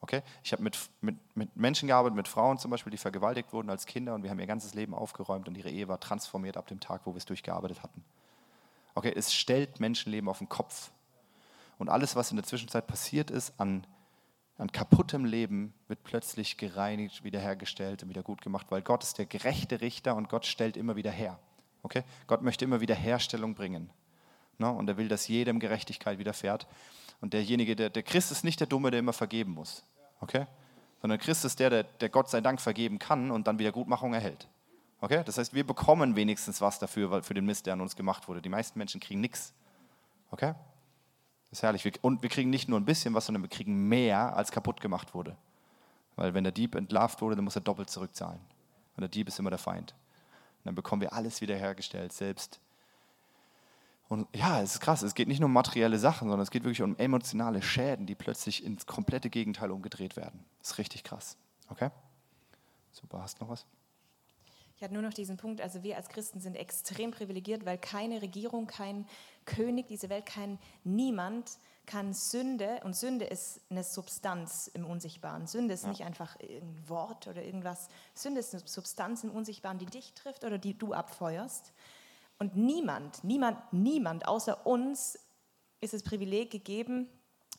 Okay? 0.00 0.22
Ich 0.44 0.52
habe 0.52 0.62
mit, 0.62 0.78
mit, 1.00 1.16
mit 1.36 1.56
Menschen 1.56 1.88
gearbeitet, 1.88 2.16
mit 2.16 2.28
Frauen 2.28 2.58
zum 2.58 2.70
Beispiel, 2.70 2.90
die 2.90 2.98
vergewaltigt 2.98 3.52
wurden 3.52 3.70
als 3.70 3.86
Kinder 3.86 4.14
und 4.14 4.22
wir 4.22 4.30
haben 4.30 4.38
ihr 4.38 4.46
ganzes 4.46 4.74
Leben 4.74 4.94
aufgeräumt 4.94 5.48
und 5.48 5.56
ihre 5.56 5.70
Ehe 5.70 5.88
war 5.88 6.00
transformiert 6.00 6.56
ab 6.56 6.66
dem 6.66 6.80
Tag, 6.80 7.02
wo 7.04 7.12
wir 7.12 7.18
es 7.18 7.26
durchgearbeitet 7.26 7.82
hatten. 7.82 8.04
Okay, 8.94 9.12
es 9.14 9.34
stellt 9.34 9.80
Menschenleben 9.80 10.28
auf 10.28 10.38
den 10.38 10.48
Kopf. 10.48 10.90
Und 11.78 11.88
alles, 11.88 12.16
was 12.16 12.30
in 12.30 12.36
der 12.36 12.44
Zwischenzeit 12.44 12.86
passiert 12.86 13.30
ist 13.30 13.58
an, 13.60 13.86
an 14.56 14.72
kaputtem 14.72 15.24
Leben, 15.24 15.72
wird 15.86 16.02
plötzlich 16.02 16.56
gereinigt, 16.56 17.22
wiederhergestellt 17.22 18.02
und 18.02 18.08
wieder 18.08 18.24
gut 18.24 18.42
gemacht, 18.42 18.66
weil 18.70 18.82
Gott 18.82 19.04
ist 19.04 19.18
der 19.18 19.26
gerechte 19.26 19.80
Richter 19.80 20.16
und 20.16 20.28
Gott 20.28 20.46
stellt 20.46 20.76
immer 20.76 20.96
wieder 20.96 21.12
her. 21.12 21.38
Okay? 21.82 22.02
Gott 22.26 22.42
möchte 22.42 22.64
immer 22.64 22.80
wieder 22.80 22.96
Herstellung 22.96 23.54
bringen. 23.54 23.90
Ne? 24.58 24.68
Und 24.70 24.88
er 24.88 24.96
will, 24.96 25.08
dass 25.08 25.28
jedem 25.28 25.60
Gerechtigkeit 25.60 26.18
widerfährt. 26.18 26.66
Und 27.20 27.32
derjenige, 27.32 27.74
der, 27.74 27.90
der 27.90 28.02
Christ 28.02 28.30
ist 28.30 28.44
nicht 28.44 28.60
der 28.60 28.66
Dumme, 28.66 28.90
der 28.90 29.00
immer 29.00 29.12
vergeben 29.12 29.52
muss. 29.52 29.84
Okay? 30.20 30.46
Sondern 31.00 31.18
Christ 31.18 31.44
ist 31.44 31.58
der, 31.60 31.70
der, 31.70 31.82
der 31.84 32.08
Gott 32.08 32.28
sei 32.28 32.40
Dank 32.40 32.60
vergeben 32.60 32.98
kann 32.98 33.30
und 33.30 33.46
dann 33.46 33.58
wieder 33.58 33.72
Gutmachung 33.72 34.14
erhält. 34.14 34.48
Okay? 35.00 35.22
Das 35.24 35.38
heißt, 35.38 35.54
wir 35.54 35.66
bekommen 35.66 36.16
wenigstens 36.16 36.60
was 36.60 36.78
dafür, 36.78 37.22
für 37.22 37.34
den 37.34 37.44
Mist, 37.46 37.66
der 37.66 37.74
an 37.74 37.80
uns 37.80 37.96
gemacht 37.96 38.28
wurde. 38.28 38.42
Die 38.42 38.48
meisten 38.48 38.78
Menschen 38.78 39.00
kriegen 39.00 39.20
nichts. 39.20 39.52
Okay? 40.30 40.54
Das 41.50 41.60
ist 41.60 41.62
herrlich. 41.62 42.04
Und 42.04 42.22
wir 42.22 42.28
kriegen 42.28 42.50
nicht 42.50 42.68
nur 42.68 42.78
ein 42.78 42.84
bisschen 42.84 43.14
was, 43.14 43.26
sondern 43.26 43.42
wir 43.42 43.50
kriegen 43.50 43.88
mehr, 43.88 44.36
als 44.36 44.50
kaputt 44.50 44.80
gemacht 44.80 45.14
wurde. 45.14 45.36
Weil 46.16 46.34
wenn 46.34 46.44
der 46.44 46.52
Dieb 46.52 46.74
entlarvt 46.74 47.22
wurde, 47.22 47.36
dann 47.36 47.44
muss 47.44 47.56
er 47.56 47.62
doppelt 47.62 47.90
zurückzahlen. 47.90 48.40
Und 48.96 49.00
der 49.00 49.08
Dieb 49.08 49.28
ist 49.28 49.38
immer 49.38 49.50
der 49.50 49.58
Feind. 49.58 49.92
Und 49.92 50.66
dann 50.66 50.74
bekommen 50.74 51.00
wir 51.00 51.12
alles 51.12 51.40
wiederhergestellt, 51.40 52.12
selbst 52.12 52.60
und 54.08 54.26
ja, 54.34 54.62
es 54.62 54.74
ist 54.74 54.80
krass. 54.80 55.02
Es 55.02 55.14
geht 55.14 55.28
nicht 55.28 55.40
nur 55.40 55.48
um 55.48 55.52
materielle 55.52 55.98
Sachen, 55.98 56.28
sondern 56.28 56.40
es 56.40 56.50
geht 56.50 56.64
wirklich 56.64 56.82
um 56.82 56.96
emotionale 56.96 57.60
Schäden, 57.60 58.06
die 58.06 58.14
plötzlich 58.14 58.64
ins 58.64 58.86
komplette 58.86 59.28
Gegenteil 59.28 59.70
umgedreht 59.70 60.16
werden. 60.16 60.44
Das 60.60 60.72
ist 60.72 60.78
richtig 60.78 61.04
krass. 61.04 61.36
Okay? 61.68 61.90
Super, 62.90 63.22
hast 63.22 63.38
du 63.38 63.44
noch 63.44 63.50
was? 63.50 63.66
Ich 64.76 64.82
hatte 64.82 64.94
nur 64.94 65.02
noch 65.02 65.12
diesen 65.12 65.36
Punkt, 65.36 65.60
also 65.60 65.82
wir 65.82 65.96
als 65.96 66.08
Christen 66.08 66.40
sind 66.40 66.54
extrem 66.54 67.10
privilegiert, 67.10 67.66
weil 67.66 67.78
keine 67.78 68.22
Regierung, 68.22 68.68
kein 68.68 69.06
König 69.44 69.88
dieser 69.88 70.08
Welt, 70.08 70.24
kein 70.24 70.58
niemand 70.84 71.58
kann 71.84 72.12
Sünde, 72.12 72.80
und 72.84 72.94
Sünde 72.94 73.24
ist 73.24 73.60
eine 73.70 73.82
Substanz 73.82 74.70
im 74.72 74.84
Unsichtbaren. 74.84 75.46
Sünde 75.46 75.74
ist 75.74 75.82
ja. 75.82 75.88
nicht 75.88 76.04
einfach 76.04 76.36
ein 76.38 76.78
Wort 76.86 77.26
oder 77.26 77.42
irgendwas. 77.42 77.88
Sünde 78.14 78.40
ist 78.40 78.54
eine 78.54 78.62
Substanz 78.66 79.24
im 79.24 79.30
Unsichtbaren, 79.30 79.78
die 79.78 79.86
dich 79.86 80.12
trifft 80.12 80.44
oder 80.44 80.58
die 80.58 80.78
du 80.78 80.92
abfeuerst. 80.92 81.72
Und 82.38 82.56
niemand, 82.56 83.24
niemand, 83.24 83.58
niemand 83.72 84.28
außer 84.28 84.66
uns 84.66 85.18
ist 85.80 85.92
das 85.92 86.02
Privileg 86.02 86.50
gegeben, 86.50 87.08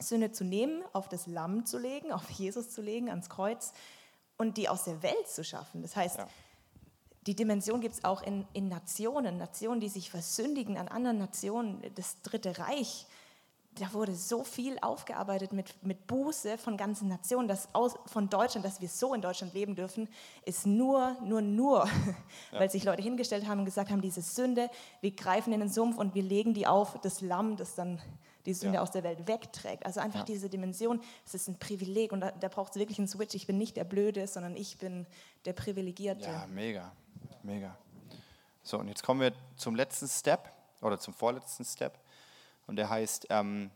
Sünde 0.02 0.32
zu 0.32 0.44
nehmen, 0.44 0.84
auf 0.94 1.10
das 1.10 1.28
Lamm 1.28 1.66
zu 1.66 1.78
legen, 1.78 2.12
auf 2.12 2.30
Jesus 2.30 2.70
zu 2.70 2.82
legen, 2.82 3.10
ans 3.10 3.30
Kreuz 3.30 3.74
und 4.38 4.58
die 4.58 4.70
aus 4.70 4.86
der 4.86 5.04
Welt 5.04 5.28
zu 5.28 5.44
schaffen. 5.44 5.82
Das 5.82 5.96
heißt, 5.96 6.20
ja. 6.20 6.28
die 7.28 7.36
Dimension 7.36 7.82
gibt 7.82 7.96
es 7.96 8.04
auch 8.06 8.22
in, 8.22 8.48
in 8.54 8.70
Nationen, 8.70 9.38
Nationen, 9.38 9.82
die 9.82 9.90
sich 9.90 10.10
versündigen 10.10 10.78
an 10.78 10.88
anderen 10.88 11.18
Nationen, 11.18 11.82
das 11.96 12.22
Dritte 12.22 12.58
Reich 12.58 13.06
da 13.76 13.94
wurde 13.94 14.16
so 14.16 14.44
viel 14.44 14.78
aufgearbeitet 14.82 15.54
mit, 15.54 15.74
mit 15.84 16.08
Buße 16.08 16.58
von 16.58 16.76
ganzen 16.76 17.08
Nationen, 17.08 17.48
dass 17.48 17.74
aus, 17.74 17.96
von 18.08 18.30
Deutschland, 18.30 18.66
dass 18.66 18.82
wir 18.82 18.90
so 18.90 19.14
in 19.14 19.22
Deutschland 19.22 19.54
leben 19.54 19.76
dürfen, 19.76 20.10
ist 20.44 20.66
nur, 20.66 21.16
nur, 21.24 21.42
nur, 21.42 21.86
ja. 22.52 22.60
weil 22.60 22.70
sich 22.70 22.84
Leute 22.84 23.02
hingestellt 23.02 23.48
haben 23.48 23.60
und 23.60 23.66
gesagt 23.66 23.90
haben, 23.90 24.02
diese 24.02 24.22
Sünde, 24.22 24.70
wir 25.02 25.12
greifen 25.12 25.54
in 25.54 25.60
den 25.60 25.70
Sumpf 25.70 25.98
und 25.98 26.16
wir 26.16 26.24
legen 26.24 26.54
die 26.54 26.68
auf 26.68 27.00
das 27.02 27.22
Lamm, 27.22 27.56
das 27.58 27.76
dann 27.76 28.02
die 28.46 28.54
Sünde 28.54 28.76
ja. 28.76 28.82
aus 28.82 28.92
der 28.92 29.04
Welt 29.04 29.28
wegträgt. 29.28 29.86
Also 29.86 30.00
einfach 30.00 30.22
ja. 30.22 30.26
diese 30.26 30.50
Dimension, 30.50 31.02
es 31.26 31.36
ist 31.36 31.48
ein 31.48 31.60
Privileg 31.60 32.12
und 32.12 32.22
da, 32.22 32.32
da 32.32 32.48
braucht 32.48 32.74
es 32.74 32.80
wirklich 32.80 32.98
einen 32.98 33.08
Switch. 33.08 33.36
Ich 33.36 33.48
bin 33.48 33.58
nicht 33.58 33.78
der 33.78 33.84
Blöde, 33.84 34.28
sondern 34.28 34.56
ich 34.56 34.78
bin 34.78 35.06
der 35.46 35.54
Privilegierte. 35.54 36.26
Ja, 36.26 36.48
mega, 36.48 36.92
mega. 37.44 37.78
So, 38.64 38.80
und 38.80 38.88
jetzt 38.88 39.04
kommen 39.04 39.22
wir 39.22 39.34
zum 39.56 39.76
letzten 39.76 40.08
Step 40.08 40.52
oder 40.82 41.00
zum 41.00 41.14
vorletzten 41.14 41.64
Step. 41.66 42.00
Und 42.70 42.76
der 42.76 42.88
heißt, 42.88 43.26
ähm, 43.32 43.72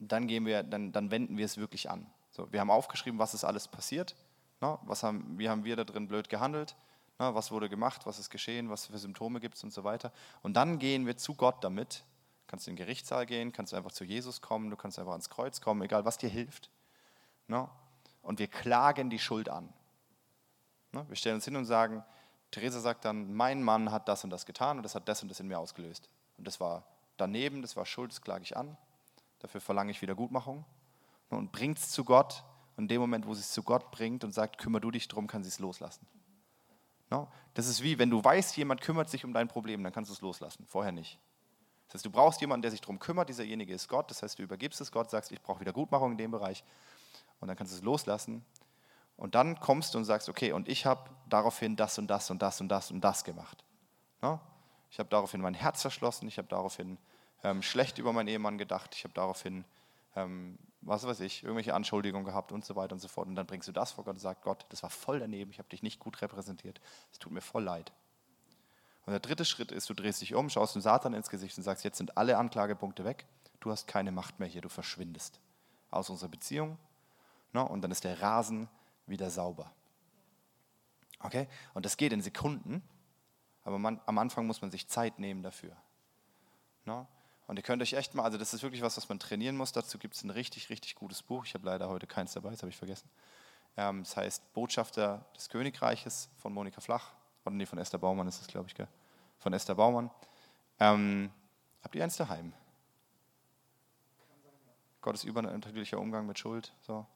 dann, 0.00 0.26
gehen 0.26 0.44
wir, 0.44 0.64
dann, 0.64 0.90
dann 0.90 1.12
wenden 1.12 1.36
wir 1.36 1.44
es 1.44 1.56
wirklich 1.56 1.88
an. 1.88 2.04
So, 2.32 2.52
wir 2.52 2.58
haben 2.58 2.68
aufgeschrieben, 2.68 3.20
was 3.20 3.32
ist 3.32 3.44
alles 3.44 3.68
passiert, 3.68 4.16
ne? 4.60 4.76
was 4.82 5.04
haben, 5.04 5.38
wie 5.38 5.48
haben 5.48 5.62
wir 5.62 5.76
da 5.76 5.84
drin 5.84 6.08
blöd 6.08 6.28
gehandelt, 6.28 6.74
ne? 7.20 7.32
was 7.32 7.52
wurde 7.52 7.68
gemacht, 7.68 8.04
was 8.04 8.18
ist 8.18 8.28
geschehen, 8.28 8.70
was 8.70 8.86
für 8.86 8.98
Symptome 8.98 9.38
gibt 9.38 9.54
es 9.54 9.62
und 9.62 9.72
so 9.72 9.84
weiter. 9.84 10.10
Und 10.42 10.54
dann 10.54 10.80
gehen 10.80 11.06
wir 11.06 11.16
zu 11.16 11.36
Gott 11.36 11.62
damit. 11.62 12.02
Kannst 12.48 12.66
in 12.66 12.72
den 12.74 12.84
Gerichtssaal 12.84 13.24
gehen, 13.24 13.52
kannst 13.52 13.72
einfach 13.72 13.92
zu 13.92 14.02
Jesus 14.02 14.40
kommen, 14.40 14.68
du 14.68 14.76
kannst 14.76 14.98
einfach 14.98 15.12
ans 15.12 15.30
Kreuz 15.30 15.60
kommen, 15.60 15.80
egal 15.82 16.04
was 16.04 16.18
dir 16.18 16.28
hilft. 16.28 16.70
Ne? 17.46 17.68
Und 18.20 18.40
wir 18.40 18.48
klagen 18.48 19.10
die 19.10 19.20
Schuld 19.20 19.48
an. 19.48 19.72
Wir 20.90 21.14
stellen 21.14 21.36
uns 21.36 21.44
hin 21.44 21.54
und 21.54 21.66
sagen, 21.66 22.02
Theresa 22.50 22.80
sagt 22.80 23.04
dann, 23.04 23.32
mein 23.32 23.62
Mann 23.62 23.92
hat 23.92 24.08
das 24.08 24.24
und 24.24 24.30
das 24.30 24.44
getan 24.44 24.78
und 24.78 24.82
das 24.82 24.96
hat 24.96 25.08
das 25.08 25.22
und 25.22 25.28
das 25.28 25.38
in 25.38 25.46
mir 25.46 25.60
ausgelöst. 25.60 26.10
Und 26.36 26.48
das 26.48 26.58
war 26.58 26.84
daneben, 27.22 27.62
das 27.62 27.76
war 27.76 27.86
Schuld, 27.86 28.10
das 28.10 28.20
klage 28.20 28.42
ich 28.42 28.56
an. 28.56 28.76
Dafür 29.38 29.60
verlange 29.60 29.92
ich 29.92 30.02
Wiedergutmachung. 30.02 30.64
Und 31.30 31.52
bringt 31.52 31.78
es 31.78 31.90
zu 31.90 32.04
Gott. 32.04 32.44
Und 32.76 32.84
in 32.84 32.88
dem 32.88 33.00
Moment, 33.00 33.26
wo 33.26 33.34
sie 33.34 33.40
es 33.40 33.52
zu 33.52 33.62
Gott 33.62 33.90
bringt 33.90 34.24
und 34.24 34.32
sagt, 34.32 34.58
kümmere 34.58 34.80
du 34.80 34.90
dich 34.90 35.08
drum, 35.08 35.26
kann 35.26 35.42
sie 35.42 35.48
es 35.48 35.58
loslassen. 35.58 36.06
No? 37.10 37.28
Das 37.54 37.66
ist 37.66 37.82
wie, 37.82 37.98
wenn 37.98 38.10
du 38.10 38.22
weißt, 38.22 38.56
jemand 38.56 38.80
kümmert 38.80 39.08
sich 39.08 39.24
um 39.24 39.32
dein 39.32 39.48
Problem, 39.48 39.82
dann 39.82 39.92
kannst 39.92 40.10
du 40.10 40.14
es 40.14 40.20
loslassen. 40.20 40.66
Vorher 40.66 40.92
nicht. 40.92 41.18
Das 41.86 41.94
heißt, 41.94 42.06
du 42.06 42.10
brauchst 42.10 42.40
jemanden, 42.40 42.62
der 42.62 42.70
sich 42.70 42.80
darum 42.80 42.98
kümmert. 42.98 43.28
Dieserjenige 43.28 43.72
ist 43.74 43.88
Gott. 43.88 44.10
Das 44.10 44.22
heißt, 44.22 44.38
du 44.38 44.42
übergibst 44.42 44.80
es 44.80 44.90
Gott, 44.90 45.10
sagst, 45.10 45.30
ich 45.30 45.40
brauche 45.42 45.60
Wiedergutmachung 45.60 46.12
in 46.12 46.18
dem 46.18 46.30
Bereich. 46.30 46.64
Und 47.40 47.48
dann 47.48 47.56
kannst 47.56 47.72
du 47.72 47.76
es 47.76 47.82
loslassen. 47.82 48.44
Und 49.16 49.34
dann 49.34 49.60
kommst 49.60 49.94
du 49.94 49.98
und 49.98 50.04
sagst, 50.04 50.28
okay, 50.28 50.52
und 50.52 50.68
ich 50.68 50.86
habe 50.86 51.10
daraufhin 51.28 51.76
das 51.76 51.98
und 51.98 52.08
das 52.08 52.30
und 52.30 52.40
das 52.40 52.60
und 52.60 52.68
das 52.68 52.90
und 52.90 53.00
das 53.02 53.24
gemacht. 53.24 53.64
No? 54.22 54.40
Ich 54.90 54.98
habe 54.98 55.08
daraufhin 55.08 55.40
mein 55.40 55.54
Herz 55.54 55.80
verschlossen, 55.82 56.28
ich 56.28 56.38
habe 56.38 56.48
daraufhin 56.48 56.98
ähm, 57.42 57.62
schlecht 57.62 57.98
über 57.98 58.12
meinen 58.12 58.28
Ehemann 58.28 58.58
gedacht, 58.58 58.94
ich 58.94 59.04
habe 59.04 59.14
daraufhin, 59.14 59.64
ähm, 60.16 60.58
was 60.80 61.06
weiß 61.06 61.20
ich, 61.20 61.42
irgendwelche 61.42 61.74
Anschuldigungen 61.74 62.24
gehabt 62.24 62.52
und 62.52 62.64
so 62.64 62.76
weiter 62.76 62.94
und 62.94 63.00
so 63.00 63.08
fort. 63.08 63.28
Und 63.28 63.34
dann 63.34 63.46
bringst 63.46 63.68
du 63.68 63.72
das 63.72 63.92
vor 63.92 64.04
Gott 64.04 64.14
und 64.14 64.20
sagst, 64.20 64.42
Gott, 64.42 64.66
das 64.68 64.82
war 64.82 64.90
voll 64.90 65.20
daneben, 65.20 65.50
ich 65.50 65.58
habe 65.58 65.68
dich 65.68 65.82
nicht 65.82 66.00
gut 66.00 66.20
repräsentiert, 66.22 66.80
es 67.12 67.18
tut 67.18 67.32
mir 67.32 67.40
voll 67.40 67.64
leid. 67.64 67.92
Und 69.04 69.12
der 69.12 69.20
dritte 69.20 69.44
Schritt 69.44 69.72
ist, 69.72 69.90
du 69.90 69.94
drehst 69.94 70.20
dich 70.20 70.34
um, 70.34 70.48
schaust 70.48 70.74
dem 70.74 70.82
Satan 70.82 71.14
ins 71.14 71.28
Gesicht 71.28 71.56
und 71.58 71.64
sagst, 71.64 71.84
jetzt 71.84 71.98
sind 71.98 72.16
alle 72.16 72.38
Anklagepunkte 72.38 73.04
weg, 73.04 73.26
du 73.60 73.70
hast 73.70 73.86
keine 73.86 74.12
Macht 74.12 74.38
mehr 74.38 74.48
hier, 74.48 74.60
du 74.60 74.68
verschwindest 74.68 75.40
aus 75.90 76.08
unserer 76.10 76.28
Beziehung. 76.28 76.78
Ne? 77.52 77.66
Und 77.66 77.82
dann 77.82 77.90
ist 77.90 78.04
der 78.04 78.20
Rasen 78.22 78.68
wieder 79.06 79.30
sauber. 79.30 79.72
Okay? 81.20 81.48
Und 81.74 81.84
das 81.84 81.96
geht 81.96 82.12
in 82.12 82.22
Sekunden. 82.22 82.82
Aber 83.64 83.78
man, 83.78 84.00
am 84.06 84.18
Anfang 84.18 84.46
muss 84.46 84.60
man 84.60 84.70
sich 84.70 84.88
Zeit 84.88 85.18
nehmen 85.18 85.42
dafür. 85.42 85.76
No? 86.84 87.06
Und 87.46 87.56
ihr 87.56 87.62
könnt 87.62 87.82
euch 87.82 87.92
echt 87.94 88.14
mal, 88.14 88.22
also 88.22 88.38
das 88.38 88.54
ist 88.54 88.62
wirklich 88.62 88.82
was, 88.82 88.96
was 88.96 89.08
man 89.08 89.18
trainieren 89.18 89.56
muss. 89.56 89.72
Dazu 89.72 89.98
gibt 89.98 90.14
es 90.14 90.22
ein 90.22 90.30
richtig, 90.30 90.70
richtig 90.70 90.94
gutes 90.94 91.22
Buch. 91.22 91.44
Ich 91.44 91.54
habe 91.54 91.66
leider 91.66 91.88
heute 91.88 92.06
keins 92.06 92.32
dabei, 92.32 92.50
das 92.50 92.62
habe 92.62 92.70
ich 92.70 92.76
vergessen. 92.76 93.08
Ähm, 93.76 94.04
das 94.04 94.16
heißt 94.16 94.52
Botschafter 94.52 95.24
des 95.36 95.48
Königreiches 95.48 96.28
von 96.38 96.52
Monika 96.52 96.80
Flach. 96.80 97.10
Oder 97.44 97.54
nee, 97.54 97.66
von 97.66 97.78
Esther 97.78 97.98
Baumann 97.98 98.28
ist 98.28 98.40
es, 98.40 98.46
glaube 98.46 98.68
ich, 98.68 98.74
gell? 98.74 98.88
Von 99.38 99.52
Esther 99.52 99.74
Baumann. 99.74 100.10
Ähm, 100.78 101.30
habt 101.82 101.94
ihr 101.94 102.04
eins 102.04 102.16
daheim? 102.16 102.52
Gottes 105.00 105.24
übernatürlicher 105.24 105.98
Umgang 105.98 106.26
mit 106.26 106.38
Schuld. 106.38 106.72
So. 106.82 107.06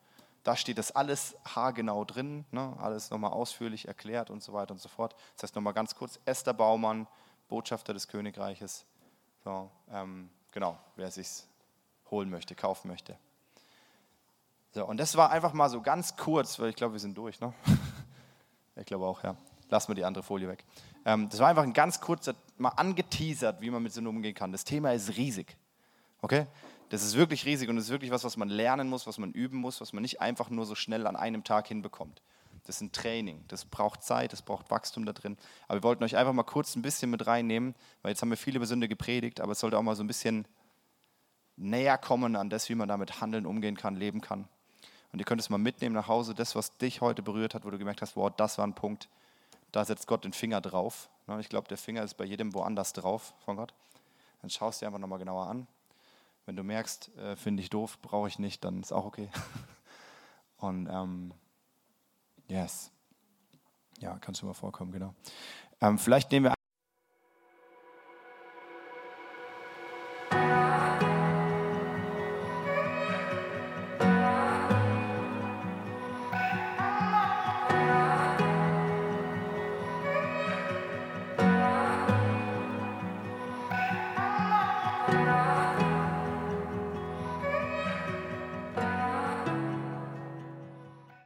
Da 0.43 0.57
steht 0.57 0.79
das 0.79 0.93
alles 0.93 1.37
haargenau 1.45 2.05
drin, 2.05 2.45
ne? 2.51 2.77
alles 2.79 3.11
nochmal 3.11 3.33
ausführlich 3.33 3.89
erklärt 3.89 4.31
und 4.31 4.43
so 4.43 4.53
weiter 4.53 4.72
und 4.72 4.81
so 4.81 4.89
fort. 4.89 5.14
Das 5.35 5.45
heißt 5.45 5.57
nochmal 5.57 5.72
ganz 5.72 5.95
kurz, 5.95 6.20
Esther 6.24 6.55
Baumann, 6.55 7.07
Botschafter 7.49 7.95
des 7.95 8.09
Königreiches. 8.09 8.85
So, 9.47 9.71
ähm, 9.93 10.29
genau, 10.51 10.77
wer 10.97 11.07
es 11.07 11.15
sich 11.15 11.29
holen 12.11 12.29
möchte, 12.31 12.57
kaufen 12.57 12.89
möchte. 12.89 13.17
So, 14.73 14.85
und 14.85 14.97
das 14.97 15.17
war 15.17 15.31
einfach 15.31 15.53
mal 15.53 15.71
so 15.71 15.81
ganz 15.81 16.17
kurz, 16.17 16.59
weil 16.59 16.71
ich 16.71 16.75
glaube, 16.75 16.95
wir 16.95 16.99
sind 16.99 17.17
durch. 17.17 17.39
Ne? 17.39 17.55
ich 18.75 18.87
glaube 18.87 19.07
auch, 19.07 19.23
ja. 19.23 19.37
Lassen 19.71 19.87
wir 19.87 19.95
die 19.95 20.05
andere 20.05 20.25
Folie 20.25 20.49
weg. 20.49 20.65
Ähm, 21.05 21.29
das 21.29 21.39
war 21.39 21.47
einfach 21.47 21.63
ein 21.63 21.73
ganz 21.73 22.01
kurzer, 22.01 22.35
mal 22.59 22.71
angeteasert, 22.71 23.61
wie 23.61 23.71
man 23.71 23.85
mit 23.85 23.93
Sinn 23.93 24.09
umgehen 24.09 24.35
kann. 24.35 24.51
Das 24.51 24.65
Thema 24.65 24.93
ist 24.93 25.17
riesig. 25.17 25.57
Okay? 26.23 26.49
Das 26.89 27.05
ist 27.05 27.15
wirklich 27.17 27.47
riesig 27.47 27.69
und 27.69 27.77
das 27.77 27.85
ist 27.85 27.93
wirklich 27.93 28.11
was, 28.11 28.25
was 28.25 28.37
man 28.37 28.49
lernen 28.49 28.89
muss, 28.89 29.07
was 29.07 29.17
man 29.17 29.31
üben 29.31 29.59
muss, 29.59 29.81
was 29.81 29.93
man 29.93 30.03
nicht 30.03 30.21
einfach 30.21 30.51
nur 30.51 30.67
so 30.67 30.75
schnell 30.75 31.07
an 31.07 31.15
einem 31.15 31.45
Tag 31.45 31.69
hinbekommt. 31.69 32.21
Das 32.67 32.77
ist 32.77 32.83
ein 32.83 32.93
Training. 32.93 33.45
Das 33.49 33.64
braucht 33.64 34.03
Zeit, 34.03 34.33
das 34.33 34.43
braucht 34.43 34.71
Wachstum 34.71 35.07
da 35.07 35.12
drin. 35.12 35.39
Aber 35.69 35.79
wir 35.79 35.83
wollten 35.85 36.03
euch 36.03 36.17
einfach 36.17 36.33
mal 36.33 36.43
kurz 36.43 36.75
ein 36.75 36.83
bisschen 36.83 37.11
mit 37.11 37.27
reinnehmen, 37.27 37.75
weil 38.03 38.11
jetzt 38.11 38.23
haben 38.23 38.31
wir 38.31 38.37
viel 38.37 38.57
über 38.57 38.67
Sünde 38.67 38.89
gepredigt, 38.89 39.41
aber 39.41 39.53
es 39.53 39.61
sollte 39.61 39.79
auch 39.79 39.83
mal 39.83 39.95
so 39.95 40.03
ein 40.03 40.09
bisschen 40.09 40.47
näher 41.57 41.97
kommen 41.97 42.35
an 42.35 42.51
das, 42.51 42.69
wie 42.69 42.75
man 42.75 42.89
damit 42.89 43.21
handeln, 43.21 43.47
umgehen 43.47 43.77
kann, 43.77 43.95
leben 43.95 44.21
kann. 44.21 44.49
Und 45.12 45.21
ihr 45.21 45.25
könnt 45.25 45.41
es 45.41 45.49
mal 45.49 45.59
mitnehmen 45.59 45.95
nach 45.95 46.09
Hause, 46.09 46.35
das, 46.35 46.57
was 46.57 46.77
dich 46.77 47.01
heute 47.01 47.23
berührt 47.23 47.55
hat, 47.55 47.64
wo 47.64 47.71
du 47.71 47.79
gemerkt 47.79 48.03
hast, 48.03 48.17
wow, 48.17 48.31
das 48.37 48.59
war 48.59 48.67
ein 48.67 48.75
Punkt, 48.75 49.09
da 49.73 49.85
setzt 49.85 50.07
Gott 50.07 50.25
den 50.25 50.33
Finger 50.33 50.61
drauf. 50.61 51.09
Ich 51.39 51.49
glaube, 51.49 51.69
der 51.69 51.79
Finger 51.79 52.03
ist 52.03 52.14
bei 52.14 52.25
jedem 52.25 52.53
woanders 52.53 52.93
drauf 52.93 53.35
von 53.45 53.57
Gott. 53.57 53.75
Dann 54.43 54.51
schaust 54.51 54.81
du 54.81 54.85
dir 54.85 54.89
einfach 54.89 55.01
nochmal 55.01 55.19
genauer 55.19 55.47
an. 55.47 55.67
Wenn 56.45 56.57
du 56.57 56.62
merkst, 56.62 57.17
äh, 57.17 57.37
finde 57.37 57.62
ich 57.62 57.71
doof, 57.71 57.99
brauche 58.03 58.29
ich 58.29 58.39
nicht, 58.39 58.64
dann 58.64 58.81
ist 58.81 58.93
auch 58.93 59.05
okay. 59.05 59.29
Und 60.59 60.89
ähm, 60.89 61.33
Yes. 62.49 62.91
Ja, 63.99 64.19
kann 64.19 64.35
schon 64.35 64.49
mal 64.49 64.55
vorkommen, 64.55 64.93
genau. 64.93 65.15
Ähm, 65.81 65.99
vielleicht 65.99 66.31
nehmen 66.31 66.47
wir 66.47 66.56